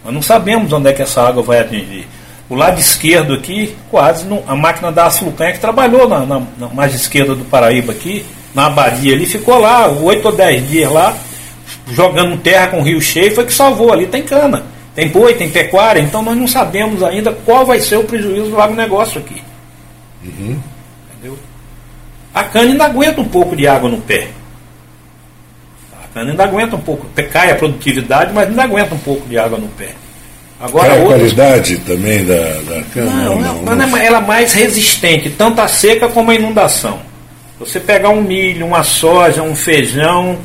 Nós 0.05 0.13
não 0.13 0.21
sabemos 0.21 0.71
onde 0.71 0.89
é 0.89 0.93
que 0.93 1.01
essa 1.01 1.23
água 1.23 1.41
vai 1.41 1.59
atingir. 1.59 2.07
O 2.47 2.55
lado 2.55 2.79
esquerdo 2.79 3.33
aqui, 3.33 3.75
quase 3.89 4.25
não, 4.25 4.43
a 4.45 4.55
máquina 4.55 4.91
da 4.91 5.07
Açulucanha 5.07 5.53
que 5.53 5.59
trabalhou 5.59 6.07
na, 6.07 6.25
na, 6.25 6.41
na 6.57 6.67
mais 6.67 6.93
esquerda 6.93 7.33
do 7.33 7.45
Paraíba 7.45 7.93
aqui, 7.93 8.25
na 8.53 8.67
abadia 8.67 9.13
ali, 9.13 9.25
ficou 9.25 9.59
lá, 9.59 9.87
oito 9.87 10.25
ou 10.25 10.31
dez 10.35 10.67
dias 10.69 10.91
lá, 10.91 11.15
jogando 11.91 12.37
terra 12.37 12.67
com 12.67 12.79
o 12.79 12.83
rio 12.83 13.01
cheio, 13.01 13.33
foi 13.33 13.45
que 13.45 13.53
salvou 13.53 13.91
ali, 13.91 14.07
tem 14.07 14.23
cana. 14.23 14.63
Tem 14.93 15.07
boi, 15.07 15.33
tem 15.35 15.49
pecuária, 15.49 16.01
então 16.01 16.21
nós 16.21 16.35
não 16.35 16.47
sabemos 16.47 17.01
ainda 17.01 17.31
qual 17.31 17.65
vai 17.65 17.79
ser 17.79 17.97
o 17.97 18.03
prejuízo 18.03 18.49
do 18.49 18.61
agronegócio 18.61 19.21
aqui. 19.21 19.41
Uhum. 20.23 20.59
Entendeu? 21.13 21.39
A 22.33 22.43
cana 22.43 22.71
ainda 22.71 22.85
aguenta 22.85 23.21
um 23.21 23.27
pouco 23.27 23.55
de 23.55 23.67
água 23.67 23.89
no 23.89 24.01
pé. 24.01 24.27
A 26.03 26.13
cana 26.13 26.31
ainda 26.31 26.43
aguenta 26.43 26.75
um 26.75 26.81
pouco. 26.81 27.07
Cai 27.31 27.51
a 27.51 27.55
produtividade, 27.55 28.33
mas 28.33 28.49
ainda 28.49 28.63
aguenta 28.63 28.93
um 28.93 28.99
pouco 28.99 29.27
de 29.29 29.37
água 29.37 29.57
no 29.57 29.69
pé. 29.69 29.91
Agora, 30.59 30.93
a 30.93 31.05
qualidade 31.05 31.77
também 31.79 32.23
da, 32.25 32.35
da 32.35 32.83
cana? 32.93 33.11
Não, 33.11 33.39
não, 33.39 33.61
não, 33.61 33.75
não, 33.75 33.97
ela 33.97 34.17
é 34.19 34.21
mais 34.21 34.53
resistente, 34.53 35.29
tanto 35.31 35.59
a 35.59 35.67
seca 35.67 36.07
como 36.09 36.29
a 36.29 36.35
inundação. 36.35 36.99
Você 37.61 37.79
pegar 37.79 38.09
um 38.09 38.21
milho, 38.21 38.65
uma 38.65 38.83
soja, 38.83 39.43
um 39.43 39.55
feijão, 39.55 40.39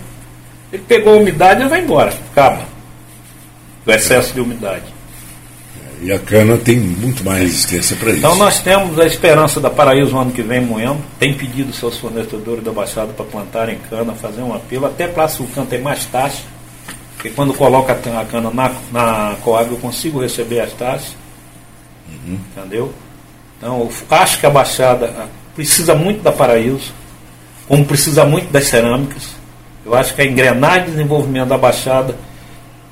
ele 0.70 0.82
pegou 0.86 1.14
a 1.14 1.16
umidade 1.16 1.62
e 1.62 1.68
vai 1.68 1.80
embora, 1.80 2.12
acaba. 2.30 2.64
O 3.86 3.90
excesso 3.90 4.34
de 4.34 4.40
umidade. 4.40 4.84
E 6.02 6.12
a 6.12 6.18
cana 6.18 6.58
tem 6.58 6.76
muito 6.76 7.24
mais 7.24 7.40
resistência 7.40 7.96
para 7.96 8.10
isso. 8.10 8.18
Então 8.18 8.34
nós 8.36 8.60
temos 8.60 8.98
a 8.98 9.06
esperança 9.06 9.58
da 9.58 9.70
Paraíso 9.70 10.16
ano 10.18 10.30
que 10.30 10.42
vem 10.42 10.60
moendo. 10.60 10.98
Tem 11.18 11.32
pedido 11.32 11.72
seus 11.72 11.96
fornecedores 11.96 12.62
da 12.62 12.70
Baixada 12.70 13.14
para 13.14 13.24
plantarem 13.24 13.78
cana, 13.88 14.12
fazer 14.12 14.42
um 14.42 14.54
apelo. 14.54 14.84
Até 14.84 15.08
para 15.08 15.26
Sulcã 15.26 15.64
tem 15.64 15.80
mais 15.80 16.04
taxa. 16.04 16.42
Porque 17.14 17.30
quando 17.30 17.54
coloca 17.54 17.94
a 17.94 18.24
cana 18.26 18.50
na, 18.50 18.72
na 18.92 19.36
Coab 19.42 19.70
eu 19.70 19.78
consigo 19.78 20.20
receber 20.20 20.60
as 20.60 20.72
taxas. 20.74 21.16
Uhum. 22.08 22.38
Entendeu? 22.54 22.92
Então 23.56 23.88
acho 24.10 24.38
que 24.38 24.44
a 24.44 24.50
Baixada 24.50 25.30
precisa 25.54 25.94
muito 25.94 26.22
da 26.22 26.30
Paraíso, 26.30 26.92
como 27.68 27.84
precisa 27.84 28.24
muito 28.24 28.50
das 28.50 28.64
cerâmicas. 28.64 29.36
Eu 29.84 29.94
acho 29.94 30.14
que 30.14 30.22
a 30.22 30.24
engrenagem 30.24 30.86
de 30.86 30.90
desenvolvimento 30.92 31.48
da 31.48 31.58
Baixada 31.58 32.16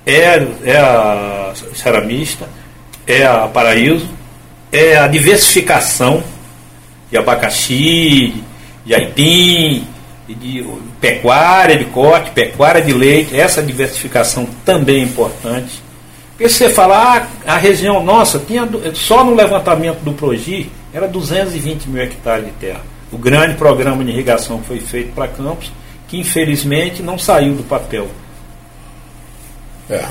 é, 0.06 0.46
é 0.64 0.76
a 0.76 1.52
ceramista 1.74 2.48
é 3.06 3.24
a 3.24 3.46
Paraíso, 3.46 4.08
é 4.72 4.96
a 4.96 5.06
diversificação 5.06 6.22
de 7.10 7.16
abacaxi, 7.16 8.42
de 8.84 8.94
aipim, 8.94 9.86
de 10.26 10.64
pecuária 11.00 11.76
de 11.76 11.84
corte, 11.86 12.30
pecuária 12.30 12.80
de 12.80 12.92
leite, 12.92 13.38
essa 13.38 13.62
diversificação 13.62 14.48
também 14.64 15.00
é 15.00 15.04
importante. 15.04 15.82
Porque 16.30 16.48
você 16.48 16.68
fala, 16.68 17.28
ah, 17.46 17.52
a 17.52 17.56
região 17.56 18.02
nossa, 18.02 18.40
tinha, 18.40 18.68
só 18.94 19.22
no 19.22 19.34
levantamento 19.34 20.00
do 20.00 20.12
Progi, 20.12 20.70
era 20.92 21.06
220 21.06 21.88
mil 21.88 22.02
hectares 22.02 22.46
de 22.46 22.52
terra. 22.52 22.80
O 23.14 23.18
grande 23.18 23.54
programa 23.54 24.02
de 24.02 24.10
irrigação 24.10 24.58
que 24.58 24.66
foi 24.66 24.80
feito 24.80 25.14
para 25.14 25.28
Campos, 25.28 25.70
que 26.08 26.18
infelizmente 26.18 27.00
não 27.00 27.16
saiu 27.16 27.54
do 27.54 27.62
papel. 27.62 28.08
É. 29.88 30.04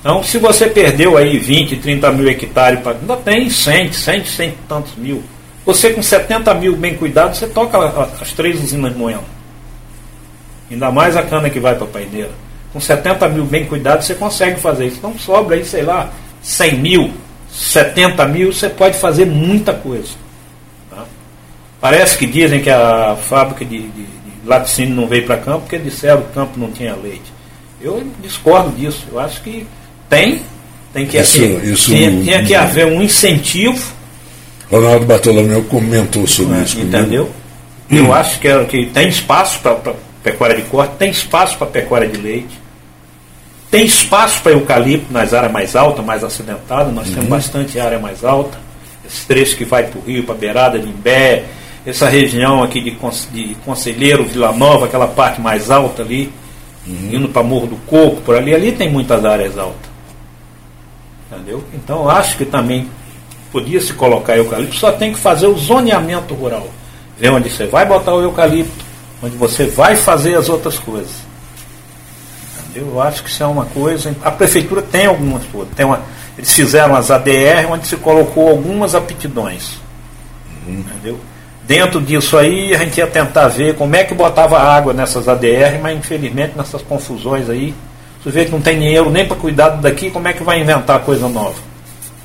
Então, 0.00 0.22
se 0.22 0.38
você 0.38 0.66
perdeu 0.66 1.18
aí 1.18 1.38
20, 1.38 1.76
30 1.76 2.10
mil 2.12 2.26
hectares, 2.26 2.80
ainda 2.86 3.16
tem 3.18 3.50
100, 3.50 3.92
100, 3.92 4.24
100 4.24 4.48
e 4.48 4.52
tantos 4.66 4.94
mil. 4.96 5.22
Você 5.66 5.90
com 5.90 6.02
70 6.02 6.54
mil 6.54 6.74
bem 6.74 6.94
cuidado, 6.94 7.36
você 7.36 7.46
toca 7.46 7.78
as 8.18 8.32
três 8.32 8.58
usinas 8.62 8.96
moendo. 8.96 9.24
Ainda 10.70 10.90
mais 10.90 11.14
a 11.18 11.22
cana 11.22 11.50
que 11.50 11.60
vai 11.60 11.74
para 11.74 11.84
a 11.84 11.90
paineira. 11.90 12.30
Com 12.72 12.80
70 12.80 13.28
mil 13.28 13.44
bem 13.44 13.66
cuidado, 13.66 14.02
você 14.02 14.14
consegue 14.14 14.58
fazer 14.58 14.86
isso. 14.86 14.96
Então 14.96 15.18
sobra 15.18 15.54
aí, 15.54 15.66
sei 15.66 15.82
lá, 15.82 16.10
100 16.40 16.78
mil, 16.78 17.12
70 17.52 18.26
mil, 18.26 18.50
você 18.54 18.70
pode 18.70 18.96
fazer 18.96 19.26
muita 19.26 19.74
coisa. 19.74 20.21
Parece 21.82 22.16
que 22.16 22.26
dizem 22.26 22.62
que 22.62 22.70
a 22.70 23.16
fábrica 23.28 23.64
de, 23.64 23.80
de, 23.80 23.88
de 23.88 24.46
laticínio 24.46 24.94
não 24.94 25.08
veio 25.08 25.26
para 25.26 25.36
campo 25.36 25.62
porque 25.62 25.78
disseram 25.78 26.22
que 26.22 26.28
o 26.28 26.32
campo 26.32 26.52
não 26.56 26.70
tinha 26.70 26.94
leite. 26.94 27.32
Eu 27.80 28.06
discordo 28.22 28.70
disso. 28.70 29.04
Eu 29.10 29.18
acho 29.18 29.42
que 29.42 29.66
tem, 30.08 30.42
tem 30.94 31.04
que, 31.08 31.18
isso, 31.18 31.42
isso 31.42 31.90
tem, 31.90 32.24
tem 32.24 32.44
que 32.44 32.54
haver 32.54 32.86
um 32.86 33.02
incentivo. 33.02 33.82
Ronaldo 34.70 35.04
Bartolomeu 35.06 35.64
comentou 35.64 36.24
sobre 36.24 36.56
é, 36.58 36.62
isso. 36.62 36.78
Entendeu? 36.78 37.28
Comigo. 37.88 38.06
Eu 38.06 38.10
hum. 38.10 38.14
acho 38.14 38.38
que, 38.38 38.46
é, 38.46 38.64
que 38.64 38.86
tem 38.86 39.08
espaço 39.08 39.58
para 39.58 39.74
pecuária 40.22 40.54
de 40.54 40.62
corte, 40.62 40.94
tem 41.00 41.10
espaço 41.10 41.58
para 41.58 41.66
pecuária 41.66 42.06
de 42.06 42.16
leite, 42.16 42.60
tem 43.72 43.84
espaço 43.84 44.40
para 44.40 44.52
eucalipto 44.52 45.12
nas 45.12 45.34
áreas 45.34 45.50
mais 45.50 45.74
altas, 45.74 46.04
mais 46.04 46.22
acidentadas, 46.22 46.94
nós 46.94 47.08
uhum. 47.08 47.14
temos 47.14 47.28
bastante 47.28 47.80
área 47.80 47.98
mais 47.98 48.22
alta. 48.24 48.56
Esse 49.04 49.26
trecho 49.26 49.56
que 49.56 49.64
vai 49.64 49.82
para 49.82 49.98
o 49.98 50.04
Rio, 50.04 50.22
para 50.22 50.36
a 50.36 50.38
beirada 50.38 50.78
de 50.78 50.88
Imbé, 50.88 51.44
essa 51.84 52.08
região 52.08 52.62
aqui 52.62 52.80
de, 52.80 52.90
de 53.32 53.54
Conselheiro, 53.64 54.24
Vila 54.24 54.52
Nova, 54.52 54.86
aquela 54.86 55.08
parte 55.08 55.40
mais 55.40 55.70
alta 55.70 56.02
ali, 56.02 56.32
uhum. 56.86 57.10
indo 57.12 57.28
para 57.28 57.42
Morro 57.42 57.66
do 57.66 57.76
Coco, 57.86 58.20
por 58.22 58.36
ali, 58.36 58.54
ali 58.54 58.72
tem 58.72 58.90
muitas 58.90 59.24
áreas 59.24 59.58
altas. 59.58 59.90
Entendeu? 61.30 61.64
Então 61.74 62.08
acho 62.08 62.36
que 62.36 62.44
também 62.44 62.88
podia 63.50 63.80
se 63.80 63.92
colocar 63.92 64.36
eucalipto, 64.36 64.76
só 64.76 64.92
tem 64.92 65.12
que 65.12 65.18
fazer 65.18 65.46
o 65.46 65.56
zoneamento 65.56 66.34
rural. 66.34 66.68
Ver 67.18 67.30
onde 67.30 67.50
você 67.50 67.66
vai 67.66 67.84
botar 67.84 68.14
o 68.14 68.22
eucalipto, 68.22 68.84
onde 69.22 69.36
você 69.36 69.66
vai 69.66 69.96
fazer 69.96 70.36
as 70.36 70.48
outras 70.48 70.78
coisas. 70.78 71.12
Entendeu? 72.70 72.92
Eu 72.92 73.02
acho 73.02 73.22
que 73.22 73.28
isso 73.28 73.42
é 73.42 73.46
uma 73.46 73.66
coisa. 73.66 74.14
A 74.24 74.30
prefeitura 74.30 74.80
tem 74.82 75.06
algumas 75.06 75.44
coisas. 75.44 75.74
Tem 75.74 75.84
uma, 75.84 76.00
eles 76.38 76.52
fizeram 76.52 76.94
as 76.96 77.10
ADR 77.10 77.70
onde 77.70 77.86
se 77.86 77.96
colocou 77.96 78.48
algumas 78.48 78.94
aptidões. 78.94 79.78
Uhum. 80.66 80.80
Entendeu? 80.80 81.20
Dentro 81.66 82.00
disso 82.00 82.36
aí 82.36 82.74
a 82.74 82.78
gente 82.78 82.98
ia 82.98 83.06
tentar 83.06 83.48
ver 83.48 83.74
como 83.76 83.94
é 83.94 84.04
que 84.04 84.14
botava 84.14 84.58
água 84.58 84.92
nessas 84.92 85.28
ADR, 85.28 85.80
mas 85.80 85.96
infelizmente 85.96 86.54
nessas 86.56 86.82
confusões 86.82 87.48
aí 87.48 87.74
o 88.20 88.22
sujeito 88.22 88.52
não 88.52 88.60
tem 88.60 88.78
dinheiro 88.78 89.10
nem 89.10 89.26
para 89.26 89.36
cuidar 89.36 89.70
daqui, 89.70 90.10
como 90.10 90.28
é 90.28 90.32
que 90.32 90.42
vai 90.42 90.60
inventar 90.60 91.00
coisa 91.00 91.28
nova? 91.28 91.56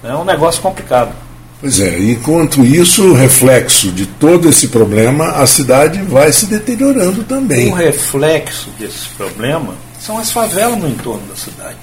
É 0.04 0.14
um 0.14 0.24
negócio 0.24 0.62
complicado. 0.62 1.12
Pois 1.60 1.80
é, 1.80 2.00
enquanto 2.00 2.64
isso, 2.64 3.14
reflexo 3.14 3.92
de 3.92 4.06
todo 4.06 4.48
esse 4.48 4.68
problema, 4.68 5.32
a 5.32 5.48
cidade 5.48 6.00
vai 6.04 6.32
se 6.32 6.46
deteriorando 6.46 7.24
também. 7.24 7.70
Um 7.70 7.74
reflexo 7.74 8.70
desse 8.78 9.10
problema 9.18 9.74
são 10.00 10.20
as 10.20 10.32
favelas 10.32 10.78
no 10.78 10.88
entorno 10.88 11.26
da 11.28 11.36
cidade. 11.36 11.78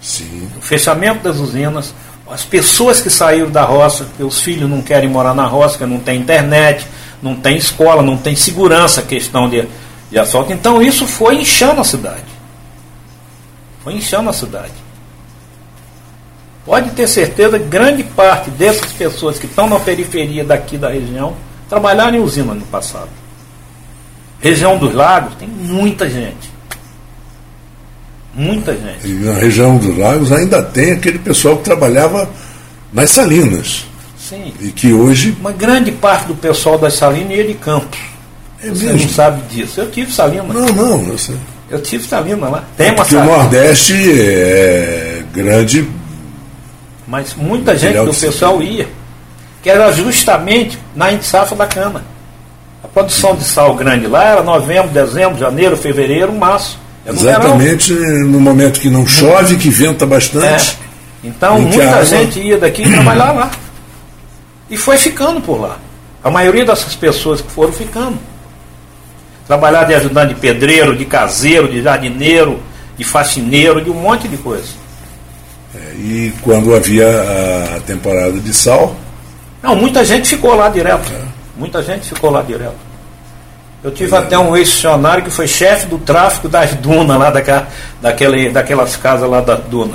Sim. 0.00 0.48
O 0.56 0.62
fechamento 0.62 1.22
das 1.22 1.36
usinas, 1.36 1.94
as 2.30 2.44
pessoas 2.44 3.00
que 3.00 3.08
saíram 3.08 3.50
da 3.50 3.62
roça, 3.62 4.06
os 4.18 4.40
filhos 4.40 4.68
não 4.68 4.82
querem 4.82 5.08
morar 5.08 5.34
na 5.34 5.46
roça, 5.46 5.86
não 5.86 6.00
tem 6.00 6.20
internet, 6.20 6.86
não 7.22 7.36
tem 7.36 7.56
escola, 7.56 8.02
não 8.02 8.16
tem 8.16 8.34
segurança, 8.34 9.02
questão 9.02 9.48
de, 9.48 9.66
de 10.10 10.18
assalto. 10.18 10.52
Então 10.52 10.82
isso 10.82 11.06
foi 11.06 11.36
inchando 11.36 11.80
a 11.80 11.84
cidade. 11.84 12.24
Foi 13.84 13.94
inchando 13.94 14.28
a 14.28 14.32
cidade. 14.32 14.72
Pode 16.64 16.90
ter 16.90 17.06
certeza 17.06 17.60
que 17.60 17.66
grande 17.66 18.02
parte 18.02 18.50
dessas 18.50 18.90
pessoas 18.90 19.38
que 19.38 19.46
estão 19.46 19.68
na 19.68 19.78
periferia 19.78 20.44
daqui 20.44 20.76
da 20.76 20.88
região 20.88 21.36
trabalharam 21.68 22.16
em 22.16 22.20
usina 22.20 22.52
no 22.54 22.66
passado. 22.66 23.08
Região 24.40 24.76
dos 24.76 24.92
lagos 24.92 25.36
tem 25.36 25.46
muita 25.46 26.10
gente. 26.10 26.55
Muita 28.36 28.72
gente. 28.74 29.06
E 29.06 29.12
na 29.14 29.32
região 29.32 29.78
dos 29.78 29.96
lagos 29.96 30.30
ainda 30.30 30.62
tem 30.62 30.92
aquele 30.92 31.18
pessoal 31.18 31.56
que 31.56 31.64
trabalhava 31.64 32.28
nas 32.92 33.10
salinas. 33.10 33.86
Sim. 34.18 34.52
E 34.60 34.68
que 34.68 34.92
hoje. 34.92 35.34
Uma 35.40 35.52
grande 35.52 35.90
parte 35.90 36.26
do 36.26 36.34
pessoal 36.34 36.76
das 36.76 36.94
salinas 36.94 37.30
ia 37.36 37.46
de 37.46 37.54
campos. 37.54 37.98
É 38.62 38.68
Você 38.68 38.84
mesmo? 38.86 39.00
não 39.00 39.08
sabe 39.08 39.42
disso. 39.48 39.80
Eu 39.80 39.90
tive 39.90 40.12
salina. 40.12 40.42
Não, 40.42 40.66
não, 40.72 41.08
eu 41.08 41.16
sei. 41.18 41.36
Eu 41.70 41.80
tive 41.80 42.06
salina 42.06 42.48
lá. 42.48 42.64
Tem 42.76 42.90
uma 42.90 42.96
Porque 42.96 43.16
o 43.16 43.24
Nordeste 43.24 43.94
é 43.94 45.22
grande. 45.32 45.88
Mas 47.06 47.34
muita 47.34 47.76
gente 47.76 47.98
do 47.98 48.14
pessoal 48.14 48.62
ia. 48.62 48.86
Que 49.62 49.70
era 49.70 49.90
justamente 49.92 50.78
na 50.94 51.20
safra 51.22 51.56
da 51.56 51.66
cana. 51.66 52.04
A 52.84 52.88
produção 52.88 53.34
de 53.34 53.44
sal 53.44 53.74
grande 53.74 54.06
lá 54.06 54.24
era 54.24 54.42
novembro, 54.42 54.90
dezembro, 54.90 55.38
janeiro, 55.38 55.76
fevereiro, 55.76 56.32
março. 56.32 56.78
Exatamente 57.06 57.92
no 57.92 58.40
momento 58.40 58.80
que 58.80 58.90
não 58.90 59.06
chove, 59.06 59.56
que 59.56 59.70
venta 59.70 60.04
bastante. 60.04 60.76
É. 60.82 60.86
Então 61.28 61.60
muita 61.60 62.04
gente 62.04 62.40
ia 62.40 62.58
daqui 62.58 62.82
trabalhar 62.90 63.32
lá. 63.32 63.50
E 64.68 64.76
foi 64.76 64.96
ficando 64.96 65.40
por 65.40 65.60
lá. 65.60 65.78
A 66.22 66.30
maioria 66.30 66.64
dessas 66.64 66.94
pessoas 66.96 67.40
que 67.40 67.50
foram 67.50 67.72
ficando. 67.72 68.18
Trabalhar 69.46 69.84
de 69.84 69.94
ajudante 69.94 70.34
de 70.34 70.40
pedreiro, 70.40 70.96
de 70.96 71.04
caseiro, 71.04 71.68
de 71.68 71.80
jardineiro, 71.80 72.60
de 72.96 73.04
faxineiro, 73.04 73.80
de 73.80 73.90
um 73.90 73.94
monte 73.94 74.26
de 74.26 74.36
coisa. 74.36 74.68
É, 75.72 75.92
e 75.94 76.34
quando 76.42 76.74
havia 76.74 77.06
a 77.76 77.80
temporada 77.80 78.32
de 78.32 78.52
sal? 78.52 78.96
Não, 79.62 79.76
muita 79.76 80.04
gente 80.04 80.28
ficou 80.28 80.56
lá 80.56 80.68
direto. 80.68 81.12
É. 81.12 81.22
Muita 81.56 81.82
gente 81.82 82.08
ficou 82.08 82.30
lá 82.30 82.42
direto. 82.42 82.85
Eu 83.84 83.90
tive 83.90 84.14
é. 84.14 84.18
até 84.18 84.38
um 84.38 84.56
ex-funcionário 84.56 85.24
que 85.24 85.30
foi 85.30 85.46
chefe 85.46 85.86
do 85.86 85.98
tráfico 85.98 86.48
das 86.48 86.74
dunas 86.74 87.18
lá, 87.18 87.30
daquela, 87.30 87.68
daquele, 88.00 88.50
daquelas 88.50 88.96
casas 88.96 89.28
lá 89.28 89.40
da 89.40 89.54
duna. 89.54 89.94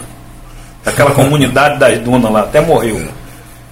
Daquela 0.84 1.12
comunidade 1.12 1.80
das 1.80 2.00
dunas 2.00 2.32
lá, 2.32 2.42
até 2.42 2.62
morreu. 2.62 3.02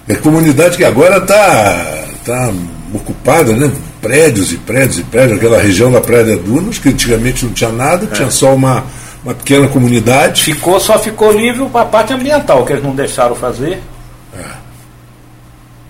É, 0.08 0.12
é 0.12 0.16
comunidade 0.16 0.76
que 0.76 0.84
agora 0.84 1.18
está 1.18 2.04
tá 2.24 2.52
ocupada, 2.92 3.52
né? 3.52 3.70
prédios 4.00 4.52
e 4.52 4.56
prédios 4.56 4.98
e 4.98 5.02
prédios, 5.04 5.38
aquela 5.38 5.60
região 5.60 5.92
da 5.92 6.00
Praia 6.00 6.24
de 6.24 6.36
Dunas, 6.36 6.78
que 6.78 6.88
antigamente 6.88 7.44
não 7.44 7.52
tinha 7.52 7.70
nada, 7.70 8.06
é. 8.06 8.14
tinha 8.14 8.30
só 8.30 8.54
uma, 8.54 8.84
uma 9.22 9.34
pequena 9.34 9.68
comunidade. 9.68 10.42
Ficou, 10.42 10.80
só 10.80 10.98
ficou 10.98 11.32
livre 11.32 11.68
a 11.74 11.84
parte 11.84 12.12
ambiental, 12.12 12.64
que 12.64 12.72
eles 12.72 12.82
não 12.82 12.94
deixaram 12.94 13.34
fazer. 13.34 13.80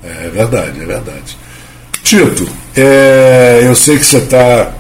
É, 0.03 0.27
é 0.27 0.31
verdade, 0.31 0.83
é 0.83 0.87
verdade. 0.87 1.39
Tito, 2.11 2.45
é, 2.77 3.61
eu 3.63 3.73
sei 3.77 3.97
que 3.97 4.05
você 4.05 4.17
está 4.17 4.73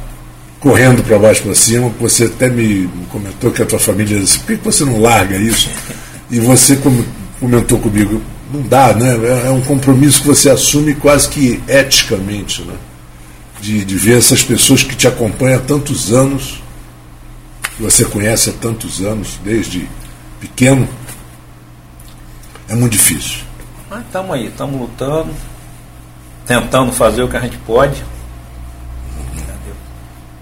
correndo 0.59 1.01
para 1.05 1.17
baixo 1.17 1.45
para 1.45 1.55
cima, 1.55 1.89
você 2.01 2.25
até 2.25 2.49
me 2.49 2.91
comentou 3.09 3.53
que 3.53 3.63
a 3.63 3.67
tua 3.67 3.79
família 3.79 4.19
disse, 4.19 4.41
por 4.41 4.47
que 4.47 4.65
você 4.65 4.85
não 4.85 5.01
larga 5.01 5.37
isso? 5.37 5.71
E 6.29 6.41
você 6.41 6.77
comentou 7.39 7.79
comigo, 7.79 8.21
não 8.53 8.63
dá, 8.63 8.93
né? 8.95 9.15
É, 9.45 9.47
é 9.47 9.51
um 9.51 9.61
compromisso 9.61 10.23
que 10.23 10.27
você 10.27 10.51
assume 10.51 10.93
quase 10.97 11.29
que 11.29 11.63
eticamente, 11.69 12.63
né? 12.63 12.75
De, 13.61 13.85
de 13.85 13.97
ver 13.97 14.19
essas 14.19 14.43
pessoas 14.43 14.83
que 14.83 14.97
te 14.97 15.07
acompanham 15.07 15.61
há 15.61 15.63
tantos 15.63 16.13
anos, 16.13 16.61
que 17.77 17.83
você 17.85 18.05
conhece 18.07 18.51
há 18.51 18.55
tantos 18.55 19.03
anos, 19.03 19.39
desde 19.45 19.89
pequeno. 20.41 20.89
É 22.69 22.75
muito 22.75 22.91
difícil. 22.91 23.43
Mas 23.89 24.05
estamos 24.05 24.35
aí, 24.35 24.49
estamos 24.49 24.81
lutando, 24.81 25.33
tentando 26.51 26.91
fazer 26.91 27.23
o 27.23 27.29
que 27.29 27.37
a 27.37 27.41
gente 27.41 27.57
pode. 27.59 28.03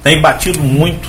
Tem 0.02 0.18
batido 0.22 0.58
muito 0.60 1.06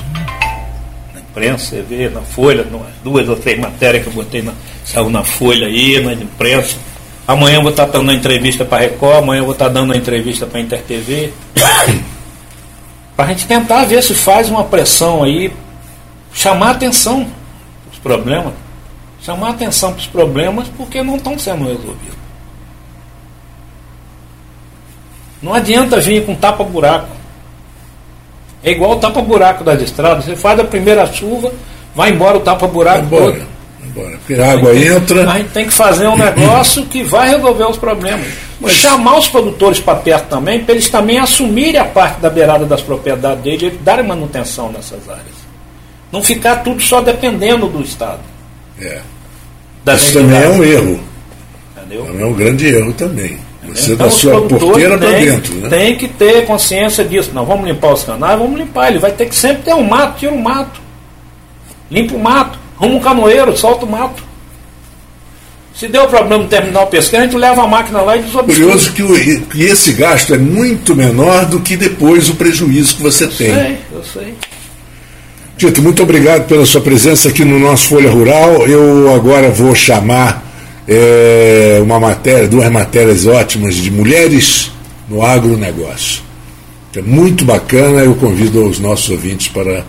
na 1.13 1.21
imprensa, 1.21 1.67
você 1.67 1.81
vê 1.81 2.09
na 2.09 2.19
Folha, 2.19 2.67
duas 3.01 3.29
ou 3.29 3.37
três 3.37 3.57
matérias 3.57 4.03
que 4.03 4.09
eu 4.09 4.13
botei 4.13 4.41
na, 4.41 4.51
saiu 4.83 5.09
na 5.09 5.23
Folha 5.23 5.67
aí, 5.67 6.03
na 6.03 6.11
imprensa 6.11 6.75
Amanhã 7.25 7.57
eu 7.57 7.61
vou 7.61 7.71
estar 7.71 7.85
dando 7.85 8.09
uma 8.09 8.13
entrevista 8.13 8.65
para 8.65 8.79
a 8.79 8.81
Record, 8.81 9.23
amanhã 9.23 9.39
eu 9.39 9.45
vou 9.45 9.53
estar 9.53 9.69
dando 9.69 9.85
uma 9.85 9.95
entrevista 9.95 10.45
para 10.45 10.59
a 10.59 10.61
Inter 10.63 10.81
TV. 10.81 11.31
para 13.15 13.25
a 13.25 13.27
gente 13.29 13.45
tentar 13.45 13.85
ver 13.85 14.03
se 14.03 14.13
faz 14.13 14.49
uma 14.49 14.65
pressão 14.65 15.23
aí, 15.23 15.53
chamar 16.33 16.71
atenção 16.71 17.23
para 17.23 17.93
os 17.93 17.99
problemas. 17.99 18.53
Chamar 19.21 19.51
atenção 19.51 19.93
para 19.93 20.01
os 20.01 20.07
problemas 20.07 20.67
porque 20.75 21.01
não 21.03 21.15
estão 21.15 21.37
sendo 21.39 21.65
resolvidos. 21.65 22.18
Não 25.41 25.53
adianta 25.53 25.99
vir 25.99 26.25
com 26.25 26.35
tapa-buraco. 26.35 27.07
É 28.63 28.71
igual 28.71 28.91
o 28.91 28.99
tapa-buraco 28.99 29.63
das 29.63 29.81
estradas. 29.81 30.25
Você 30.25 30.35
faz 30.35 30.59
a 30.59 30.63
primeira 30.63 31.05
chuva, 31.07 31.51
vai 31.95 32.11
embora 32.11 32.37
o 32.37 32.41
tapa-buraco 32.41 33.07
todo 33.09 33.59
embora. 33.89 34.17
Porque 34.17 34.41
a 34.41 34.51
água 34.53 34.75
entra. 34.75 35.29
A 35.29 35.37
gente 35.37 35.49
tem 35.49 35.65
que 35.65 35.73
fazer 35.73 36.07
um 36.07 36.17
negócio 36.17 36.85
que 36.85 37.03
vai 37.03 37.29
resolver 37.29 37.65
os 37.65 37.77
problemas. 37.77 38.27
Mas 38.59 38.73
chamar 38.73 39.17
os 39.17 39.27
produtores 39.27 39.79
para 39.79 39.95
perto 39.95 40.27
também, 40.27 40.63
para 40.63 40.73
eles 40.73 40.89
também 40.89 41.17
assumirem 41.17 41.79
a 41.79 41.85
parte 41.85 42.19
da 42.19 42.29
beirada 42.29 42.65
das 42.65 42.81
propriedades 42.81 43.43
deles 43.43 43.73
e 43.73 43.77
darem 43.77 44.05
manutenção 44.05 44.71
nessas 44.71 45.07
áreas. 45.09 45.39
Não 46.11 46.23
ficar 46.23 46.57
tudo 46.57 46.81
só 46.81 47.01
dependendo 47.01 47.67
do 47.67 47.81
Estado. 47.81 48.19
É. 48.79 49.01
Isso 49.95 50.13
também 50.13 50.41
é 50.41 50.49
um 50.49 50.63
erro. 50.63 50.99
Entendeu? 51.77 52.07
É 52.19 52.25
um 52.25 52.33
grande 52.33 52.67
erro 52.67 52.93
também. 52.93 53.39
Você 53.75 53.93
então, 53.93 54.05
da 54.05 54.11
sua 54.11 54.41
porteira 54.41 54.97
para 54.97 55.11
dentro. 55.11 55.53
Né? 55.55 55.69
Tem 55.69 55.95
que 55.95 56.07
ter 56.07 56.45
consciência 56.45 57.03
disso. 57.03 57.31
Não, 57.33 57.45
vamos 57.45 57.67
limpar 57.67 57.93
os 57.93 58.03
canais, 58.03 58.37
vamos 58.39 58.59
limpar. 58.59 58.89
Ele 58.89 58.99
vai 58.99 59.11
ter 59.11 59.27
que 59.27 59.35
sempre 59.35 59.63
ter 59.63 59.73
um 59.73 59.83
mato, 59.83 60.19
tira 60.19 60.31
o 60.31 60.35
um 60.35 60.41
mato. 60.41 60.79
Limpa 61.89 62.15
o 62.15 62.19
mato. 62.19 62.59
Arruma 62.79 62.95
um 62.95 62.99
canoeiro, 62.99 63.57
solta 63.57 63.85
o 63.85 63.89
mato. 63.89 64.23
Se 65.73 65.87
deu 65.87 66.07
problema 66.07 66.43
no 66.43 66.49
terminal 66.49 66.87
pesqueiro, 66.87 67.23
a 67.23 67.27
gente 67.27 67.39
leva 67.39 67.63
a 67.63 67.67
máquina 67.67 68.01
lá 68.01 68.17
e 68.17 68.21
desobstrui. 68.21 68.65
Curioso 68.65 68.91
que, 68.91 69.01
o, 69.01 69.41
que 69.45 69.63
esse 69.63 69.93
gasto 69.93 70.33
é 70.33 70.37
muito 70.37 70.93
menor 70.93 71.45
do 71.45 71.61
que 71.61 71.77
depois 71.77 72.29
o 72.29 72.35
prejuízo 72.35 72.97
que 72.97 73.01
você 73.01 73.27
tem. 73.27 73.47
Eu 73.47 73.55
sei, 73.55 73.77
eu 73.93 74.03
sei. 74.03 74.33
Tito, 75.57 75.81
muito 75.81 76.01
obrigado 76.03 76.47
pela 76.47 76.65
sua 76.65 76.81
presença 76.81 77.29
aqui 77.29 77.43
no 77.43 77.59
nosso 77.59 77.87
Folha 77.87 78.09
Rural. 78.09 78.67
Eu 78.67 79.13
agora 79.13 79.49
vou 79.49 79.75
chamar 79.75 80.48
é, 80.89 81.79
uma 81.83 81.99
matéria, 81.99 82.47
duas 82.47 82.69
matérias 82.71 83.27
ótimas 83.27 83.75
de 83.75 83.91
mulheres 83.91 84.71
no 85.07 85.23
agronegócio. 85.23 86.23
É 86.95 87.01
muito 87.01 87.45
bacana, 87.45 88.01
eu 88.01 88.15
convido 88.15 88.65
os 88.67 88.79
nossos 88.79 89.07
ouvintes 89.11 89.47
para 89.47 89.85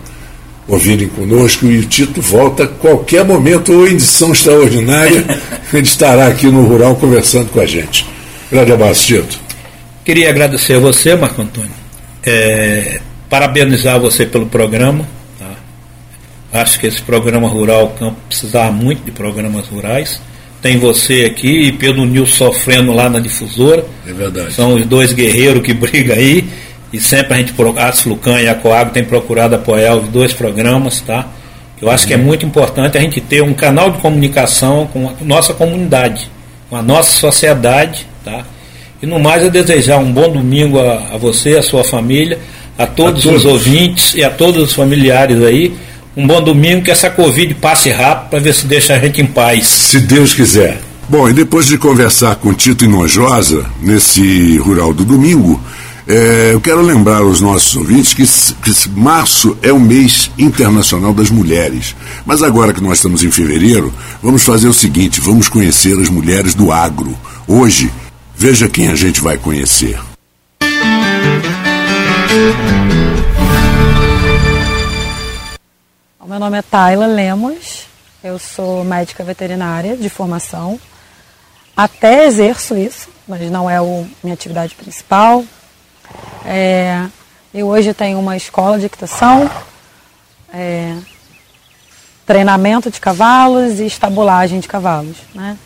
ouvirem 0.67 1.07
conosco 1.07 1.65
e 1.65 1.79
o 1.79 1.85
Tito 1.85 2.21
volta 2.21 2.65
a 2.65 2.67
qualquer 2.67 3.25
momento 3.25 3.73
ou 3.73 3.87
edição 3.87 4.31
extraordinária, 4.31 5.25
ele 5.73 5.83
estará 5.83 6.27
aqui 6.27 6.45
no 6.45 6.63
Rural 6.67 6.95
conversando 6.95 7.49
com 7.49 7.59
a 7.59 7.65
gente. 7.65 8.05
Grande 8.51 8.71
abraço, 8.71 9.07
Tito. 9.07 9.39
Queria 10.05 10.29
agradecer 10.29 10.75
a 10.75 10.79
você, 10.79 11.15
Marco 11.15 11.41
Antônio. 11.41 11.71
É, 12.23 13.01
parabenizar 13.27 13.99
você 13.99 14.23
pelo 14.23 14.45
programa. 14.45 15.07
Tá? 15.39 16.61
Acho 16.61 16.79
que 16.79 16.85
esse 16.85 17.01
programa 17.01 17.47
Rural 17.47 17.95
Campo 17.97 18.17
precisava 18.27 18.71
muito 18.71 19.03
de 19.03 19.11
programas 19.11 19.67
rurais. 19.67 20.21
Tem 20.61 20.77
você 20.77 21.25
aqui 21.25 21.67
e 21.67 21.71
Pedro 21.71 22.05
Nil 22.05 22.25
sofrendo 22.25 22.93
lá 22.93 23.09
na 23.09 23.19
difusora. 23.19 23.85
É 24.05 24.13
verdade. 24.13 24.53
São 24.53 24.75
os 24.75 24.85
dois 24.85 25.11
guerreiros 25.11 25.63
que 25.63 25.73
brigam 25.73 26.15
aí 26.15 26.47
e 26.93 26.99
sempre 26.99 27.33
a 27.33 27.37
gente, 27.37 27.53
a 27.77 27.91
Flucan 27.91 28.39
e 28.41 28.47
a 28.47 28.55
Coag 28.55 28.91
tem 28.91 29.03
procurado 29.03 29.55
apoiar 29.55 29.95
os 29.95 30.09
dois 30.09 30.33
programas, 30.33 31.01
tá? 31.01 31.27
Eu 31.81 31.89
acho 31.89 32.03
uhum. 32.03 32.07
que 32.07 32.13
é 32.13 32.17
muito 32.17 32.45
importante 32.45 32.97
a 32.97 33.01
gente 33.01 33.19
ter 33.21 33.41
um 33.41 33.53
canal 33.53 33.89
de 33.91 33.99
comunicação 33.99 34.87
com 34.91 35.09
a 35.09 35.13
nossa 35.21 35.53
comunidade, 35.53 36.29
com 36.69 36.75
a 36.75 36.81
nossa 36.81 37.11
sociedade, 37.11 38.05
tá? 38.23 38.43
E 39.01 39.05
no 39.07 39.19
mais, 39.19 39.43
eu 39.43 39.49
desejar 39.49 39.97
um 39.97 40.11
bom 40.11 40.29
domingo 40.29 40.79
a, 40.79 41.13
a 41.13 41.17
você, 41.17 41.57
a 41.57 41.63
sua 41.63 41.83
família, 41.83 42.37
a 42.77 42.85
todos, 42.85 43.21
a 43.21 43.29
todos, 43.29 43.45
os 43.45 43.45
ouvintes 43.45 44.13
e 44.13 44.23
a 44.23 44.29
todos 44.29 44.61
os 44.61 44.73
familiares 44.73 45.41
aí. 45.41 45.73
Um 46.15 46.27
bom 46.27 46.41
domingo, 46.41 46.83
que 46.83 46.91
essa 46.91 47.09
Covid 47.09 47.53
passe 47.55 47.89
rápido 47.89 48.29
para 48.29 48.39
ver 48.39 48.53
se 48.53 48.65
deixa 48.65 48.95
a 48.95 48.99
gente 48.99 49.21
em 49.21 49.25
paz. 49.25 49.65
Se 49.65 49.99
Deus 49.99 50.33
quiser. 50.33 50.81
Bom, 51.07 51.29
e 51.29 51.33
depois 51.33 51.67
de 51.67 51.77
conversar 51.77 52.35
com 52.35 52.53
Tito 52.53 52.85
Inojosa, 52.85 53.65
nesse 53.81 54.57
Rural 54.57 54.93
do 54.93 55.05
Domingo, 55.05 55.59
é, 56.07 56.51
eu 56.53 56.59
quero 56.59 56.81
lembrar 56.81 57.17
aos 57.17 57.39
nossos 57.39 57.75
ouvintes 57.75 58.13
que, 58.13 58.25
que 58.25 58.89
março 58.89 59.57
é 59.61 59.71
o 59.71 59.79
mês 59.79 60.31
internacional 60.37 61.13
das 61.13 61.29
mulheres. 61.29 61.95
Mas 62.25 62.43
agora 62.43 62.73
que 62.73 62.81
nós 62.81 62.97
estamos 62.97 63.23
em 63.23 63.31
fevereiro, 63.31 63.93
vamos 64.21 64.43
fazer 64.43 64.67
o 64.67 64.73
seguinte: 64.73 65.21
vamos 65.21 65.47
conhecer 65.47 65.97
as 65.99 66.09
mulheres 66.09 66.53
do 66.53 66.71
agro. 66.71 67.17
Hoje, 67.47 67.91
veja 68.35 68.67
quem 68.67 68.89
a 68.89 68.95
gente 68.95 69.21
vai 69.21 69.37
conhecer. 69.37 69.97
Meu 76.23 76.39
nome 76.39 76.55
é 76.55 76.61
Tayla 76.61 77.07
Lemos, 77.07 77.87
eu 78.23 78.37
sou 78.37 78.83
médica 78.83 79.23
veterinária 79.23 79.97
de 79.97 80.07
formação. 80.07 80.79
Até 81.75 82.25
exerço 82.27 82.77
isso, 82.77 83.09
mas 83.27 83.49
não 83.49 83.67
é 83.67 83.77
a 83.77 83.81
minha 84.23 84.35
atividade 84.35 84.75
principal. 84.75 85.43
É, 86.45 87.07
eu 87.51 87.67
hoje 87.67 87.91
tenho 87.95 88.19
uma 88.19 88.37
escola 88.37 88.77
de 88.77 88.85
equitação, 88.85 89.49
é, 90.53 90.95
treinamento 92.23 92.91
de 92.91 93.01
cavalos 93.01 93.79
e 93.79 93.87
estabulagem 93.87 94.59
de 94.59 94.67
cavalos. 94.67 95.17
Né? 95.33 95.57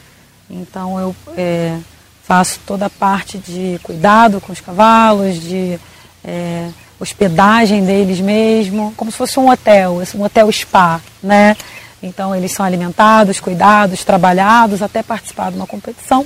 Então 0.49 0.97
eu 0.97 1.16
é, 1.36 1.78
faço 2.24 2.62
toda 2.66 2.86
a 2.86 2.89
parte 2.89 3.38
de 3.38 3.78
cuidado 3.84 4.39
com 4.39 4.53
os 4.53 4.62
cavalos, 4.62 5.36
de 5.36 5.78
é, 6.24 6.70
hospedagem 7.00 7.86
deles 7.86 8.20
mesmo, 8.20 8.93
como 8.96 9.12
se 9.12 9.18
fosse 9.18 9.39
um 9.39 9.50
hotel, 9.50 10.02
um 10.16 10.24
hotel 10.24 10.52
spa, 10.52 11.02
né? 11.22 11.56
Então 12.02 12.36
eles 12.36 12.52
são 12.52 12.66
alimentados, 12.66 13.39
cuidados, 13.39 14.04
trabalhados 14.04 14.82
até 14.82 15.02
participar 15.02 15.52
de 15.52 15.58
uma 15.58 15.68
competição. 15.68 16.26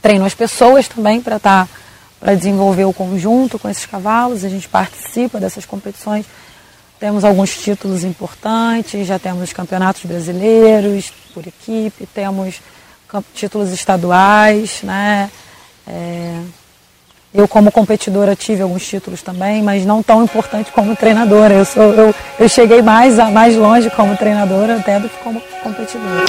Treino 0.00 0.24
as 0.24 0.34
pessoas 0.34 0.88
também 0.88 1.20
para 1.20 1.36
estar 1.36 1.66
tá 1.66 1.80
para 2.20 2.34
desenvolver 2.34 2.84
o 2.84 2.92
conjunto 2.92 3.58
com 3.58 3.68
esses 3.68 3.86
cavalos. 3.86 4.44
A 4.44 4.48
gente 4.48 4.68
participa 4.68 5.40
dessas 5.40 5.64
competições. 5.64 6.26
Temos 7.00 7.24
alguns 7.24 7.56
títulos 7.56 8.04
importantes, 8.04 9.06
já 9.06 9.18
temos 9.18 9.54
campeonatos 9.54 10.04
brasileiros 10.04 11.10
por 11.32 11.46
equipe, 11.46 12.06
temos 12.06 12.60
títulos 13.34 13.72
estaduais, 13.72 14.82
né? 14.82 15.30
É, 15.88 16.42
eu 17.32 17.46
como 17.46 17.70
competidora 17.70 18.34
tive 18.34 18.62
alguns 18.62 18.86
títulos 18.86 19.22
também, 19.22 19.62
mas 19.62 19.86
não 19.86 20.02
tão 20.02 20.24
importante 20.24 20.72
como 20.72 20.96
treinadora. 20.96 21.54
Eu, 21.54 21.64
sou, 21.64 21.82
eu, 21.94 22.14
eu 22.38 22.48
cheguei 22.48 22.82
mais, 22.82 23.16
mais 23.30 23.56
longe 23.56 23.88
como 23.90 24.16
treinadora 24.16 24.76
até 24.76 24.98
do 24.98 25.08
que 25.08 25.16
como 25.18 25.40
competidora. 25.62 26.24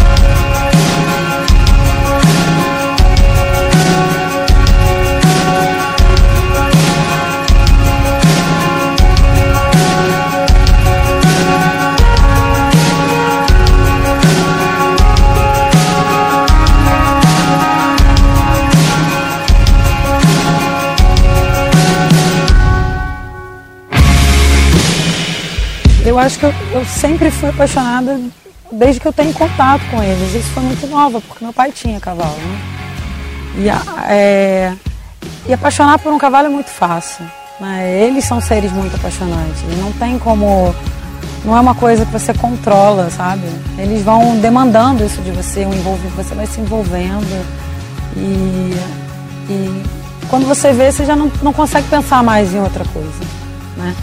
Acho 26.22 26.40
que 26.40 26.46
eu, 26.46 26.54
eu, 26.74 26.86
sempre 26.86 27.32
fui 27.32 27.50
apaixonada 27.50 28.20
desde 28.72 29.00
que 29.00 29.08
eu 29.08 29.14
tenho 29.14 29.34
contato 29.34 29.82
com 29.90 30.02
eles. 30.02 30.34
Isso 30.34 30.50
foi 30.50 30.64
muito 30.64 30.88
nova, 30.88 31.20
porque 31.22 31.44
meu 31.44 31.54
pai 31.54 31.72
tinha 31.72 32.00
cavalo. 32.00 32.36
Né? 32.36 32.60
E, 33.58 33.70
é, 34.10 34.74
e 35.48 35.54
apaixonar 35.54 36.00
por 36.00 36.14
um 36.14 36.18
cavalo 36.18 36.48
é 36.48 36.50
muito 36.50 36.70
fácil. 36.70 37.26
Né? 37.60 38.06
Eles 38.06 38.26
são 38.26 38.40
seres 38.40 38.72
muito 38.72 38.96
apaixonantes. 38.96 39.62
Não 39.78 39.92
tem 39.94 40.18
como 40.18 40.74
não 41.44 41.58
é 41.58 41.60
uma 41.60 41.74
coisa 41.74 42.06
que 42.06 42.12
você 42.12 42.34
controla, 42.34 43.10
sabe? 43.10 43.48
Eles 43.78 44.04
vão 44.04 44.38
demandando 44.40 45.04
isso 45.04 45.22
de 45.22 45.32
você, 45.32 45.66
um 45.66 45.74
envolvimento, 45.74 46.16
você 46.16 46.36
vai 46.36 46.46
se 46.46 46.62
envolvendo 46.62 47.46
e, 48.16 48.76
e 49.50 49.84
quando 50.30 50.46
você 50.46 50.72
vê, 50.72 50.92
você 50.92 51.04
já 51.04 51.16
não, 51.16 51.32
não 51.42 51.52
consegue 51.52 51.88
pensar 51.88 52.24
mais 52.24 52.54
em 52.54 52.60
outra 52.60 52.86
coisa, 52.86 53.20
né? 53.76 53.96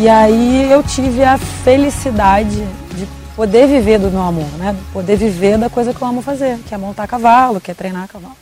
E 0.00 0.08
aí 0.08 0.72
eu 0.72 0.82
tive 0.82 1.22
a 1.22 1.36
felicidade 1.36 2.56
de 2.94 3.06
poder 3.36 3.66
viver 3.66 3.98
do 3.98 4.10
meu 4.10 4.22
amor, 4.22 4.48
né? 4.56 4.74
Poder 4.94 5.14
viver 5.14 5.58
da 5.58 5.68
coisa 5.68 5.92
que 5.92 6.00
eu 6.00 6.08
amo 6.08 6.22
fazer, 6.22 6.58
que 6.66 6.74
é 6.74 6.78
montar 6.78 7.06
cavalo, 7.06 7.60
que 7.60 7.70
é 7.70 7.74
treinar 7.74 8.08
cavalo. 8.08 8.34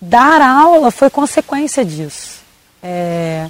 Dar 0.00 0.40
aula 0.40 0.90
foi 0.90 1.10
consequência 1.10 1.84
disso. 1.84 2.40
É, 2.82 3.46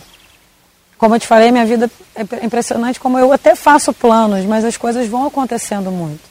como 0.98 1.14
eu 1.14 1.20
te 1.20 1.26
falei, 1.28 1.52
minha 1.52 1.64
vida 1.64 1.88
é 2.16 2.44
impressionante 2.44 2.98
como 2.98 3.16
eu 3.16 3.32
até 3.32 3.54
faço 3.54 3.92
planos, 3.92 4.44
mas 4.44 4.64
as 4.64 4.76
coisas 4.76 5.06
vão 5.06 5.24
acontecendo 5.24 5.92
muito. 5.92 6.24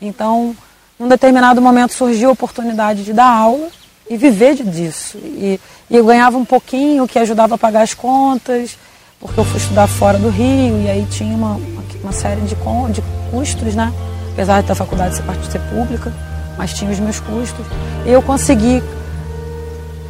Então, 0.00 0.56
num 0.96 1.08
determinado 1.08 1.60
momento 1.60 1.92
surgiu 1.92 2.28
a 2.28 2.32
oportunidade 2.32 3.02
de 3.02 3.12
dar 3.12 3.26
aula 3.26 3.68
e 4.08 4.16
viver 4.16 4.54
disso. 4.54 5.18
E, 5.18 5.58
e 5.90 5.96
eu 5.96 6.04
ganhava 6.04 6.38
um 6.38 6.44
pouquinho 6.44 7.08
que 7.08 7.18
ajudava 7.18 7.56
a 7.56 7.58
pagar 7.58 7.82
as 7.82 7.94
contas, 7.94 8.78
porque 9.24 9.40
eu 9.40 9.44
fui 9.44 9.56
estudar 9.56 9.86
fora 9.86 10.18
do 10.18 10.28
Rio 10.28 10.82
e 10.82 10.90
aí 10.90 11.06
tinha 11.10 11.34
uma, 11.34 11.58
uma 12.02 12.12
série 12.12 12.42
de, 12.42 12.54
de 12.92 13.02
custos, 13.30 13.74
né? 13.74 13.90
Apesar 14.34 14.62
da 14.62 14.74
faculdade 14.74 15.16
ser 15.16 15.22
ser 15.50 15.60
pública, 15.70 16.12
mas 16.58 16.74
tinha 16.74 16.90
os 16.90 17.00
meus 17.00 17.20
custos. 17.20 17.64
E 18.04 18.10
eu 18.10 18.20
consegui 18.20 18.82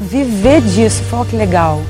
viver 0.01 0.61
disso, 0.63 1.05
foi 1.05 1.25
que 1.27 1.37
legal. 1.37 1.81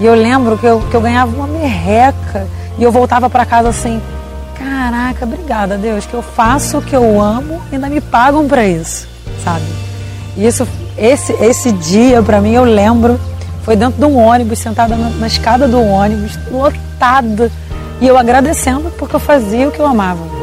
E 0.00 0.06
eu 0.06 0.14
lembro 0.14 0.56
que 0.56 0.64
eu, 0.64 0.80
que 0.80 0.94
eu 0.94 1.00
ganhava 1.02 1.36
uma 1.36 1.46
merreca 1.46 2.46
e 2.78 2.82
eu 2.82 2.90
voltava 2.90 3.28
para 3.28 3.44
casa 3.44 3.68
assim, 3.68 4.00
caraca, 4.56 5.26
obrigada 5.26 5.76
Deus, 5.76 6.06
que 6.06 6.14
eu 6.14 6.22
faço 6.22 6.78
o 6.78 6.82
que 6.82 6.96
eu 6.96 7.20
amo 7.20 7.60
e 7.70 7.74
ainda 7.74 7.90
me 7.90 8.00
pagam 8.00 8.48
para 8.48 8.66
isso, 8.66 9.06
sabe? 9.44 9.66
E 10.38 10.46
isso, 10.46 10.66
esse, 10.96 11.34
esse 11.34 11.70
dia 11.70 12.22
para 12.22 12.40
mim 12.40 12.52
eu 12.52 12.64
lembro, 12.64 13.20
foi 13.62 13.76
dentro 13.76 13.98
de 13.98 14.04
um 14.04 14.16
ônibus, 14.16 14.58
sentada 14.58 14.96
na, 14.96 15.08
na 15.10 15.26
escada 15.26 15.68
do 15.68 15.80
ônibus, 15.80 16.38
lotada, 16.50 17.50
e 18.00 18.06
eu 18.06 18.18
agradecendo 18.18 18.90
porque 18.98 19.16
eu 19.16 19.20
fazia 19.20 19.68
o 19.68 19.72
que 19.72 19.80
eu 19.80 19.86
amava. 19.86 20.42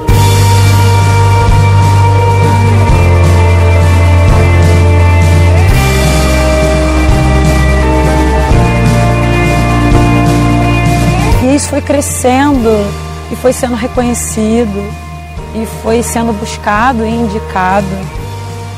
isso 11.60 11.70
foi 11.70 11.82
crescendo 11.82 12.70
e 13.30 13.36
foi 13.36 13.52
sendo 13.52 13.76
reconhecido 13.76 14.82
e 15.54 15.66
foi 15.84 16.02
sendo 16.02 16.32
buscado 16.32 17.06
e 17.06 17.10
indicado. 17.10 17.86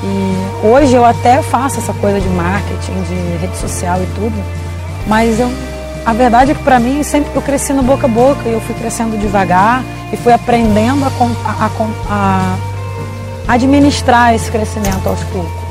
E 0.04 0.66
hoje 0.66 0.95
eu 0.95 1.06
até 1.06 1.41
faço 1.41 1.80
essa 1.80 1.93
coisa 1.93 2.20
de 2.20 2.28
marketing, 2.30 3.04
de 3.04 3.38
rede 3.38 3.58
social 3.58 4.02
e 4.02 4.06
tudo, 4.16 4.43
mas 5.08 5.39
eu, 5.39 5.52
a 6.06 6.14
verdade 6.14 6.52
é 6.52 6.56
que 6.56 6.64
para 6.64 6.80
mim 6.80 7.04
sempre 7.04 7.32
eu 7.36 7.41
cresci 7.41 7.72
no 7.74 7.84
boca 7.84 8.08
a 8.08 8.10
boca 8.10 8.47
e 8.47 8.54
eu 8.54 8.62
fui 8.62 8.74
crescendo 8.76 9.18
devagar 9.18 9.84
e 10.12 10.18
fui 10.18 10.34
aprendendo 10.34 11.06
a, 11.06 11.12
a, 11.45 11.70
a, 12.10 12.58
a 13.47 13.54
administrar 13.54 14.34
esse 14.34 14.49
crescimento 14.49 15.08
aos 15.08 15.24
poucos. 15.26 15.62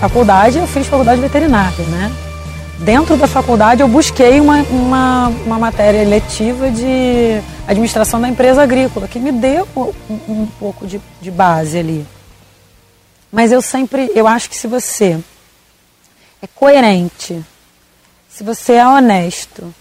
Faculdade, 0.00 0.58
eu 0.58 0.66
fiz 0.66 0.86
faculdade 0.86 1.20
veterinária, 1.20 1.84
né? 1.86 2.10
dentro 2.78 3.16
da 3.16 3.26
faculdade 3.26 3.80
eu 3.80 3.88
busquei 3.88 4.40
uma, 4.40 4.62
uma, 4.62 5.28
uma 5.46 5.58
matéria 5.58 6.06
letiva 6.06 6.70
de 6.70 7.40
administração 7.66 8.20
da 8.20 8.28
empresa 8.28 8.62
agrícola, 8.62 9.08
que 9.08 9.18
me 9.18 9.32
deu 9.32 9.66
um, 9.76 9.92
um 10.28 10.46
pouco 10.58 10.86
de, 10.86 11.00
de 11.20 11.30
base 11.30 11.78
ali. 11.78 12.06
Mas 13.34 13.50
eu 13.50 13.60
sempre, 13.60 14.12
eu 14.14 14.28
acho 14.28 14.48
que 14.48 14.54
se 14.54 14.68
você 14.68 15.18
é 16.40 16.46
coerente, 16.46 17.44
se 18.28 18.44
você 18.44 18.74
é 18.74 18.86
honesto 18.86 19.74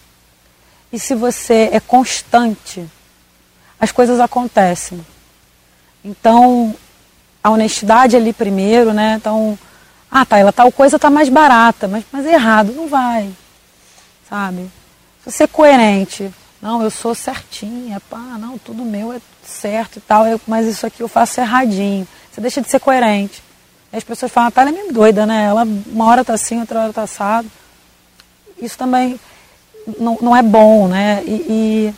e 0.92 0.98
se 0.98 1.14
você 1.14 1.70
é 1.72 1.80
constante, 1.80 2.84
as 3.80 3.92
coisas 3.92 4.20
acontecem. 4.20 5.06
Então, 6.04 6.76
a 7.44 7.52
honestidade 7.52 8.16
ali 8.16 8.34
primeiro, 8.34 8.92
né? 8.92 9.18
Então, 9.20 9.56
ah, 10.10 10.26
tá, 10.26 10.40
ela 10.40 10.52
tal 10.52 10.72
coisa 10.72 10.98
tá 10.98 11.12
mais 11.12 11.30
barata, 11.30 11.88
mas, 11.88 12.04
mas 12.12 12.26
é 12.26 12.34
errado, 12.34 12.74
não 12.74 12.88
vai. 12.88 13.32
Sabe? 14.28 14.64
Se 15.24 15.32
você 15.32 15.44
é 15.44 15.48
coerente, 15.48 16.34
não, 16.60 16.82
eu 16.82 16.90
sou 16.90 17.14
certinha, 17.14 18.02
pá, 18.10 18.18
não, 18.18 18.58
tudo 18.58 18.84
meu 18.84 19.14
é 19.14 19.22
certo 19.46 19.98
e 19.98 20.02
tal, 20.02 20.26
eu, 20.26 20.42
mas 20.48 20.66
isso 20.66 20.88
aqui 20.88 21.04
eu 21.04 21.08
faço 21.08 21.40
erradinho. 21.40 22.08
Você 22.34 22.42
deixa 22.42 22.64
de 22.64 22.68
ser 22.68 22.80
coerente. 22.80 23.43
As 23.94 24.04
pessoas 24.04 24.32
falam, 24.32 24.50
tá, 24.50 24.62
ela 24.62 24.72
é 24.72 24.74
meio 24.74 24.92
doida, 24.92 25.26
né? 25.26 25.46
Ela 25.46 25.64
uma 25.64 26.06
hora 26.06 26.26
tá 26.26 26.34
assim, 26.34 26.60
outra 26.60 26.82
hora 26.82 26.94
tá 26.94 27.04
assado. 27.04 27.50
Isso 28.60 28.78
também 28.78 29.20
não, 30.00 30.18
não 30.20 30.36
é 30.36 30.42
bom, 30.42 30.88
né? 30.88 31.22
E, 31.26 31.32
e, 31.32 31.94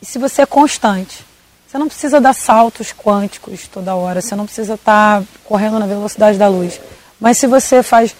e 0.00 0.06
se 0.06 0.18
você 0.18 0.42
é 0.42 0.46
constante, 0.46 1.24
você 1.66 1.76
não 1.76 1.88
precisa 1.88 2.20
dar 2.20 2.34
saltos 2.34 2.92
quânticos 2.92 3.66
toda 3.66 3.96
hora, 3.96 4.20
você 4.20 4.36
não 4.36 4.44
precisa 4.44 4.74
estar 4.74 5.20
tá 5.20 5.26
correndo 5.44 5.78
na 5.78 5.86
velocidade 5.86 6.38
da 6.38 6.46
luz. 6.46 6.80
Mas 7.20 7.36
se 7.38 7.46
você 7.48 7.82
faz 7.82 8.14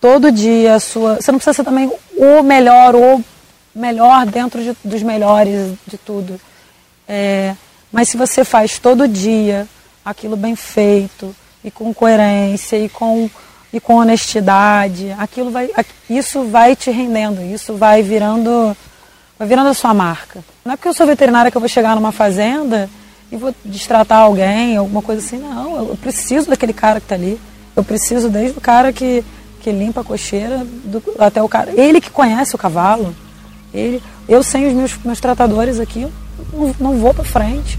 todo 0.00 0.32
dia 0.32 0.76
a 0.76 0.80
sua. 0.80 1.16
Você 1.16 1.30
não 1.30 1.38
precisa 1.38 1.54
ser 1.54 1.64
também 1.64 1.92
o 2.16 2.42
melhor, 2.42 2.94
o 2.94 3.22
melhor 3.74 4.26
dentro 4.26 4.62
de, 4.62 4.76
dos 4.84 5.02
melhores 5.02 5.74
de 5.86 5.98
tudo. 5.98 6.40
É, 7.06 7.54
mas 7.92 8.08
se 8.08 8.16
você 8.16 8.44
faz 8.44 8.78
todo 8.78 9.08
dia 9.08 9.66
aquilo 10.04 10.36
bem 10.36 10.54
feito, 10.56 11.34
e 11.68 11.70
com 11.70 11.92
coerência, 11.94 12.76
e 12.76 12.88
com, 12.88 13.30
e 13.72 13.78
com 13.78 13.96
honestidade, 13.96 15.14
aquilo 15.18 15.50
vai, 15.50 15.70
isso 16.08 16.44
vai 16.44 16.74
te 16.74 16.90
rendendo, 16.90 17.42
isso 17.42 17.74
vai 17.74 18.02
virando, 18.02 18.76
vai 19.38 19.46
virando 19.46 19.68
a 19.68 19.74
sua 19.74 19.94
marca. 19.94 20.42
Não 20.64 20.72
é 20.72 20.76
porque 20.76 20.88
eu 20.88 20.94
sou 20.94 21.06
veterinária 21.06 21.50
que 21.50 21.56
eu 21.56 21.60
vou 21.60 21.68
chegar 21.68 21.94
numa 21.94 22.10
fazenda 22.10 22.88
e 23.30 23.36
vou 23.36 23.54
destratar 23.64 24.20
alguém, 24.20 24.76
alguma 24.76 25.02
coisa 25.02 25.24
assim, 25.24 25.38
não. 25.38 25.76
Eu 25.90 25.96
preciso 25.96 26.48
daquele 26.48 26.72
cara 26.72 27.00
que 27.00 27.04
está 27.04 27.14
ali. 27.14 27.38
Eu 27.76 27.84
preciso 27.84 28.28
desde 28.28 28.58
o 28.58 28.60
cara 28.60 28.92
que, 28.92 29.22
que 29.60 29.70
limpa 29.70 30.00
a 30.00 30.04
cocheira 30.04 30.66
do, 30.84 31.02
até 31.18 31.42
o 31.42 31.48
cara. 31.48 31.72
Ele 31.78 32.00
que 32.00 32.10
conhece 32.10 32.54
o 32.54 32.58
cavalo. 32.58 33.14
Ele, 33.72 34.02
eu 34.26 34.42
sem 34.42 34.66
os 34.66 34.72
meus, 34.72 34.96
meus 35.04 35.20
tratadores 35.20 35.78
aqui, 35.78 36.08
não, 36.52 36.74
não 36.80 36.96
vou 36.96 37.12
para 37.12 37.24
frente, 37.24 37.78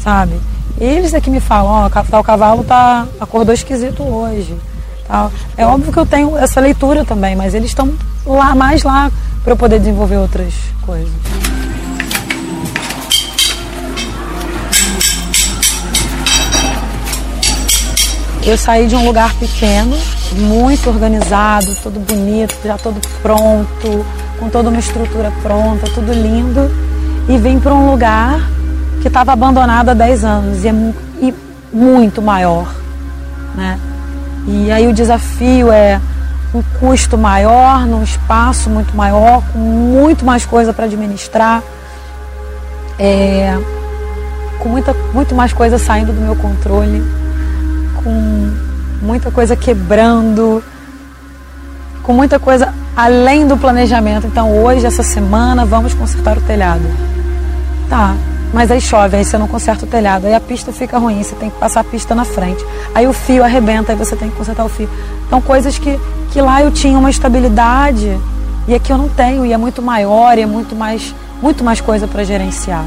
sabe? 0.00 0.34
Eles 0.80 1.12
é 1.12 1.20
que 1.20 1.28
me 1.28 1.40
falam, 1.40 1.70
ó, 1.70 1.86
oh, 1.86 2.04
tal 2.04 2.22
cavalo 2.22 2.62
tá, 2.62 3.06
acordou 3.18 3.52
esquisito 3.52 4.02
hoje. 4.02 4.56
Tal. 5.08 5.32
É 5.56 5.66
óbvio 5.66 5.92
que 5.92 5.98
eu 5.98 6.06
tenho 6.06 6.36
essa 6.36 6.60
leitura 6.60 7.04
também, 7.04 7.34
mas 7.34 7.54
eles 7.54 7.70
estão 7.70 7.92
lá 8.24 8.54
mais 8.54 8.84
lá 8.84 9.10
para 9.42 9.52
eu 9.52 9.56
poder 9.56 9.78
desenvolver 9.78 10.18
outras 10.18 10.54
coisas. 10.84 11.10
Eu 18.44 18.56
saí 18.56 18.86
de 18.86 18.94
um 18.94 19.04
lugar 19.04 19.34
pequeno, 19.34 19.96
muito 20.32 20.88
organizado, 20.88 21.66
tudo 21.82 22.00
bonito, 22.00 22.54
já 22.64 22.78
todo 22.78 23.00
pronto, 23.20 24.06
com 24.38 24.48
toda 24.48 24.68
uma 24.68 24.78
estrutura 24.78 25.32
pronta, 25.42 25.86
tudo 25.94 26.12
lindo, 26.12 26.70
e 27.28 27.36
vim 27.36 27.58
para 27.58 27.74
um 27.74 27.90
lugar 27.90 28.57
que 29.00 29.08
estava 29.08 29.32
abandonado 29.32 29.90
há 29.90 29.94
10 29.94 30.24
anos 30.24 30.64
e, 30.64 30.68
é, 30.68 30.72
e 31.20 31.34
muito 31.72 32.20
maior. 32.20 32.72
Né? 33.54 33.78
E 34.46 34.70
aí 34.70 34.86
o 34.86 34.92
desafio 34.92 35.70
é 35.70 36.00
um 36.54 36.62
custo 36.80 37.18
maior, 37.18 37.86
num 37.86 38.02
espaço 38.02 38.70
muito 38.70 38.96
maior, 38.96 39.42
com 39.52 39.58
muito 39.58 40.24
mais 40.24 40.46
coisa 40.46 40.72
para 40.72 40.86
administrar, 40.86 41.62
é, 42.98 43.56
com 44.58 44.68
muita, 44.68 44.94
muito 45.12 45.34
mais 45.34 45.52
coisa 45.52 45.78
saindo 45.78 46.12
do 46.12 46.20
meu 46.20 46.34
controle 46.34 47.02
com 48.02 48.50
muita 49.02 49.30
coisa 49.30 49.56
quebrando, 49.56 50.62
com 52.02 52.12
muita 52.12 52.38
coisa 52.38 52.72
além 52.96 53.46
do 53.46 53.56
planejamento. 53.56 54.26
Então, 54.26 54.56
hoje, 54.56 54.86
essa 54.86 55.02
semana, 55.02 55.64
vamos 55.64 55.94
consertar 55.94 56.38
o 56.38 56.40
telhado. 56.40 56.84
Tá, 57.88 58.14
mas 58.52 58.70
aí 58.70 58.80
chove, 58.80 59.16
aí 59.16 59.24
você 59.24 59.36
não 59.36 59.48
conserta 59.48 59.84
o 59.84 59.88
telhado, 59.88 60.26
aí 60.26 60.34
a 60.34 60.40
pista 60.40 60.72
fica 60.72 60.98
ruim, 60.98 61.22
você 61.22 61.34
tem 61.34 61.50
que 61.50 61.58
passar 61.58 61.80
a 61.80 61.84
pista 61.84 62.14
na 62.14 62.24
frente. 62.24 62.64
Aí 62.94 63.06
o 63.06 63.12
fio 63.12 63.44
arrebenta, 63.44 63.92
aí 63.92 63.98
você 63.98 64.16
tem 64.16 64.30
que 64.30 64.36
consertar 64.36 64.64
o 64.64 64.68
fio. 64.68 64.88
Então, 65.26 65.40
coisas 65.40 65.78
que, 65.78 65.98
que 66.32 66.40
lá 66.40 66.62
eu 66.62 66.70
tinha 66.70 66.98
uma 66.98 67.10
estabilidade 67.10 68.18
e 68.66 68.74
aqui 68.74 68.92
eu 68.92 68.98
não 68.98 69.08
tenho, 69.08 69.44
e 69.44 69.52
é 69.52 69.56
muito 69.56 69.82
maior, 69.82 70.38
e 70.38 70.42
é 70.42 70.46
muito 70.46 70.74
mais, 70.74 71.14
muito 71.42 71.62
mais 71.64 71.80
coisa 71.80 72.06
para 72.06 72.24
gerenciar 72.24 72.84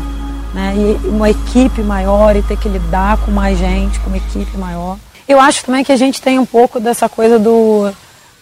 né? 0.54 0.74
E 0.76 1.08
uma 1.08 1.30
equipe 1.30 1.82
maior 1.82 2.36
e 2.36 2.42
ter 2.42 2.58
que 2.58 2.68
lidar 2.68 3.18
com 3.18 3.32
mais 3.32 3.58
gente, 3.58 4.00
com 4.00 4.08
uma 4.08 4.18
equipe 4.18 4.58
maior. 4.58 4.98
Eu 5.28 5.40
acho 5.40 5.66
também 5.66 5.84
que 5.84 5.92
a 5.92 5.96
gente 5.96 6.22
tem 6.22 6.40
um 6.40 6.46
pouco 6.46 6.80
dessa 6.80 7.08
coisa 7.08 7.40
do 7.40 7.92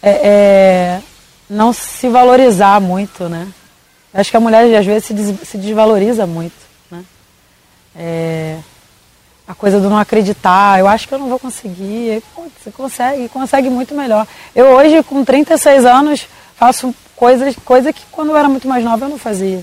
é, 0.02 0.10
é, 0.10 1.02
não 1.50 1.72
se 1.72 2.08
valorizar 2.10 2.80
muito, 2.82 3.30
né? 3.30 3.48
Acho 4.14 4.32
que 4.32 4.38
a 4.38 4.40
mulher 4.40 4.76
às 4.76 4.86
vezes 4.86 5.06
se, 5.06 5.14
des, 5.14 5.36
se 5.48 5.58
desvaloriza 5.58 6.26
muito? 6.26 6.69
É, 8.02 8.58
a 9.46 9.54
coisa 9.54 9.78
do 9.82 9.90
não 9.90 9.98
acreditar, 9.98 10.80
eu 10.80 10.88
acho 10.88 11.06
que 11.06 11.14
eu 11.14 11.20
não 11.20 11.28
vou 11.28 11.38
conseguir. 11.38 12.24
Você 12.58 12.72
consegue, 12.72 13.28
consegue 13.28 13.70
muito 13.70 13.94
melhor. 13.94 14.26
Eu 14.56 14.68
hoje, 14.68 15.04
com 15.04 15.26
36 15.26 15.86
anos, 15.86 16.26
faço 16.56 16.96
coisas 17.14 17.54
coisa 17.66 17.92
que 17.92 18.04
quando 18.10 18.30
eu 18.30 18.38
era 18.38 18.48
muito 18.48 18.68
mais 18.70 18.86
nova 18.86 19.04
eu 19.04 19.10
não 19.10 19.18
fazia. 19.18 19.62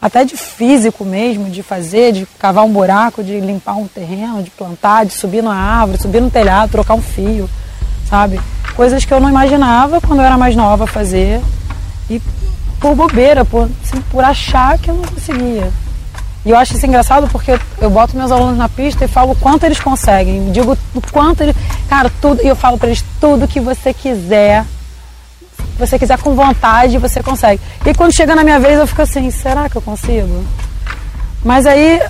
Até 0.00 0.24
de 0.24 0.36
físico 0.36 1.04
mesmo, 1.04 1.50
de 1.50 1.62
fazer, 1.62 2.12
de 2.12 2.26
cavar 2.38 2.64
um 2.64 2.72
buraco, 2.72 3.22
de 3.22 3.38
limpar 3.40 3.76
um 3.76 3.86
terreno, 3.86 4.42
de 4.42 4.50
plantar, 4.50 5.04
de 5.04 5.12
subir 5.12 5.42
na 5.42 5.54
árvore, 5.54 6.00
subir 6.00 6.22
no 6.22 6.30
telhado, 6.30 6.70
trocar 6.70 6.94
um 6.94 7.02
fio, 7.02 7.48
sabe? 8.08 8.40
Coisas 8.74 9.04
que 9.04 9.12
eu 9.12 9.20
não 9.20 9.28
imaginava 9.28 10.00
quando 10.00 10.20
eu 10.20 10.26
era 10.26 10.38
mais 10.38 10.56
nova 10.56 10.86
fazer. 10.86 11.40
E 12.08 12.20
por 12.80 12.94
bobeira, 12.94 13.44
por, 13.44 13.68
assim, 13.82 14.00
por 14.10 14.24
achar 14.24 14.78
que 14.78 14.90
eu 14.90 14.94
não 14.94 15.04
conseguia. 15.04 15.70
E 16.44 16.50
eu 16.50 16.56
acho 16.58 16.76
isso 16.76 16.86
engraçado 16.86 17.26
porque 17.28 17.58
eu 17.80 17.88
boto 17.90 18.16
meus 18.16 18.30
alunos 18.30 18.58
na 18.58 18.68
pista 18.68 19.04
e 19.04 19.08
falo 19.08 19.32
o 19.32 19.36
quanto 19.36 19.64
eles 19.64 19.80
conseguem. 19.80 20.52
Digo 20.52 20.76
o 20.94 21.00
quanto 21.10 21.42
eles. 21.42 21.56
Cara, 21.88 22.10
tudo. 22.20 22.42
E 22.42 22.48
eu 22.48 22.56
falo 22.56 22.76
para 22.76 22.88
eles 22.88 23.04
tudo 23.18 23.48
que 23.48 23.60
você 23.60 23.94
quiser. 23.94 24.64
Se 25.56 25.78
você 25.78 25.98
quiser 25.98 26.18
com 26.18 26.34
vontade, 26.34 26.98
você 26.98 27.22
consegue. 27.22 27.60
E 27.84 27.94
quando 27.94 28.12
chega 28.12 28.34
na 28.34 28.44
minha 28.44 28.60
vez, 28.60 28.78
eu 28.78 28.86
fico 28.86 29.02
assim: 29.02 29.30
será 29.30 29.68
que 29.68 29.76
eu 29.76 29.82
consigo? 29.82 30.44
Mas 31.42 31.66
aí, 31.66 32.00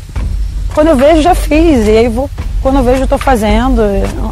quando 0.75 0.89
eu 0.89 0.97
vejo, 0.97 1.23
já 1.23 1.35
fiz. 1.35 1.87
E 1.87 1.97
aí, 1.97 2.09
vou, 2.09 2.29
quando 2.61 2.79
eu 2.79 2.83
vejo, 2.83 3.01
eu 3.01 3.05
estou 3.05 3.19
fazendo. 3.19 3.83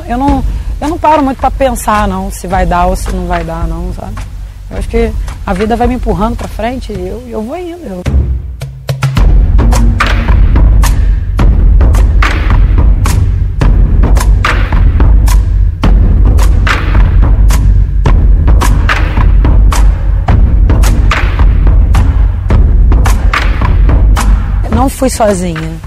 Eu 0.09 0.19
não, 0.19 0.45
eu 0.81 0.89
não 0.89 0.99
paro 0.99 1.23
muito 1.23 1.39
para 1.39 1.51
pensar, 1.51 2.09
não, 2.09 2.29
se 2.29 2.49
vai 2.49 2.67
dar 2.67 2.87
ou 2.87 2.97
se 2.97 3.09
não 3.13 3.27
vai 3.29 3.45
dar, 3.45 3.69
não, 3.69 3.95
sabe? 3.95 4.17
Eu 4.69 4.79
acho 4.79 4.89
que 4.89 5.13
a 5.47 5.53
vida 5.53 5.77
vai 5.77 5.87
me 5.87 5.95
empurrando 5.95 6.37
para 6.37 6.49
frente 6.49 6.93
e 6.93 7.07
eu, 7.07 7.23
eu 7.29 7.41
vou 7.41 7.57
indo. 7.57 7.87
Eu... 7.87 8.03
não 24.83 24.89
fui 24.89 25.09
sozinha. 25.09 25.81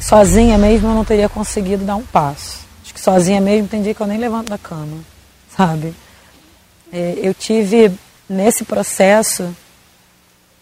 Sozinha 0.00 0.58
mesmo 0.58 0.88
eu 0.88 0.94
não 0.94 1.04
teria 1.04 1.28
conseguido 1.28 1.84
dar 1.84 1.94
um 1.94 2.02
passo. 2.02 2.58
Acho 2.82 2.92
que 2.92 3.00
sozinha 3.00 3.40
mesmo 3.40 3.68
tem 3.68 3.82
dia 3.82 3.94
que 3.94 4.00
eu 4.00 4.06
nem 4.06 4.18
levanto 4.18 4.48
da 4.48 4.58
cama, 4.58 4.96
sabe? 5.56 5.94
É, 6.92 7.14
eu 7.22 7.32
tive 7.32 7.92
nesse 8.28 8.64
processo, 8.64 9.54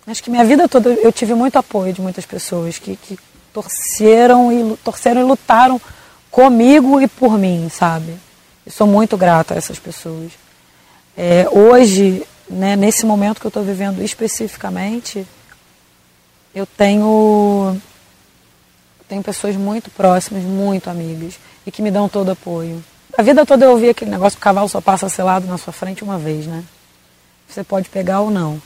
acho 0.06 0.22
que 0.22 0.28
minha 0.28 0.44
vida 0.44 0.68
toda 0.68 0.90
eu 0.90 1.10
tive 1.10 1.32
muito 1.32 1.56
apoio 1.56 1.90
de 1.90 2.02
muitas 2.02 2.26
pessoas 2.26 2.78
que, 2.78 2.96
que 2.96 3.18
torceram 3.50 4.52
e 4.52 4.76
torceram 4.84 5.22
e 5.22 5.24
lutaram 5.24 5.80
comigo 6.30 7.00
e 7.00 7.08
por 7.08 7.38
mim, 7.38 7.70
sabe? 7.70 8.14
Eu 8.66 8.72
sou 8.72 8.86
muito 8.86 9.16
grata 9.16 9.54
a 9.54 9.56
essas 9.56 9.78
pessoas. 9.78 10.32
É, 11.16 11.48
hoje, 11.50 12.22
né, 12.50 12.76
nesse 12.76 13.06
momento 13.06 13.40
que 13.40 13.46
eu 13.46 13.48
estou 13.50 13.62
vivendo 13.62 14.02
especificamente, 14.02 15.26
eu 16.58 16.66
tenho 16.66 17.80
tenho 19.08 19.22
pessoas 19.22 19.56
muito 19.56 19.90
próximas, 19.90 20.42
muito 20.42 20.90
amigas 20.90 21.38
e 21.64 21.70
que 21.70 21.80
me 21.80 21.90
dão 21.90 22.08
todo 22.08 22.30
apoio. 22.30 22.84
A 23.16 23.22
vida 23.22 23.46
toda 23.46 23.64
eu 23.64 23.70
ouvi 23.70 23.88
aquele 23.88 24.10
negócio 24.10 24.36
que 24.36 24.42
o 24.42 24.44
cavalo 24.44 24.68
só 24.68 24.80
passa 24.80 25.08
selado 25.08 25.46
na 25.46 25.56
sua 25.56 25.72
frente 25.72 26.04
uma 26.04 26.18
vez, 26.18 26.46
né? 26.46 26.62
Você 27.48 27.64
pode 27.64 27.88
pegar 27.88 28.20
ou 28.20 28.30
não. 28.30 28.60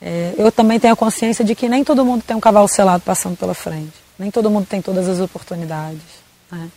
É, 0.00 0.34
eu 0.38 0.52
também 0.52 0.78
tenho 0.78 0.94
a 0.94 0.96
consciência 0.96 1.44
de 1.44 1.56
que 1.56 1.68
nem 1.68 1.82
todo 1.82 2.04
mundo 2.04 2.22
tem 2.22 2.36
um 2.36 2.40
cavalo 2.40 2.68
selado 2.68 3.02
passando 3.02 3.36
pela 3.36 3.54
frente. 3.54 3.94
Nem 4.16 4.30
todo 4.30 4.48
mundo 4.48 4.66
tem 4.66 4.80
todas 4.80 5.08
as 5.08 5.18
oportunidades. 5.18 6.02
Né? 6.50 6.70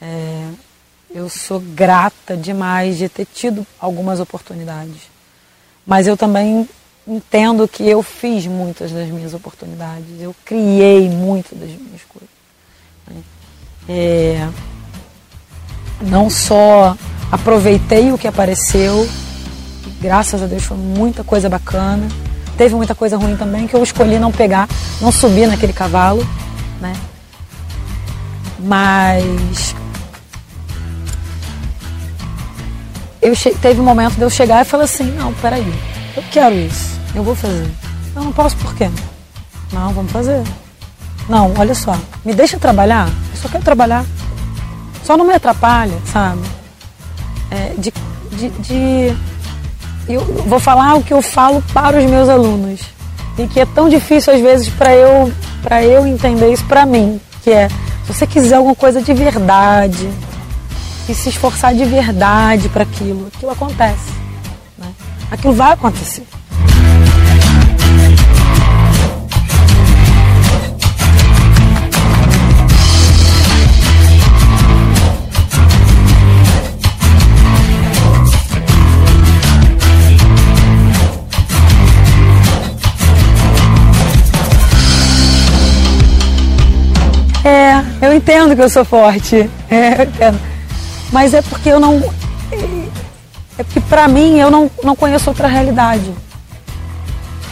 É, 0.00 0.48
eu 1.12 1.28
sou 1.28 1.58
grata 1.58 2.36
demais 2.36 2.98
de 2.98 3.08
ter 3.08 3.26
tido 3.26 3.66
algumas 3.80 4.20
oportunidades. 4.20 5.02
Mas 5.84 6.06
eu 6.06 6.16
também 6.16 6.68
entendo 7.06 7.68
que 7.68 7.88
eu 7.88 8.02
fiz 8.02 8.46
muitas 8.46 8.90
das 8.90 9.08
minhas 9.08 9.34
oportunidades, 9.34 10.20
eu 10.20 10.34
criei 10.44 11.08
muitas 11.08 11.58
das 11.58 11.68
minhas 11.68 12.02
coisas. 12.08 12.28
Né? 13.08 13.22
É, 13.88 14.48
não 16.00 16.30
só 16.30 16.96
aproveitei 17.30 18.10
o 18.12 18.18
que 18.18 18.26
apareceu, 18.26 19.08
graças 20.00 20.42
a 20.42 20.46
Deus 20.46 20.64
foi 20.64 20.76
muita 20.76 21.22
coisa 21.22 21.48
bacana. 21.48 22.08
Teve 22.56 22.74
muita 22.74 22.94
coisa 22.94 23.16
ruim 23.16 23.36
também 23.36 23.66
que 23.66 23.74
eu 23.74 23.82
escolhi 23.82 24.18
não 24.18 24.30
pegar, 24.30 24.68
não 25.00 25.10
subir 25.10 25.48
naquele 25.48 25.72
cavalo, 25.72 26.24
né? 26.80 26.92
Mas 28.60 29.74
eu 33.20 33.34
teve 33.60 33.80
um 33.80 33.84
momento 33.84 34.14
de 34.14 34.22
eu 34.22 34.30
chegar 34.30 34.62
e 34.62 34.64
falar 34.64 34.84
assim, 34.84 35.10
não, 35.12 35.32
peraí, 35.34 35.66
eu 36.16 36.22
quero 36.30 36.54
isso. 36.54 36.98
Eu 37.14 37.22
vou 37.22 37.34
fazer. 37.34 37.70
Eu 38.14 38.24
não 38.24 38.32
posso 38.32 38.56
por 38.56 38.74
quê? 38.74 38.88
Não, 39.72 39.92
vamos 39.92 40.12
fazer. 40.12 40.42
Não, 41.28 41.52
olha 41.56 41.74
só, 41.74 41.96
me 42.24 42.34
deixa 42.34 42.58
trabalhar. 42.58 43.08
Eu 43.08 43.36
só 43.40 43.48
quero 43.48 43.64
trabalhar. 43.64 44.04
Só 45.02 45.16
não 45.16 45.26
me 45.26 45.34
atrapalha, 45.34 45.98
sabe? 46.06 46.42
É, 47.50 47.74
de, 47.78 47.92
de, 48.32 48.48
de, 48.60 49.16
eu 50.08 50.20
vou 50.46 50.58
falar 50.58 50.94
o 50.94 51.02
que 51.02 51.12
eu 51.12 51.22
falo 51.22 51.62
para 51.72 51.98
os 51.98 52.04
meus 52.04 52.28
alunos 52.28 52.80
e 53.38 53.46
que 53.46 53.60
é 53.60 53.66
tão 53.66 53.88
difícil 53.88 54.32
às 54.32 54.40
vezes 54.40 54.68
para 54.70 54.94
eu 54.94 55.32
eu 55.82 56.06
entender 56.06 56.52
isso 56.52 56.64
para 56.66 56.84
mim, 56.84 57.20
que 57.42 57.50
é 57.50 57.68
se 57.68 58.12
você 58.12 58.26
quiser 58.26 58.56
alguma 58.56 58.74
coisa 58.74 59.00
de 59.00 59.14
verdade 59.14 60.10
e 61.08 61.14
se 61.14 61.30
esforçar 61.30 61.74
de 61.74 61.84
verdade 61.84 62.68
para 62.68 62.82
aquilo, 62.82 63.28
aquilo 63.34 63.52
acontece? 63.52 64.23
Aquilo 65.34 65.52
vai 65.52 65.72
acontecer. 65.72 66.22
É, 87.44 87.82
eu 88.00 88.14
entendo 88.14 88.54
que 88.54 88.62
eu 88.62 88.68
sou 88.68 88.84
forte. 88.84 89.50
É, 89.68 90.00
eu 90.00 90.04
entendo. 90.04 90.40
Mas 91.10 91.34
é 91.34 91.42
porque 91.42 91.70
eu 91.70 91.80
não. 91.80 92.00
É 93.58 93.62
porque 93.62 93.80
pra 93.80 94.08
mim 94.08 94.38
eu 94.38 94.50
não, 94.50 94.70
não 94.82 94.96
conheço 94.96 95.30
outra 95.30 95.46
realidade. 95.46 96.12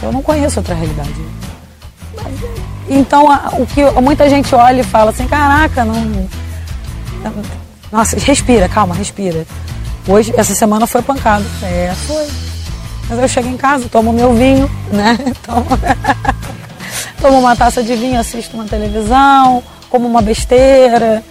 Eu 0.01 0.11
não 0.11 0.21
conheço 0.21 0.59
outra 0.59 0.75
realidade. 0.75 1.13
Então 2.89 3.25
o 3.53 3.65
que 3.65 3.83
muita 4.01 4.29
gente 4.29 4.53
olha 4.53 4.81
e 4.81 4.83
fala 4.83 5.11
assim, 5.11 5.27
caraca, 5.27 5.85
não. 5.85 6.27
Nossa, 7.91 8.17
respira, 8.17 8.67
calma, 8.67 8.93
respira. 8.93 9.45
Hoje, 10.07 10.33
essa 10.35 10.53
semana 10.53 10.85
foi 10.85 11.01
pancado. 11.01 11.45
É, 11.61 11.93
foi. 12.05 12.27
Mas 13.09 13.19
eu 13.19 13.27
chego 13.27 13.47
em 13.47 13.57
casa, 13.57 13.87
tomo 13.89 14.11
meu 14.11 14.33
vinho, 14.33 14.69
né? 14.91 15.17
Tomo, 15.45 15.65
tomo 17.21 17.39
uma 17.39 17.55
taça 17.55 17.83
de 17.83 17.95
vinho, 17.95 18.19
assisto 18.19 18.55
uma 18.55 18.65
televisão, 18.65 19.63
como 19.89 20.07
uma 20.07 20.21
besteira, 20.21 21.23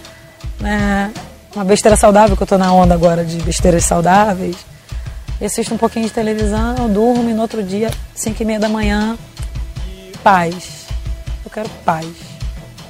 né? 0.59 1.11
Uma 1.55 1.63
besteira 1.63 1.95
saudável, 1.95 2.35
que 2.35 2.41
eu 2.41 2.47
tô 2.47 2.57
na 2.57 2.73
onda 2.73 2.95
agora 2.95 3.23
de 3.23 3.37
besteiras 3.37 3.85
saudáveis. 3.85 4.55
Eu 5.39 5.45
assisto 5.45 5.73
um 5.73 5.77
pouquinho 5.77 6.05
de 6.05 6.11
televisão, 6.11 6.89
durmo 6.91 7.29
e 7.29 7.33
no 7.33 7.41
outro 7.43 7.61
dia, 7.61 7.91
5 8.15 8.41
e 8.41 8.45
meia 8.45 8.59
da 8.59 8.67
manhã, 8.67 9.15
paz. 10.23 10.87
Eu 11.45 11.51
quero 11.51 11.69
paz, 11.85 12.07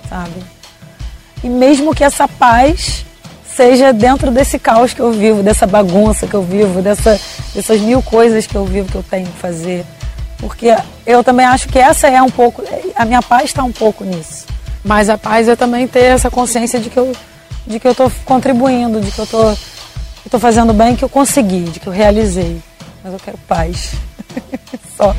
sabe? 0.08 0.32
E 1.44 1.50
mesmo 1.50 1.94
que 1.94 2.06
essa 2.06 2.26
paz 2.26 3.06
seja 3.46 3.92
dentro 3.92 4.32
desse 4.32 4.58
caos 4.58 4.94
que 4.94 5.02
eu 5.02 5.12
vivo, 5.12 5.44
dessa 5.44 5.68
bagunça 5.68 6.26
que 6.26 6.34
eu 6.34 6.42
vivo, 6.42 6.82
dessa, 6.82 7.20
dessas 7.54 7.82
mil 7.82 8.02
coisas 8.02 8.48
que 8.48 8.56
eu 8.56 8.66
vivo 8.66 8.90
que 8.90 8.96
eu 8.96 9.04
tenho 9.04 9.28
que 9.28 9.40
fazer. 9.40 9.86
Porque 10.38 10.74
eu 11.06 11.22
também 11.22 11.46
acho 11.46 11.68
que 11.68 11.78
essa 11.78 12.08
é 12.08 12.22
um 12.22 12.30
pouco, 12.30 12.64
a 12.96 13.04
minha 13.04 13.22
paz 13.22 13.46
está 13.46 13.64
um 13.64 13.74
pouco 13.74 14.06
nisso. 14.06 14.46
Mas 14.86 15.10
a 15.10 15.18
paz 15.18 15.50
é 15.50 15.56
também 15.56 15.86
ter 15.86 16.04
essa 16.04 16.32
consciência 16.32 16.80
de 16.80 16.90
que 16.90 16.98
eu 16.98 17.14
de 17.66 17.80
que 17.80 17.88
eu 17.88 17.92
estou 17.92 18.12
contribuindo, 18.26 19.00
de 19.00 19.12
que 19.12 19.20
eu 19.20 19.28
tô, 19.28 19.54
estou 20.26 20.40
fazendo 20.40 20.74
bem, 20.74 20.96
que 20.96 21.04
eu 21.04 21.10
consegui, 21.10 21.64
de 21.64 21.80
que 21.80 21.88
eu 21.88 21.94
realizei. 21.94 22.62
Mas 23.04 23.14
eu 23.14 23.20
quero 23.20 23.38
paz. 23.48 23.94
Só. 24.98 25.16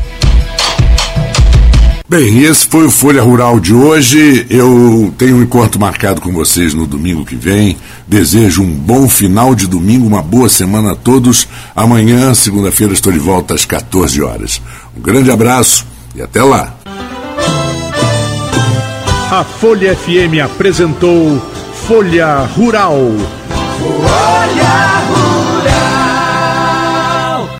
Bem, 2.06 2.42
esse 2.42 2.66
foi 2.66 2.86
o 2.86 2.90
Folha 2.90 3.22
Rural 3.22 3.58
de 3.58 3.72
hoje. 3.72 4.46
Eu 4.50 5.12
tenho 5.16 5.36
um 5.36 5.42
encontro 5.42 5.80
marcado 5.80 6.20
com 6.20 6.32
vocês 6.32 6.74
no 6.74 6.86
domingo 6.86 7.24
que 7.24 7.34
vem. 7.34 7.78
Desejo 8.06 8.62
um 8.62 8.70
bom 8.70 9.08
final 9.08 9.54
de 9.54 9.66
domingo, 9.66 10.06
uma 10.06 10.22
boa 10.22 10.48
semana 10.50 10.92
a 10.92 10.94
todos. 10.94 11.48
Amanhã, 11.74 12.34
segunda-feira, 12.34 12.92
estou 12.92 13.10
de 13.10 13.18
volta 13.18 13.54
às 13.54 13.64
14 13.64 14.22
horas. 14.22 14.60
Um 14.96 15.00
grande 15.00 15.30
abraço 15.30 15.86
e 16.14 16.20
até 16.20 16.42
lá. 16.42 16.76
A 19.30 19.42
Folha 19.42 19.96
FM 19.96 20.44
apresentou 20.44 21.42
Folha 21.86 22.48
Rural. 22.56 22.96
Folha 23.78 25.02
Rural. 25.06 25.23